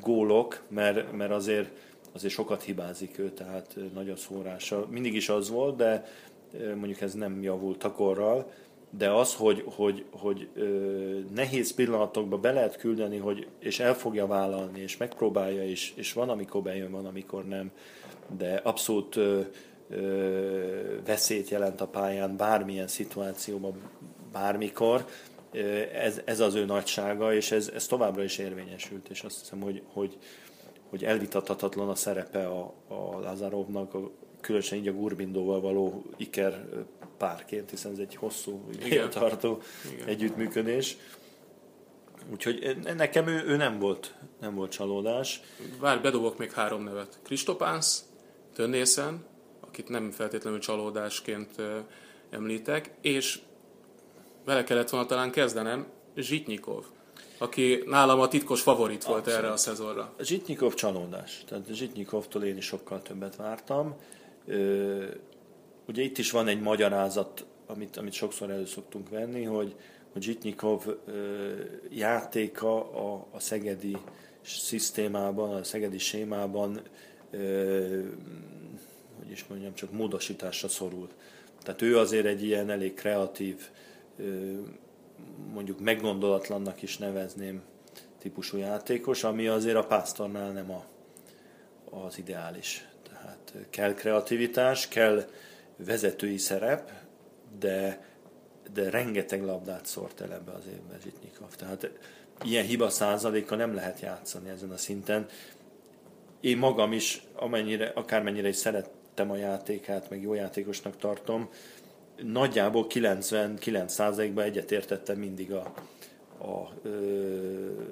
gólok, 0.01 0.61
mert, 0.67 1.11
mert 1.11 1.31
azért, 1.31 1.69
azért 2.13 2.33
sokat 2.33 2.63
hibázik 2.63 3.19
ő, 3.19 3.29
tehát 3.29 3.75
nagy 3.93 4.09
a 4.09 4.15
szórása. 4.15 4.87
Mindig 4.89 5.13
is 5.13 5.29
az 5.29 5.49
volt, 5.49 5.75
de 5.75 6.05
mondjuk 6.75 7.01
ez 7.01 7.13
nem 7.13 7.43
javult 7.43 7.83
akorral, 7.83 8.51
de 8.89 9.11
az, 9.11 9.35
hogy, 9.35 9.63
hogy, 9.75 10.05
hogy 10.11 10.49
nehéz 11.33 11.73
pillanatokba 11.73 12.37
be 12.37 12.51
lehet 12.51 12.77
küldeni, 12.77 13.17
hogy, 13.17 13.47
és 13.59 13.79
el 13.79 13.93
fogja 13.93 14.27
vállalni, 14.27 14.79
és 14.79 14.97
megpróbálja, 14.97 15.63
és, 15.63 15.93
és 15.95 16.13
van, 16.13 16.29
amikor 16.29 16.61
bejön, 16.61 16.91
van, 16.91 17.05
amikor 17.05 17.45
nem, 17.45 17.71
de 18.37 18.59
abszolút 18.63 19.15
ö, 19.15 19.39
ö, 19.89 20.97
veszélyt 21.05 21.49
jelent 21.49 21.81
a 21.81 21.87
pályán 21.87 22.37
bármilyen 22.37 22.87
szituációban, 22.87 23.73
bármikor, 24.31 25.05
ez, 25.93 26.21
ez 26.25 26.39
az 26.39 26.55
ő 26.55 26.65
nagysága, 26.65 27.33
és 27.33 27.51
ez, 27.51 27.71
ez 27.75 27.87
továbbra 27.87 28.23
is 28.23 28.37
érvényesült, 28.37 29.09
és 29.09 29.21
azt 29.21 29.39
hiszem, 29.39 29.61
hogy, 29.61 29.81
hogy, 29.93 30.17
hogy 30.89 31.03
elvitathatatlan 31.03 31.89
a 31.89 31.95
szerepe 31.95 32.47
a, 32.47 32.73
a 32.87 33.19
Lázárovnak, 33.19 33.93
a, 33.93 34.11
különösen 34.41 34.77
így 34.77 34.87
a 34.87 34.93
Gurbindóval 34.93 35.61
való 35.61 36.03
iker 36.17 36.65
párként, 37.19 37.69
hiszen 37.69 37.91
ez 37.91 37.97
egy 37.97 38.15
hosszú, 38.15 38.69
tartó 39.09 39.61
együttműködés. 40.05 40.97
Úgyhogy 42.31 42.77
nekem 42.95 43.27
ő, 43.27 43.43
ő 43.45 43.55
nem 43.55 43.79
volt 43.79 44.13
nem 44.39 44.55
volt 44.55 44.71
csalódás. 44.71 45.41
Várj, 45.79 45.99
bedobok 46.01 46.37
még 46.37 46.51
három 46.51 46.83
nevet. 46.83 47.19
Kristopánsz, 47.23 48.03
Tönnészen, 48.53 49.25
akit 49.59 49.89
nem 49.89 50.11
feltétlenül 50.11 50.59
csalódásként 50.59 51.49
említek, 52.29 52.91
és 53.01 53.39
vele 54.45 54.63
kellett 54.63 54.89
volna 54.89 55.05
talán 55.05 55.31
kezdenem, 55.31 55.87
Zsitnyikov, 56.15 56.85
aki 57.37 57.83
nálam 57.85 58.19
a 58.19 58.27
titkos 58.27 58.61
favorit 58.61 59.03
volt 59.03 59.19
Abszolút. 59.19 59.39
erre 59.43 59.53
a 59.53 59.57
szezonra. 59.57 60.13
Zsitnyikov 60.21 60.73
csalódás. 60.73 61.43
Tehát 61.47 61.65
Zsitnyikovtól 61.73 62.43
én 62.43 62.57
is 62.57 62.65
sokkal 62.65 63.01
többet 63.01 63.35
vártam. 63.35 63.95
Ugye 65.89 66.01
itt 66.01 66.17
is 66.17 66.31
van 66.31 66.47
egy 66.47 66.61
magyarázat, 66.61 67.45
amit, 67.67 67.97
amit 67.97 68.13
sokszor 68.13 68.49
elő 68.49 68.65
szoktunk 68.65 69.09
venni, 69.09 69.43
hogy, 69.43 69.75
hogy 70.11 70.21
Zsitnyikov 70.21 70.85
játéka 71.89 72.91
a, 72.91 73.27
a 73.31 73.39
szegedi 73.39 73.97
szisztémában, 74.41 75.55
a 75.55 75.63
szegedi 75.63 75.97
sémában 75.97 76.81
hogy 79.17 79.31
is 79.31 79.45
mondjam, 79.47 79.73
csak 79.73 79.91
módosításra 79.91 80.67
szorul. 80.67 81.09
Tehát 81.63 81.81
ő 81.81 81.97
azért 81.97 82.25
egy 82.25 82.43
ilyen 82.43 82.69
elég 82.69 82.93
kreatív, 82.93 83.69
mondjuk 85.53 85.79
meggondolatlannak 85.79 86.81
is 86.81 86.97
nevezném 86.97 87.61
típusú 88.19 88.57
játékos, 88.57 89.23
ami 89.23 89.47
azért 89.47 89.75
a 89.75 89.85
pásztornál 89.85 90.51
nem 90.51 90.71
a, 90.71 90.85
az 91.89 92.17
ideális. 92.17 92.87
Tehát 93.03 93.53
kell 93.69 93.93
kreativitás, 93.93 94.87
kell 94.87 95.25
vezetői 95.85 96.37
szerep, 96.37 96.91
de, 97.59 98.05
de 98.73 98.89
rengeteg 98.89 99.43
labdát 99.43 99.85
szórt 99.85 100.21
el 100.21 100.33
ebbe 100.33 100.51
az 100.51 100.63
évben 100.67 100.99
Zsitnyikov. 101.03 101.55
Tehát 101.55 101.91
ilyen 102.43 102.65
hiba 102.65 102.89
százaléka 102.89 103.55
nem 103.55 103.73
lehet 103.73 103.99
játszani 103.99 104.49
ezen 104.49 104.71
a 104.71 104.77
szinten. 104.77 105.25
Én 106.39 106.57
magam 106.57 106.93
is, 106.93 107.23
amennyire, 107.33 107.91
akármennyire 107.95 108.47
is 108.47 108.55
szerettem 108.55 109.31
a 109.31 109.35
játékát, 109.35 110.09
meg 110.09 110.21
jó 110.21 110.33
játékosnak 110.33 110.97
tartom, 110.97 111.49
nagyjából 112.23 112.85
99%-ban 112.89 114.43
egyetértettem 114.43 115.17
mindig 115.17 115.51
a, 115.51 115.73
a, 116.37 116.73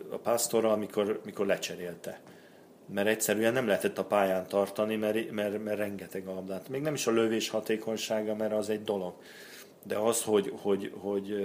a 0.10 0.18
pásztorral, 0.18 0.72
amikor, 0.72 1.20
amikor 1.24 1.46
lecserélte. 1.46 2.20
Mert 2.94 3.08
egyszerűen 3.08 3.54
nem 3.54 3.68
lehetett 3.68 3.98
a 3.98 4.06
pályán 4.06 4.48
tartani, 4.48 4.96
mert, 4.96 5.32
mert, 5.32 5.64
mert 5.64 5.78
rengeteg 5.78 6.28
a 6.28 6.34
labdát. 6.34 6.70
Még 6.70 6.82
nem 6.82 6.94
is 6.94 7.08
a 7.08 7.12
lövés 7.12 7.50
hatékonysága, 7.50 8.36
mert 8.36 8.54
az 8.54 8.70
egy 8.70 8.84
dolog. 8.84 9.14
De 9.84 9.98
az, 9.98 10.24
hogy, 10.24 10.54
hogy, 10.62 10.94
hogy 10.98 11.36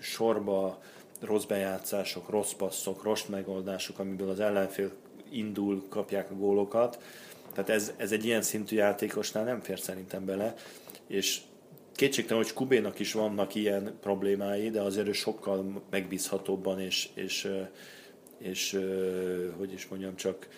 sorba 0.00 0.82
rossz 1.20 1.44
bejátszások, 1.44 2.30
rossz 2.30 2.52
passzok, 2.52 3.02
rossz 3.02 3.24
megoldások, 3.24 3.98
amiből 3.98 4.30
az 4.30 4.40
ellenfél 4.40 4.90
indul, 5.30 5.84
kapják 5.88 6.30
a 6.30 6.34
gólokat, 6.34 6.98
tehát 7.54 7.70
ez, 7.70 7.92
ez 7.96 8.12
egy 8.12 8.24
ilyen 8.24 8.42
szintű 8.42 8.76
játékosnál 8.76 9.44
nem 9.44 9.60
fér 9.60 9.80
szerintem 9.80 10.24
bele, 10.24 10.54
és 11.06 11.40
kétségtelen, 11.94 12.42
hogy 12.42 12.52
Kubénak 12.52 12.98
is 12.98 13.12
vannak 13.12 13.54
ilyen 13.54 13.98
problémái, 14.00 14.70
de 14.70 14.80
azért 14.80 15.08
ő 15.08 15.12
sokkal 15.12 15.82
megbízhatóbban 15.90 16.80
és, 16.80 17.08
és, 17.14 17.48
és 18.38 18.80
hogy 19.56 19.72
is 19.72 19.86
mondjam, 19.88 20.16
csak 20.16 20.48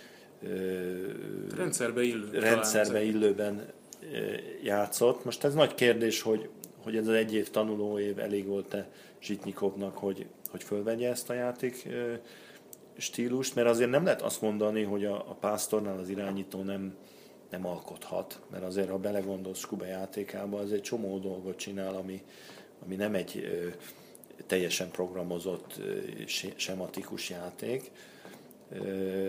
rendszerbe, 1.56 2.02
illő, 2.02 2.38
rendszerbe 2.38 3.02
illőben 3.02 3.66
játszott. 4.62 5.24
Most 5.24 5.44
ez 5.44 5.54
nagy 5.54 5.74
kérdés, 5.74 6.22
hogy, 6.22 6.48
hogy 6.82 6.96
ez 6.96 7.08
az 7.08 7.14
egy 7.14 7.34
év 7.34 7.50
tanuló 7.50 7.98
év 7.98 8.18
elég 8.18 8.46
volt-e 8.46 8.88
Zsitnyikovnak, 9.20 9.96
hogy, 9.96 10.26
hogy 10.50 10.62
fölvegye 10.62 11.08
ezt 11.08 11.30
a 11.30 11.34
játék 11.34 11.88
stílust, 12.96 13.54
mert 13.54 13.68
azért 13.68 13.90
nem 13.90 14.04
lehet 14.04 14.22
azt 14.22 14.40
mondani, 14.40 14.82
hogy 14.82 15.04
a, 15.04 15.14
a 15.14 15.34
pásztornál 15.40 15.98
az 15.98 16.08
irányító 16.08 16.62
nem, 16.62 16.94
nem 17.50 17.66
alkothat, 17.66 18.40
mert 18.50 18.64
azért, 18.64 18.90
ha 18.90 18.98
belegondolsz 18.98 19.58
Skube 19.58 19.86
játékába, 19.86 20.58
az 20.58 20.72
egy 20.72 20.82
csomó 20.82 21.18
dolgot 21.18 21.56
csinál, 21.56 21.94
ami, 21.94 22.22
ami 22.84 22.96
nem 22.96 23.14
egy 23.14 23.40
ö, 23.44 23.68
teljesen 24.46 24.90
programozott, 24.90 25.74
ö, 25.78 25.98
sematikus 26.56 27.30
játék. 27.30 27.90
Ö, 28.72 29.28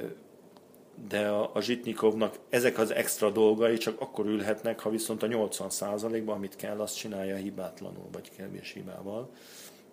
de 1.10 1.28
a, 1.28 1.50
a 1.54 1.62
Zsitnikovnak 1.62 2.40
ezek 2.50 2.78
az 2.78 2.92
extra 2.92 3.30
dolgai 3.30 3.78
csak 3.78 4.02
akkor 4.02 4.26
ülhetnek, 4.26 4.80
ha 4.80 4.90
viszont 4.90 5.24
a 5.24 5.28
80%-ban, 5.28 6.36
amit 6.36 6.56
kell, 6.56 6.80
azt 6.80 6.98
csinálja 6.98 7.36
hibátlanul, 7.36 8.08
vagy 8.12 8.32
kevés 8.38 8.72
hibával. 8.72 9.30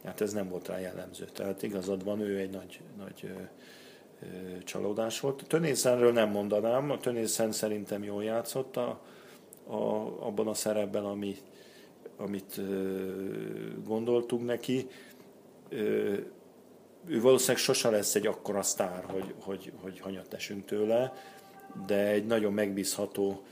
Hát 0.04 0.20
ez 0.20 0.32
nem 0.32 0.48
volt 0.48 0.68
rá 0.68 0.78
jellemző. 0.78 1.24
Tehát 1.24 1.62
igazad 1.62 2.04
van, 2.04 2.20
ő 2.20 2.38
egy 2.38 2.50
nagy, 2.50 2.80
nagy 2.98 3.30
csalódás 4.64 5.20
volt. 5.20 5.42
A 5.42 5.46
Tönészenről 5.46 6.12
nem 6.12 6.30
mondanám, 6.30 6.90
a 6.90 6.98
Tönészen 6.98 7.52
szerintem 7.52 8.04
jól 8.04 8.24
játszott 8.24 8.76
a, 8.76 9.00
a, 9.66 9.76
abban 10.26 10.48
a 10.48 10.54
szerepben, 10.54 11.04
ami, 11.04 11.36
amit 12.16 12.60
gondoltunk 13.84 14.44
neki. 14.44 14.86
Ő 17.06 17.20
valószínűleg 17.20 17.62
sose 17.62 17.90
lesz 17.90 18.14
egy 18.14 18.26
akkora 18.26 18.62
sztár, 18.62 19.04
hogy, 19.04 19.34
hogy, 19.40 19.72
hogy 19.82 20.00
hanyat 20.00 20.34
esünk 20.34 20.64
tőle, 20.64 21.12
de 21.86 22.06
egy 22.06 22.26
nagyon 22.26 22.52
megbízható, 22.52 23.42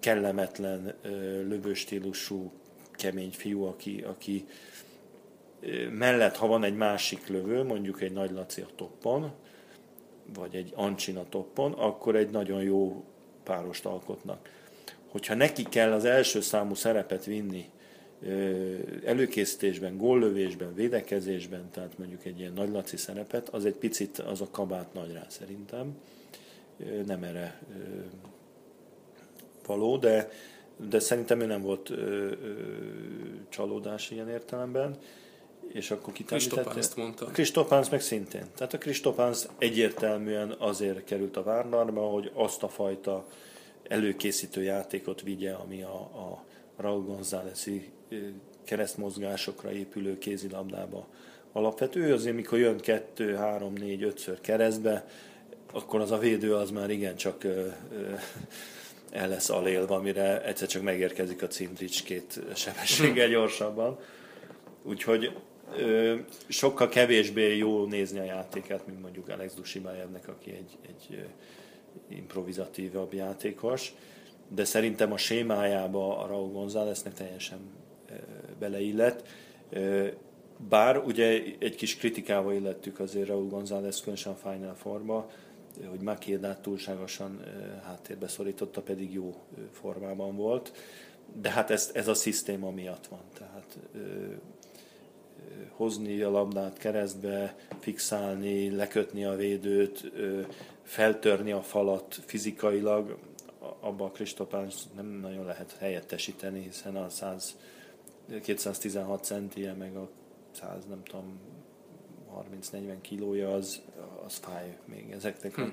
kellemetlen, 0.00 0.94
lövőstílusú, 1.48 2.52
kemény 2.92 3.30
fiú, 3.30 3.64
aki, 3.64 4.04
aki 4.06 4.46
mellett, 5.90 6.36
ha 6.36 6.46
van 6.46 6.64
egy 6.64 6.76
másik 6.76 7.26
lövő, 7.26 7.62
mondjuk 7.62 8.00
egy 8.00 8.12
Nagy 8.12 8.30
Laci 8.30 8.60
a 8.60 8.68
toppon, 8.76 9.32
vagy 10.34 10.54
egy 10.54 10.72
Ancsina 10.74 11.28
toppon, 11.28 11.72
akkor 11.72 12.16
egy 12.16 12.30
nagyon 12.30 12.62
jó 12.62 13.04
párost 13.42 13.86
alkotnak. 13.86 14.48
Hogyha 15.12 15.34
neki 15.34 15.62
kell 15.62 15.92
az 15.92 16.04
első 16.04 16.40
számú 16.40 16.74
szerepet 16.74 17.24
vinni 17.24 17.70
előkészítésben, 19.04 19.96
góllövésben, 19.96 20.74
védekezésben, 20.74 21.70
tehát 21.70 21.98
mondjuk 21.98 22.24
egy 22.24 22.38
ilyen 22.38 22.52
nagylaci 22.52 22.96
szerepet, 22.96 23.48
az 23.48 23.64
egy 23.64 23.74
picit 23.74 24.18
az 24.18 24.40
a 24.40 24.48
kabát 24.50 24.92
nagy 24.92 25.12
rá 25.12 25.26
szerintem. 25.28 25.96
Nem 27.06 27.22
erre 27.22 27.60
való, 29.66 29.96
de, 29.96 30.30
de 30.88 30.98
szerintem 30.98 31.40
ő 31.40 31.46
nem 31.46 31.62
volt 31.62 31.92
csalódás 33.48 34.10
ilyen 34.10 34.28
értelemben 34.28 34.96
és 35.68 35.90
akkor 35.90 36.12
Kristopánzt 36.12 36.96
mondta. 36.96 37.26
Kristopánz 37.26 37.88
meg 37.88 38.00
szintén. 38.00 38.44
Tehát 38.56 38.72
a 38.72 38.78
Kristopánz 38.78 39.48
egyértelműen 39.58 40.54
azért 40.58 41.04
került 41.04 41.36
a 41.36 41.42
Várnarba, 41.42 42.00
hogy 42.00 42.30
azt 42.34 42.62
a 42.62 42.68
fajta 42.68 43.26
előkészítő 43.92 44.62
játékot 44.62 45.22
vigye, 45.22 45.52
ami 45.52 45.82
a, 45.82 45.94
a 45.94 46.44
Raúl 46.76 47.02
gonzález 47.02 47.70
keresztmozgásokra 48.64 49.72
épülő 49.72 50.18
kézilabdába 50.18 51.06
alapvető. 51.52 52.00
Ő 52.00 52.12
azért, 52.12 52.36
mikor 52.36 52.58
jön 52.58 52.78
kettő, 52.78 53.34
három, 53.34 53.72
négy, 53.72 54.02
ötször 54.02 54.40
keresztbe, 54.40 55.06
akkor 55.72 56.00
az 56.00 56.10
a 56.10 56.18
védő 56.18 56.54
az 56.54 56.70
már 56.70 56.90
igencsak 56.90 57.44
ö, 57.44 57.66
ö, 57.92 58.12
el 59.10 59.28
lesz 59.28 59.50
alélva, 59.50 59.94
amire 59.94 60.44
egyszer 60.44 60.68
csak 60.68 60.82
megérkezik 60.82 61.42
a 61.42 61.46
Cindrics 61.46 62.04
két 62.04 62.40
sebességgel 62.54 63.28
gyorsabban. 63.28 63.98
Úgyhogy 64.82 65.32
sokkal 66.48 66.88
kevésbé 66.88 67.56
jó 67.56 67.86
nézni 67.86 68.18
a 68.18 68.24
játékát, 68.24 68.86
mint 68.86 69.02
mondjuk 69.02 69.28
Alex 69.28 69.54
Dusimájevnek, 69.54 70.28
aki 70.28 70.50
egy, 70.50 70.78
egy 70.86 71.24
improvizatívabb 72.08 73.12
játékos, 73.12 73.94
de 74.48 74.64
szerintem 74.64 75.12
a 75.12 75.16
sémájába 75.16 76.18
a 76.18 76.26
Raúl 76.26 76.52
Gonzáleznek 76.52 77.14
teljesen 77.14 77.58
beleillett. 78.58 79.28
Bár 80.68 80.98
ugye 80.98 81.42
egy 81.58 81.74
kis 81.74 81.96
kritikával 81.96 82.54
illettük 82.54 83.00
azért 83.00 83.28
Raúl 83.28 83.48
González 83.48 84.00
különösen 84.00 84.32
a 84.32 84.50
Final 84.50 84.74
Forma, 84.74 85.30
hogy 85.88 86.00
Makédát 86.00 86.62
túlságosan 86.62 87.42
háttérbe 87.84 88.28
szorította, 88.28 88.82
pedig 88.82 89.12
jó 89.12 89.34
formában 89.72 90.36
volt. 90.36 90.72
De 91.40 91.50
hát 91.50 91.70
ez, 91.70 91.90
ez 91.94 92.08
a 92.08 92.14
szisztéma 92.14 92.70
miatt 92.70 93.06
van. 93.06 93.22
Tehát 93.38 93.78
hozni 95.70 96.20
a 96.20 96.30
labdát 96.30 96.78
keresztbe, 96.78 97.56
fixálni, 97.80 98.70
lekötni 98.70 99.24
a 99.24 99.36
védőt, 99.36 100.12
feltörni 100.82 101.52
a 101.52 101.62
falat 101.62 102.20
fizikailag, 102.26 103.18
abban 103.80 104.08
a 104.08 104.10
Kristopán 104.10 104.70
nem 104.96 105.06
nagyon 105.06 105.44
lehet 105.44 105.76
helyettesíteni, 105.78 106.62
hiszen 106.62 106.96
a 106.96 107.08
100, 107.08 107.56
216 108.42 109.24
centie, 109.24 109.72
meg 109.72 109.96
a 109.96 110.08
100, 110.52 110.84
nem 110.88 111.02
tudom, 111.02 111.38
30-40 112.62 112.96
kilója, 113.00 113.54
az, 113.54 113.80
az 114.26 114.36
fáj 114.36 114.78
még 114.84 115.10
ezeknek 115.10 115.54
hm. 115.54 115.62
a 115.62 115.72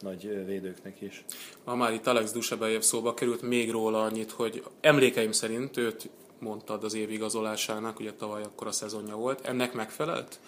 nagy 0.00 0.44
védőknek 0.46 1.00
is. 1.00 1.24
Ma 1.64 1.74
már 1.74 1.92
itt 1.92 2.06
Alex 2.06 2.32
Dusebejev 2.32 2.80
szóba 2.80 3.14
került 3.14 3.42
még 3.42 3.70
róla 3.70 4.02
annyit, 4.02 4.30
hogy 4.30 4.64
emlékeim 4.80 5.32
szerint 5.32 5.76
őt 5.76 6.10
mondtad 6.40 6.84
az 6.84 6.94
év 6.94 7.10
igazolásának, 7.10 8.00
ugye 8.00 8.12
tavaly 8.12 8.42
akkor 8.42 8.66
a 8.66 8.72
szezonja 8.72 9.16
volt. 9.16 9.46
Ennek 9.46 9.72
megfelelt 9.72 10.40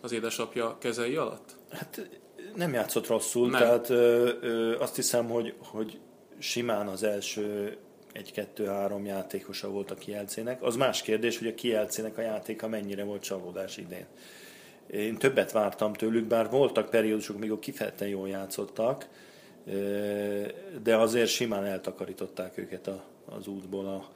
az 0.00 0.12
édesapja 0.12 0.76
kezei 0.78 1.16
alatt? 1.16 1.56
Hát 1.70 2.08
nem 2.54 2.72
játszott 2.72 3.06
rosszul, 3.06 3.50
nem. 3.50 3.60
tehát 3.60 3.88
ö, 3.90 4.30
ö, 4.40 4.78
azt 4.78 4.96
hiszem, 4.96 5.28
hogy, 5.28 5.54
hogy 5.58 5.98
simán 6.38 6.86
az 6.86 7.02
első 7.02 7.76
egy-kettő-három 8.12 9.04
játékosa 9.04 9.68
volt 9.68 9.90
a 9.90 9.94
Kielcének. 9.94 10.62
Az 10.62 10.76
más 10.76 11.02
kérdés, 11.02 11.38
hogy 11.38 11.46
a 11.46 11.54
Kielcének 11.54 12.18
a 12.18 12.20
játéka 12.20 12.68
mennyire 12.68 13.04
volt 13.04 13.22
csalódás 13.22 13.76
idén. 13.76 14.06
Én 14.90 15.18
többet 15.18 15.52
vártam 15.52 15.92
tőlük, 15.92 16.26
bár 16.26 16.50
voltak 16.50 16.90
periódusok, 16.90 17.38
még 17.38 17.58
kifejezetten 17.58 18.08
jól 18.08 18.28
játszottak, 18.28 19.08
de 20.82 20.96
azért 20.96 21.28
simán 21.28 21.64
eltakarították 21.64 22.58
őket 22.58 22.90
az 23.24 23.46
útból 23.46 23.86
a, 23.86 24.08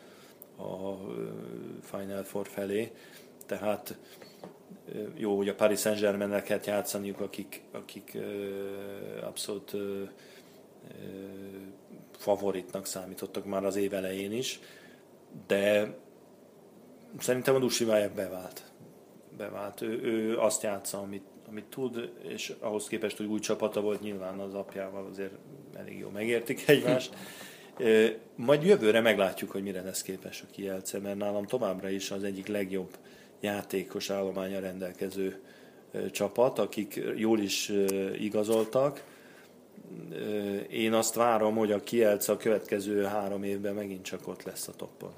a 0.59 0.99
Final 1.83 2.23
Four 2.23 2.47
felé. 2.47 2.93
Tehát 3.47 3.99
jó, 5.15 5.37
hogy 5.37 5.49
a 5.49 5.55
Paris 5.55 5.81
Saint-Germain 5.81 6.29
lehet 6.29 6.67
játszaniuk, 6.67 7.21
akik, 7.21 7.63
akik 7.73 8.19
abszolút 9.23 9.77
favoritnak 12.17 12.87
számítottak 12.87 13.45
már 13.45 13.65
az 13.65 13.77
év 13.77 13.95
elején 13.95 14.33
is, 14.33 14.61
de 15.47 15.95
szerintem 17.19 17.55
a 17.55 17.59
Dusivájev 17.59 18.13
bevált. 18.13 18.73
bevált. 19.37 19.81
Ő, 19.81 20.03
ő 20.03 20.39
azt 20.39 20.63
játsza, 20.63 20.99
amit, 20.99 21.27
amit 21.49 21.65
tud, 21.65 22.13
és 22.23 22.55
ahhoz 22.61 22.87
képest, 22.87 23.17
hogy 23.17 23.27
új 23.27 23.39
csapata 23.39 23.81
volt, 23.81 24.01
nyilván 24.01 24.39
az 24.39 24.55
apjával 24.55 25.07
azért 25.07 25.33
elég 25.75 25.99
jó 25.99 26.09
megértik 26.09 26.69
egymást. 26.69 27.15
Majd 28.35 28.63
jövőre 28.63 29.01
meglátjuk, 29.01 29.51
hogy 29.51 29.63
mire 29.63 29.83
lesz 29.83 30.03
képes 30.03 30.43
a 30.43 30.51
Kielce, 30.51 30.99
mert 30.99 31.17
nálam 31.17 31.47
továbbra 31.47 31.89
is 31.89 32.11
az 32.11 32.23
egyik 32.23 32.47
legjobb 32.47 32.91
játékos 33.41 34.11
állománya 34.11 34.61
rendelkező 34.61 35.43
csapat, 36.11 36.59
akik 36.59 37.01
jól 37.17 37.41
is 37.41 37.73
igazoltak. 38.19 39.03
Én 40.71 40.93
azt 40.93 41.15
várom, 41.15 41.57
hogy 41.57 41.73
a 41.73 41.83
Kielce 41.83 42.33
a 42.33 42.37
következő 42.37 43.03
három 43.03 43.43
évben 43.43 43.75
megint 43.75 44.05
csak 44.05 44.29
ott 44.29 44.43
lesz 44.43 44.69
a 44.69 44.73
toppon. 44.77 45.13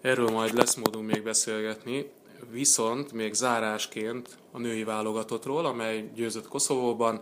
Erről 0.00 0.28
majd 0.28 0.54
lesz 0.54 0.74
módunk 0.74 1.10
még 1.10 1.22
beszélgetni, 1.22 2.10
viszont 2.50 3.12
még 3.12 3.34
zárásként 3.34 4.28
a 4.50 4.58
női 4.58 4.84
válogatottról, 4.84 5.64
amely 5.66 6.10
győzött 6.14 6.48
Koszovóban, 6.48 7.20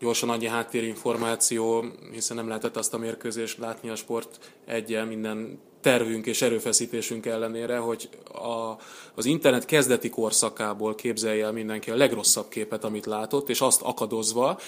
gyorsan 0.00 0.30
annyi 0.30 0.46
háttérinformáció, 0.46 1.84
hiszen 2.12 2.36
nem 2.36 2.48
lehetett 2.48 2.76
azt 2.76 2.94
a 2.94 2.98
mérkőzést 2.98 3.58
látni 3.58 3.88
a 3.88 3.96
sport 3.96 4.54
egyel 4.64 5.04
minden 5.04 5.58
tervünk 5.80 6.26
és 6.26 6.42
erőfeszítésünk 6.42 7.26
ellenére, 7.26 7.76
hogy 7.76 8.08
a, 8.32 8.82
az 9.14 9.24
internet 9.24 9.64
kezdeti 9.64 10.08
korszakából 10.08 10.94
képzelje 10.94 11.44
el 11.44 11.52
mindenki 11.52 11.90
a 11.90 11.96
legrosszabb 11.96 12.48
képet, 12.48 12.84
amit 12.84 13.06
látott, 13.06 13.48
és 13.48 13.60
azt 13.60 13.82
akadozva, 13.82 14.58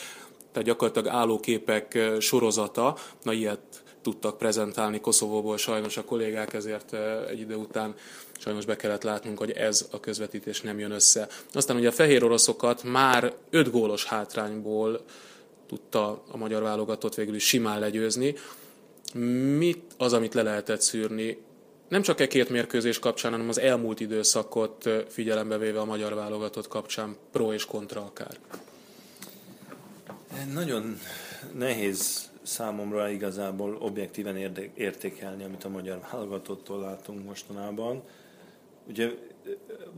tehát 0.53 0.69
gyakorlatilag 0.69 1.15
állóképek 1.15 1.99
sorozata, 2.19 2.97
na 3.23 3.33
ilyet 3.33 3.83
tudtak 4.11 4.39
prezentálni 4.39 5.01
Koszovóból 5.01 5.57
sajnos 5.57 5.97
a 5.97 6.05
kollégák, 6.05 6.53
ezért 6.53 6.93
egy 7.29 7.41
idő 7.41 7.55
után 7.55 7.95
sajnos 8.39 8.65
be 8.65 8.77
kellett 8.77 9.03
látnunk, 9.03 9.39
hogy 9.39 9.51
ez 9.51 9.89
a 9.91 10.01
közvetítés 10.01 10.61
nem 10.61 10.79
jön 10.79 10.91
össze. 10.91 11.29
Aztán 11.53 11.77
ugye 11.77 11.89
a 11.89 11.93
fehér 11.93 12.25
oroszokat 12.25 12.83
már 12.83 13.35
öt 13.51 13.71
gólos 13.71 14.05
hátrányból 14.05 15.05
tudta 15.67 16.23
a 16.31 16.37
magyar 16.37 16.63
válogatott 16.63 17.15
végül 17.15 17.35
is 17.35 17.47
simán 17.47 17.79
legyőzni. 17.79 18.35
Mit 19.57 19.83
az, 19.97 20.13
amit 20.13 20.35
le 20.35 20.43
lehetett 20.43 20.81
szűrni, 20.81 21.39
nem 21.89 22.03
csak 22.03 22.21
e 22.21 22.27
két 22.27 22.49
mérkőzés 22.49 22.99
kapcsán, 22.99 23.33
hanem 23.33 23.49
az 23.49 23.59
elmúlt 23.59 24.01
időszakot 24.01 24.89
figyelembe 25.09 25.59
véve 25.59 25.81
a 25.81 25.85
magyar 25.85 26.15
válogatott 26.15 26.69
kapcsán, 26.69 27.17
pro 27.33 27.53
és 27.53 27.65
kontra 27.65 28.01
akár? 28.01 28.39
Nagyon 30.53 30.99
nehéz 31.55 32.28
számomra 32.49 33.09
igazából 33.09 33.77
objektíven 33.77 34.37
értékelni, 34.75 35.45
amit 35.45 35.65
a 35.65 35.69
magyar 35.69 36.01
válogatottól 36.13 36.81
látunk 36.81 37.25
mostanában. 37.25 38.03
Ugye 38.89 39.11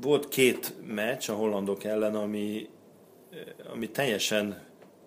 volt 0.01 0.29
két 0.29 0.75
meccs 0.87 1.31
a 1.31 1.35
hollandok 1.35 1.85
ellen, 1.85 2.15
ami, 2.15 2.69
ami 3.73 3.91
teljesen 3.91 4.63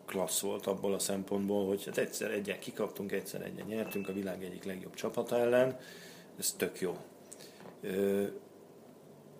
klassz 0.06 0.40
volt 0.40 0.66
abból 0.66 0.94
a 0.94 1.00
szempontból, 1.00 1.68
hogy 1.68 1.86
hát 1.86 1.98
egyszer 1.98 2.32
egyen 2.32 2.60
kikaptunk, 2.60 3.12
egyszer 3.12 3.42
egyen 3.42 3.66
nyertünk 3.66 4.10
a 4.10 4.14
világ 4.14 4.44
egyik 4.44 4.64
legjobb 4.64 4.94
csapata 4.94 5.40
ellen, 5.40 5.78
ez 6.40 6.52
tök 6.58 6.80
jó. 6.80 6.98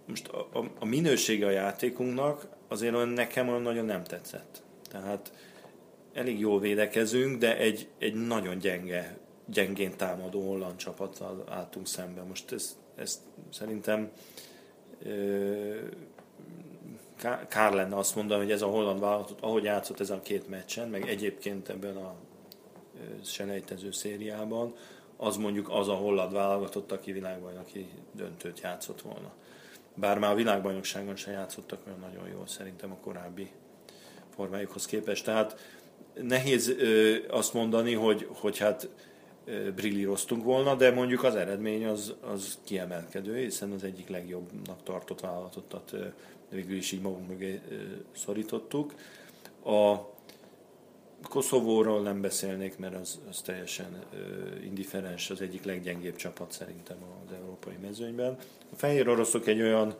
Most 0.06 0.28
a, 0.28 0.48
a, 0.54 0.70
a 0.80 0.86
minősége 0.86 1.46
a 1.46 1.50
játékunknak 1.50 2.48
azért 2.68 2.96
olyan 2.96 3.08
nekem 3.08 3.50
olyan 3.50 3.62
nagyon 3.62 3.86
nem 3.86 4.04
tetszett. 4.04 4.62
Tehát 4.90 5.32
elég 6.14 6.40
jól 6.40 6.60
védekezünk, 6.60 7.38
de 7.38 7.58
egy, 7.58 7.88
egy 7.98 8.14
nagyon 8.14 8.58
gyenge, 8.58 9.18
gyengén 9.46 9.98
támadó 9.98 10.48
holland 10.48 10.76
csapattal 10.76 11.44
álltunk 11.50 11.88
szembe. 11.88 12.22
Most 12.22 12.52
ez, 12.52 12.78
ezt 12.96 13.20
szerintem 13.50 14.12
kár 17.48 17.74
lenne 17.74 17.96
azt 17.96 18.16
mondani, 18.16 18.42
hogy 18.42 18.52
ez 18.52 18.62
a 18.62 18.68
holland 18.68 19.00
vállalatot, 19.00 19.42
ahogy 19.42 19.64
játszott 19.64 20.00
ezen 20.00 20.18
a 20.18 20.22
két 20.22 20.50
meccsen, 20.50 20.90
meg 20.90 21.10
egyébként 21.10 21.70
ebben 21.70 21.96
a 21.96 22.16
selejtező 23.24 23.92
szériában, 23.92 24.74
az 25.18 25.38
mondjuk 25.38 25.70
az 25.70 25.88
a 25.88 25.94
holland 25.94 26.34
válogatott, 26.34 26.92
aki 26.92 27.12
világbajnoki 27.12 27.90
döntőt 28.12 28.60
játszott 28.60 29.02
volna. 29.02 29.32
Bár 29.96 30.20
már 30.20 30.32
a 30.32 30.36
világbajnokságon 30.36 31.16
sem 31.16 31.34
játszottak 31.34 31.80
olyan 31.88 32.00
nagyon 32.00 32.28
jól 32.28 32.48
szerintem 32.48 32.92
a 32.92 32.98
korábbi 33.02 33.52
formájukhoz 34.36 34.86
képest. 34.86 35.26
Tehát 35.26 35.60
nehéz 36.22 36.76
azt 37.30 37.54
mondani, 37.54 37.94
hogy, 37.94 38.28
hogy 38.30 38.58
hát 38.58 38.90
brillíroztunk 39.76 40.44
volna, 40.44 40.76
de 40.76 40.92
mondjuk 40.92 41.24
az 41.24 41.36
eredmény 41.36 41.86
az, 41.86 42.14
az 42.22 42.58
kiemelkedő, 42.64 43.38
hiszen 43.38 43.72
az 43.72 43.84
egyik 43.84 44.10
legjobbnak 44.10 44.84
tartott 44.84 45.20
vállalatot 45.20 45.96
végül 46.50 46.76
is 46.76 46.92
így 46.92 47.02
magunk 47.02 47.28
mögé 47.28 47.60
szorítottuk. 48.16 48.94
A 49.66 50.12
Koszovóról 51.30 52.02
nem 52.02 52.22
beszélnék, 52.22 52.78
mert 52.78 52.96
az, 52.96 53.20
az 53.30 53.42
teljesen 53.42 54.04
indiferens, 54.64 55.30
az 55.30 55.42
egyik 55.42 55.64
leggyengébb 55.64 56.16
csapat 56.16 56.52
szerintem 56.52 56.98
az 57.26 57.34
európai 57.34 57.78
mezőnyben. 57.82 58.38
A 58.72 58.76
fehér 58.76 59.10
oroszok 59.10 59.48
egy 59.48 59.62
olyan, 59.62 59.96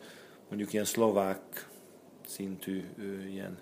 mondjuk 0.48 0.72
ilyen 0.72 0.84
szlovák 0.84 1.68
szintű, 2.26 2.84
ilyen 3.30 3.58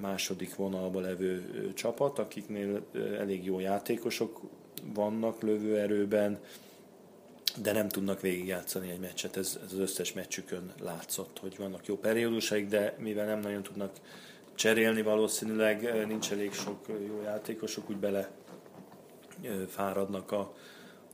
második 0.00 0.54
vonalba 0.54 1.00
levő 1.00 1.72
csapat, 1.74 2.18
akiknél 2.18 2.86
elég 3.18 3.44
jó 3.44 3.58
játékosok 3.58 4.40
vannak 4.94 5.42
lövőerőben, 5.42 6.38
de 7.62 7.72
nem 7.72 7.88
tudnak 7.88 8.20
végigjátszani 8.20 8.90
egy 8.90 9.00
meccset. 9.00 9.36
Ez, 9.36 9.58
ez 9.64 9.72
az 9.72 9.78
összes 9.78 10.12
meccsükön 10.12 10.72
látszott, 10.80 11.38
hogy 11.38 11.56
vannak 11.56 11.86
jó 11.86 11.96
periódusaik, 11.96 12.68
de 12.68 12.96
mivel 12.98 13.26
nem 13.26 13.40
nagyon 13.40 13.62
tudnak 13.62 13.92
cserélni 14.54 15.02
valószínűleg, 15.02 16.06
nincs 16.06 16.32
elég 16.32 16.52
sok 16.52 16.78
jó 17.06 17.20
játékosok, 17.24 17.90
úgy 17.90 17.96
bele 17.96 18.30
fáradnak 19.68 20.32
a, 20.32 20.54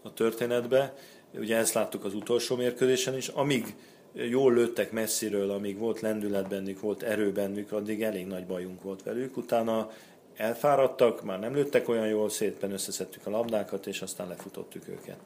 a 0.02 0.12
történetbe. 0.14 0.94
Ugye 1.34 1.56
ezt 1.56 1.74
láttuk 1.74 2.04
az 2.04 2.14
utolsó 2.14 2.56
mérkőzésen 2.56 3.16
is. 3.16 3.28
Amíg 3.28 3.74
jól 4.12 4.52
lőttek 4.52 4.92
messziről, 4.92 5.50
amíg 5.50 5.78
volt 5.78 6.00
lendület 6.00 6.48
bennük, 6.48 6.80
volt 6.80 7.02
erő 7.02 7.32
bennük, 7.32 7.72
addig 7.72 8.02
elég 8.02 8.26
nagy 8.26 8.46
bajunk 8.46 8.82
volt 8.82 9.02
velük. 9.02 9.36
Utána 9.36 9.90
elfáradtak, 10.36 11.22
már 11.22 11.38
nem 11.40 11.54
lőttek 11.54 11.88
olyan 11.88 12.06
jól, 12.06 12.30
szépen 12.30 12.72
összeszedtük 12.72 13.26
a 13.26 13.30
labdákat, 13.30 13.86
és 13.86 14.02
aztán 14.02 14.28
lefutottuk 14.28 14.82
őket. 14.88 15.18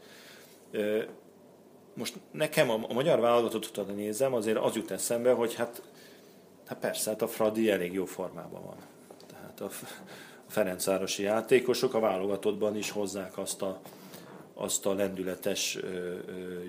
Most 1.94 2.14
nekem 2.30 2.70
a, 2.70 2.84
a 2.88 2.92
magyar 2.92 3.20
válogatottat, 3.20 3.96
nézem, 3.96 4.34
azért 4.34 4.58
az 4.58 4.74
jut 4.74 4.90
eszembe, 4.90 5.32
hogy 5.32 5.54
hát, 5.54 5.82
hát 6.66 6.78
persze, 6.78 7.10
hát 7.10 7.22
a 7.22 7.28
Fradi 7.28 7.70
elég 7.70 7.92
jó 7.92 8.04
formában 8.04 8.62
van. 8.62 8.76
Tehát 9.26 9.60
a, 9.60 9.64
a 10.46 10.50
Ferencvárosi 10.50 11.22
játékosok 11.22 11.94
a 11.94 12.00
válogatottban 12.00 12.76
is 12.76 12.90
hozzák 12.90 13.38
azt 13.38 13.62
a, 13.62 13.80
azt 14.54 14.86
a 14.86 14.94
lendületes 14.94 15.78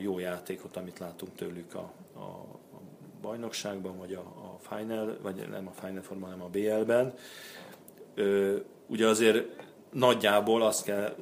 jó 0.01 0.19
játékot, 0.19 0.77
amit 0.77 0.99
látunk 0.99 1.35
tőlük 1.35 1.75
a, 1.75 1.91
a, 2.19 2.23
a 2.75 2.81
bajnokságban, 3.21 3.97
vagy 3.97 4.13
a, 4.13 4.19
a 4.19 4.57
final, 4.69 5.17
vagy 5.21 5.47
nem 5.49 5.67
a 5.67 5.81
final 5.85 6.01
forma, 6.01 6.25
hanem 6.25 6.41
a 6.41 6.49
BL-ben. 6.49 7.13
Ugye 8.87 9.07
azért 9.07 9.45
nagyjából 9.91 10.61
azt 10.61 10.83
kell 10.83 11.15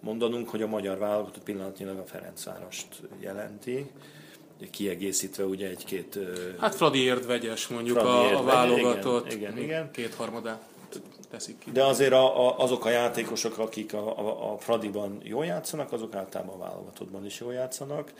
mondanunk, 0.00 0.48
hogy 0.48 0.62
a 0.62 0.66
magyar 0.66 0.98
válogatott 0.98 1.42
pillanatnyilag 1.42 1.98
a 1.98 2.04
Ferencvárost 2.04 3.02
jelenti, 3.20 3.90
kiegészítve 4.70 5.44
ugye 5.44 5.68
egy-két... 5.68 6.18
Hát 6.58 6.74
Fradiért 6.74 7.26
vegyes 7.26 7.68
mondjuk 7.68 7.98
Fradi 7.98 8.34
a, 8.34 8.38
a 8.38 8.42
válogatott, 8.42 9.32
igen, 9.32 9.52
igen, 9.52 9.62
igen. 9.62 9.90
kétharmadát 9.90 10.62
teszik 11.30 11.58
ki. 11.58 11.70
De 11.70 11.84
azért 11.84 12.12
a, 12.12 12.48
a, 12.48 12.58
azok 12.58 12.84
a 12.84 12.90
játékosok, 12.90 13.58
akik 13.58 13.94
a, 13.94 14.18
a, 14.18 14.52
a 14.52 14.58
Fradiban 14.58 15.20
jól 15.22 15.44
játszanak, 15.44 15.92
azok 15.92 16.14
általában 16.14 16.54
a 16.54 16.58
válogatottban 16.58 17.24
is 17.24 17.40
jól 17.40 17.52
játszanak. 17.52 18.12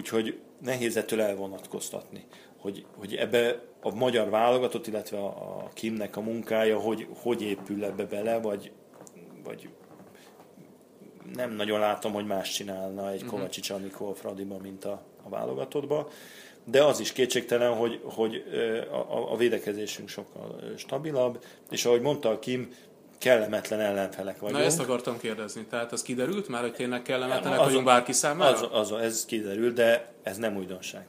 Úgyhogy 0.00 0.38
nehéz 0.58 0.96
ettől 0.96 1.20
elvonatkoztatni, 1.20 2.24
hogy, 2.56 2.84
hogy 2.96 3.14
ebbe 3.14 3.62
a 3.80 3.94
magyar 3.94 4.30
válogatott, 4.30 4.86
illetve 4.86 5.18
a, 5.18 5.26
a 5.26 5.68
Kimnek 5.72 6.16
a 6.16 6.20
munkája, 6.20 6.78
hogy, 6.78 7.06
hogy 7.22 7.42
épül 7.42 7.84
ebbe 7.84 8.04
bele, 8.04 8.38
vagy, 8.40 8.72
vagy 9.44 9.68
nem 11.34 11.52
nagyon 11.52 11.78
látom, 11.78 12.12
hogy 12.12 12.26
más 12.26 12.50
csinálna 12.50 13.10
egy 13.10 13.20
mhm. 13.20 13.30
Kovácsics 13.30 13.70
Anikó 13.70 14.12
Fradiba, 14.12 14.58
mint 14.58 14.84
a, 14.84 15.02
a 15.22 15.28
válogatottba. 15.28 16.08
De 16.64 16.84
az 16.84 17.00
is 17.00 17.12
kétségtelen, 17.12 17.74
hogy, 17.74 18.00
hogy 18.04 18.44
a, 18.90 19.32
a 19.32 19.36
védekezésünk 19.36 20.08
sokkal 20.08 20.60
stabilabb, 20.76 21.44
és 21.70 21.84
ahogy 21.84 22.00
mondta 22.00 22.28
a 22.28 22.38
Kim, 22.38 22.74
kellemetlen 23.20 23.80
ellenfelek 23.80 24.38
vagyunk. 24.38 24.58
Na 24.58 24.64
ezt 24.64 24.80
akartam 24.80 25.18
kérdezni, 25.18 25.64
tehát 25.64 25.92
az 25.92 26.02
kiderült 26.02 26.48
már, 26.48 26.60
hogy 26.60 26.72
tényleg 26.72 27.02
kellemetlenek 27.02 27.58
az, 27.58 27.66
vagyunk 27.66 27.84
bárki 27.84 28.12
számára? 28.12 28.70
Az, 28.70 28.92
az, 28.92 29.00
ez 29.00 29.24
kiderült, 29.24 29.74
de 29.74 30.12
ez 30.22 30.36
nem 30.36 30.56
újdonság. 30.56 31.06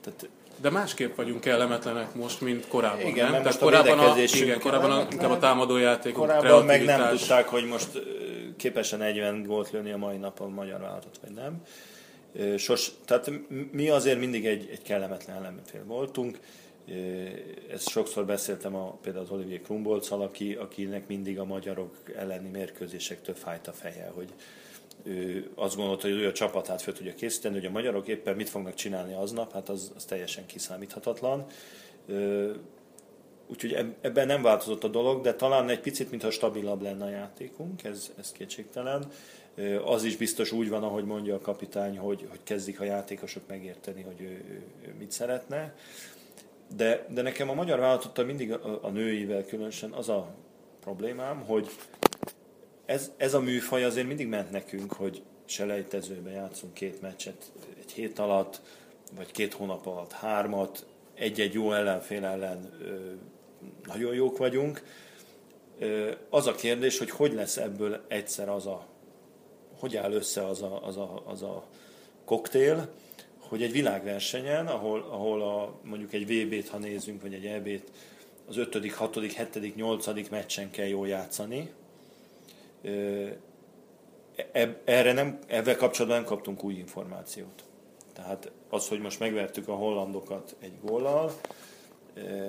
Tehát 0.00 0.28
de 0.60 0.70
másképp 0.70 1.16
vagyunk 1.16 1.40
kellemetlenek 1.40 2.14
most, 2.14 2.40
mint 2.40 2.68
korábban, 2.68 3.06
igen, 3.06 3.30
nem? 3.30 3.42
Tehát 3.42 3.58
korábban 3.58 3.98
a, 3.98 4.18
igen, 4.18 4.60
korábban 4.60 4.90
a, 4.90 5.06
inkább 5.10 5.30
a 5.30 5.38
támadójátékok, 5.38 6.26
Korábban 6.26 6.64
meg 6.64 6.84
nem 6.84 7.08
tudták, 7.08 7.48
hogy 7.48 7.64
most 7.64 7.88
képes-e 8.56 8.96
40 8.96 9.42
gólt 9.42 9.70
lőni 9.70 9.92
a 9.92 9.96
mai 9.96 10.16
napon 10.16 10.50
magyar 10.50 10.80
vállalatot, 10.80 11.18
vagy 11.22 11.30
nem. 11.34 11.62
Sos, 12.58 12.90
tehát 13.04 13.30
mi 13.72 13.88
azért 13.88 14.18
mindig 14.18 14.46
egy, 14.46 14.68
egy 14.72 14.82
kellemetlen 14.82 15.36
ellenfél 15.36 15.84
voltunk. 15.84 16.38
Ezt 17.70 17.88
sokszor 17.88 18.24
beszéltem 18.24 18.74
a, 18.74 18.98
például 19.02 19.24
az 19.24 19.30
Olivier 19.30 19.60
Krumbolccal, 19.60 20.22
aki, 20.22 20.54
akinek 20.54 21.06
mindig 21.06 21.38
a 21.38 21.44
magyarok 21.44 21.94
elleni 22.16 22.48
mérkőzésektől 22.48 23.34
fájt 23.34 23.66
a 23.66 23.72
feje, 23.72 24.10
hogy 24.14 24.28
ő 25.02 25.50
azt 25.54 25.76
gondolta, 25.76 26.08
hogy 26.08 26.16
ő 26.16 26.26
a 26.26 26.32
csapatát 26.32 26.82
fel 26.82 26.94
tudja 26.94 27.14
készíteni, 27.14 27.54
hogy 27.54 27.66
a 27.66 27.70
magyarok 27.70 28.08
éppen 28.08 28.36
mit 28.36 28.48
fognak 28.48 28.74
csinálni 28.74 29.14
aznap, 29.14 29.52
hát 29.52 29.68
az, 29.68 29.92
az 29.96 30.04
teljesen 30.04 30.46
kiszámíthatatlan. 30.46 31.46
Úgyhogy 33.46 33.94
ebben 34.00 34.26
nem 34.26 34.42
változott 34.42 34.84
a 34.84 34.88
dolog, 34.88 35.22
de 35.22 35.34
talán 35.34 35.68
egy 35.68 35.80
picit, 35.80 36.10
mintha 36.10 36.30
stabilabb 36.30 36.82
lenne 36.82 37.04
a 37.04 37.10
játékunk, 37.10 37.84
ez, 37.84 38.12
ez 38.18 38.32
kétségtelen. 38.32 39.10
Az 39.84 40.04
is 40.04 40.16
biztos 40.16 40.52
úgy 40.52 40.68
van, 40.68 40.82
ahogy 40.82 41.04
mondja 41.04 41.34
a 41.34 41.40
kapitány, 41.40 41.98
hogy, 41.98 42.26
hogy 42.28 42.40
kezdik 42.42 42.80
a 42.80 42.84
játékosok 42.84 43.42
megérteni, 43.46 44.02
hogy 44.02 44.20
ő, 44.20 44.24
ő, 44.24 44.62
ő 44.86 44.94
mit 44.98 45.12
szeretne. 45.12 45.74
De, 46.76 47.06
de 47.10 47.22
nekem 47.22 47.50
a 47.50 47.54
magyar 47.54 47.78
vállalatottal 47.78 48.24
mindig 48.24 48.52
a, 48.52 48.78
a 48.82 48.88
nőivel 48.88 49.44
különösen 49.44 49.90
az 49.90 50.08
a 50.08 50.34
problémám, 50.80 51.40
hogy 51.40 51.68
ez, 52.84 53.12
ez 53.16 53.34
a 53.34 53.40
műfaj 53.40 53.84
azért 53.84 54.06
mindig 54.06 54.26
ment 54.26 54.50
nekünk, 54.50 54.92
hogy 54.92 55.22
selejtezőbe 55.44 56.30
játszunk 56.30 56.74
két 56.74 57.00
meccset 57.00 57.52
egy 57.80 57.92
hét 57.92 58.18
alatt, 58.18 58.60
vagy 59.16 59.30
két 59.30 59.54
hónap 59.54 59.86
alatt 59.86 60.12
hármat, 60.12 60.86
egy-egy 61.14 61.52
jó 61.52 61.72
ellenfél 61.72 62.24
ellen 62.24 62.72
nagyon 63.86 64.14
jók 64.14 64.36
vagyunk. 64.36 64.82
Az 66.28 66.46
a 66.46 66.54
kérdés, 66.54 66.98
hogy 66.98 67.10
hogy 67.10 67.32
lesz 67.32 67.56
ebből 67.56 68.04
egyszer 68.08 68.48
az 68.48 68.66
a, 68.66 68.86
hogy 69.78 69.96
áll 69.96 70.12
össze 70.12 70.46
az 70.46 70.62
a, 70.62 70.86
az 70.86 70.96
a, 70.96 71.22
az 71.26 71.42
a 71.42 71.64
koktél, 72.24 72.88
hogy 73.54 73.62
egy 73.62 73.72
világversenyen, 73.72 74.66
ahol, 74.66 75.00
ahol 75.10 75.42
a, 75.42 75.78
mondjuk 75.82 76.12
egy 76.12 76.26
VB-t, 76.26 76.68
ha 76.68 76.78
nézzünk, 76.78 77.22
vagy 77.22 77.34
egy 77.34 77.46
EB-t, 77.46 77.90
az 78.48 78.56
5., 78.56 78.92
6., 78.92 79.20
7., 79.20 79.74
8. 79.74 80.28
meccsen 80.30 80.70
kell 80.70 80.86
jól 80.86 81.08
játszani. 81.08 81.70
Erre 84.84 85.12
nem, 85.12 85.38
ebben 85.46 85.76
kapcsolatban 85.76 86.20
nem 86.20 86.28
kaptunk 86.28 86.64
új 86.64 86.74
információt. 86.74 87.64
Tehát 88.12 88.50
az, 88.68 88.88
hogy 88.88 89.00
most 89.00 89.18
megvertük 89.18 89.68
a 89.68 89.74
hollandokat 89.74 90.56
egy 90.60 90.74
góllal, 90.82 91.32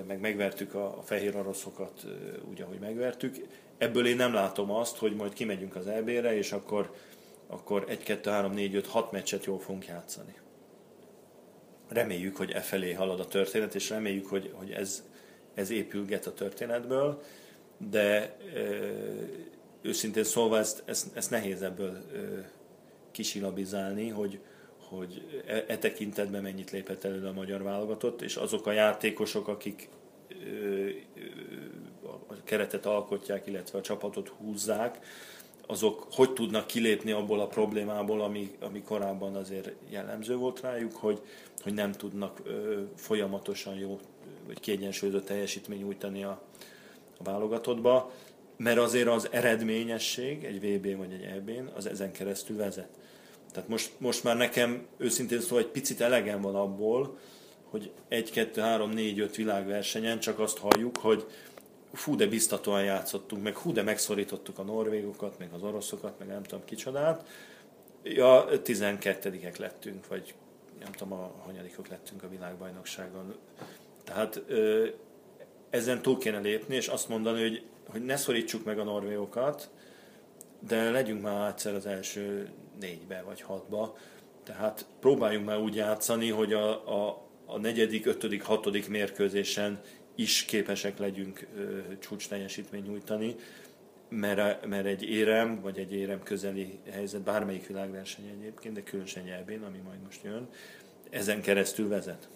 meg 0.08 0.20
megvertük 0.20 0.74
a 0.74 1.02
fehér 1.04 1.36
oroszokat 1.36 2.06
úgy, 2.50 2.62
ahogy 2.62 2.80
megvertük. 2.80 3.48
Ebből 3.78 4.08
én 4.08 4.16
nem 4.16 4.34
látom 4.34 4.72
azt, 4.72 4.98
hogy 4.98 5.16
majd 5.16 5.34
kimegyünk 5.34 5.76
az 5.76 5.88
EB-re, 5.88 6.38
és 6.38 6.52
akkor, 6.52 6.94
akkor 7.48 7.86
1, 7.88 8.04
2, 8.04 8.30
3, 8.30 8.54
4, 8.54 8.76
5, 8.76 8.88
6 8.88 9.12
meccset 9.12 9.46
jól 9.46 9.60
fogunk 9.60 9.86
játszani. 9.86 10.44
Reméljük, 11.88 12.36
hogy 12.36 12.52
e 12.52 12.62
felé 12.62 12.94
halad 12.94 13.20
a 13.20 13.28
történet, 13.28 13.76
és 13.76 13.90
reméljük, 13.90 14.28
hogy, 14.28 14.52
hogy 14.54 14.72
ez, 14.72 15.04
ez 15.54 15.70
épülget 15.70 16.26
a 16.26 16.34
történetből, 16.34 17.22
de 17.78 18.38
őszintén 19.82 20.24
szólva 20.24 20.58
ezt, 20.58 20.84
ezt, 20.86 21.16
ezt 21.16 21.30
nehéz 21.30 21.62
ebből 21.62 22.04
kisilabizálni, 23.12 24.10
hogy, 24.10 24.40
hogy 24.90 25.44
e, 25.48 25.64
e 25.68 25.78
tekintetben 25.78 26.42
mennyit 26.42 26.72
lépett 26.72 27.04
elő 27.04 27.28
a 27.28 27.34
magyar 27.34 27.64
válogatott, 27.64 28.22
és 28.22 28.36
azok 28.36 28.68
a 28.68 28.72
játékosok, 28.72 29.48
akik 29.48 29.90
a 32.28 32.44
keretet 32.44 32.86
alkotják, 32.86 33.48
illetve 33.48 33.78
a 33.78 33.82
csapatot 33.82 34.28
húzzák, 34.28 35.00
azok 35.68 36.08
hogy 36.12 36.34
tudnak 36.34 36.68
kilépni 36.68 37.12
abból 37.12 37.40
a 37.40 37.48
problémából, 37.48 38.22
ami, 38.22 38.56
ami 38.60 38.82
korábban 38.82 39.36
azért 39.36 39.72
jellemző 39.90 40.36
volt 40.36 40.62
rájuk, 40.62 40.96
hogy, 40.96 41.22
hogy 41.66 41.74
nem 41.74 41.92
tudnak 41.92 42.42
folyamatosan 42.96 43.76
jó 43.76 44.00
vagy 44.46 44.60
kiegyensúlyozott 44.60 45.26
teljesítmény 45.26 45.80
nyújtani 45.80 46.24
a, 46.24 46.42
a 47.18 47.24
válogatottba, 47.24 48.12
mert 48.58 48.78
azért 48.78 49.08
az 49.08 49.28
eredményesség 49.32 50.44
egy 50.44 50.60
VB 50.60 50.98
vagy 50.98 51.12
egy 51.12 51.24
EB-n 51.24 51.70
az 51.76 51.86
ezen 51.86 52.12
keresztül 52.12 52.58
vezet. 52.58 52.90
Tehát 53.52 53.70
most, 53.70 53.92
most 53.98 54.24
már 54.24 54.38
nekem 54.38 54.86
őszintén 54.98 55.40
szó 55.40 55.58
egy 55.58 55.68
picit 55.68 56.02
elegem 56.02 56.42
van 56.42 56.56
abból, 56.56 57.18
hogy 57.64 57.92
1, 58.08 58.32
2, 58.32 58.62
3, 58.62 58.90
4, 58.90 59.20
5 59.20 59.36
világversenyen 59.36 60.20
csak 60.20 60.40
azt 60.40 60.58
halljuk, 60.58 60.98
hogy 60.98 61.26
fú, 61.94 62.16
de 62.16 62.28
biztatóan 62.28 62.84
játszottunk, 62.84 63.44
meg 63.44 63.58
hú, 63.58 63.72
de 63.72 63.82
megszorítottuk 63.82 64.60
a 64.60 64.64
norvégokat, 64.64 65.40
meg 65.40 65.50
az 65.54 65.64
oroszokat, 65.64 66.20
meg 66.20 66.28
nem 66.28 66.44
tudom 66.44 66.66
kicsodát. 66.66 67.28
Ja, 68.04 68.46
12-ek 68.64 69.60
lettünk, 69.60 70.08
vagy 70.08 70.34
nem 70.80 70.92
tudom, 70.92 71.14
a 71.14 71.32
hanyadikok 71.46 71.88
lettünk 71.88 72.24
a 72.24 72.30
világbajnokságon. 72.30 73.36
Tehát 74.04 74.42
ezen 75.70 76.02
túl 76.02 76.18
kéne 76.18 76.40
lépni, 76.40 76.76
és 76.76 76.88
azt 76.88 77.10
mondani, 77.10 77.42
hogy, 77.42 77.64
hogy 77.88 78.06
ne 78.06 78.16
szorítsuk 78.16 78.66
meg 78.66 78.80
a 78.80 78.84
norvégokat, 78.84 79.70
de 80.60 80.92
legyünk 80.92 81.22
már 81.22 81.50
egyszer 81.50 81.74
az 81.74 81.86
első 81.86 82.50
négybe 82.80 83.22
vagy 83.26 83.42
hatba. 83.42 83.98
Tehát 84.44 84.86
próbáljunk 85.00 85.46
már 85.46 85.60
úgy 85.60 85.76
játszani, 85.76 86.30
hogy 86.30 86.54
a, 86.54 86.70
a, 87.06 87.28
a 87.46 87.58
negyedik, 87.58 88.06
ötödik, 88.06 88.44
hatodik 88.44 88.90
mérkőzésen 88.90 89.80
is 90.16 90.46
képesek 90.46 90.98
legyünk 90.98 91.48
ö, 91.56 91.80
csúcs 92.00 92.28
teljesítmény 92.28 92.84
nyújtani, 92.84 93.36
mert, 94.10 94.66
mert 94.66 94.86
egy 94.86 95.04
érem, 95.04 95.62
vagy 95.62 95.78
egy 95.78 95.94
érem 95.94 96.24
közeli 96.24 96.80
helyzet, 96.92 97.22
bármelyik 97.22 97.68
világverseny 97.68 98.38
egyébként, 98.40 98.74
de 98.74 98.84
különösen 98.84 99.24
nyelvén, 99.24 99.62
ami 99.62 99.78
majd 99.86 100.00
most 100.04 100.24
jön, 100.24 100.48
ezen 101.10 101.42
keresztül 101.42 101.88
vezet. 101.88 102.28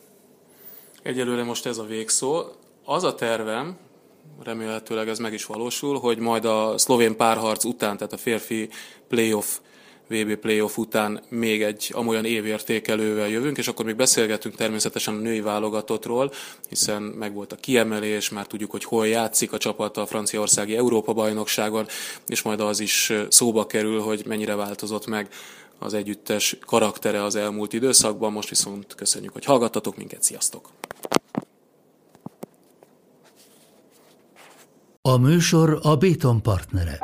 Egyelőre 1.04 1.44
most 1.44 1.66
ez 1.66 1.78
a 1.78 1.86
végszó. 1.86 2.44
Az 2.84 3.04
a 3.04 3.16
tervem, 3.16 3.78
remélhetőleg 4.44 5.08
ez 5.08 5.20
meg 5.20 5.34
is 5.34 5.46
valósul, 5.46 6.00
hogy 6.00 6.18
majd 6.18 6.46
a 6.46 6.78
szlovén 6.78 7.16
párharc 7.16 7.64
után, 7.64 7.98
tehát 7.98 8.14
a 8.14 8.18
férfi 8.18 8.70
playoff 9.08 9.58
VB 10.10 10.36
playoff 10.36 10.78
után 10.78 11.22
még 11.30 11.64
egy 11.64 11.92
amolyan 11.94 12.26
évértékelővel 12.26 13.28
jövünk, 13.28 13.58
és 13.58 13.68
akkor 13.68 13.86
még 13.86 13.96
beszélgetünk 13.96 14.56
természetesen 14.56 15.14
a 15.14 15.20
női 15.20 15.42
válogatottról, 15.42 16.32
hiszen 16.70 17.02
meg 17.02 17.34
volt 17.34 17.52
a 17.52 17.56
kiemelés, 17.56 18.30
már 18.30 18.48
tudjuk, 18.48 18.72
hogy 18.72 18.84
hol 18.84 19.08
játszik 19.08 19.54
a 19.54 19.58
csapat 19.58 19.98
a 19.98 20.06
franciaországi 20.06 20.76
Európa-bajnokságon, 20.76 21.88
és 22.28 22.42
majd 22.42 22.60
az 22.60 22.80
is 22.80 23.14
szóba 23.30 23.66
kerül, 23.66 24.00
hogy 24.02 24.24
mennyire 24.26 24.56
változott 24.56 25.08
meg 25.08 25.28
az 25.80 25.94
együttes 25.94 26.58
karaktere 26.66 27.24
az 27.24 27.36
elmúlt 27.36 27.74
időszakban. 27.74 28.32
Most 28.32 28.50
viszont 28.50 28.96
köszönjük, 28.96 29.34
hogy 29.34 29.46
hallgattatok 29.46 29.98
minket, 29.98 30.24
sziasztok! 30.24 30.70
A 35.02 35.18
műsor 35.18 35.80
a 35.82 35.96
Béton 35.96 36.42
partnere. 36.42 37.00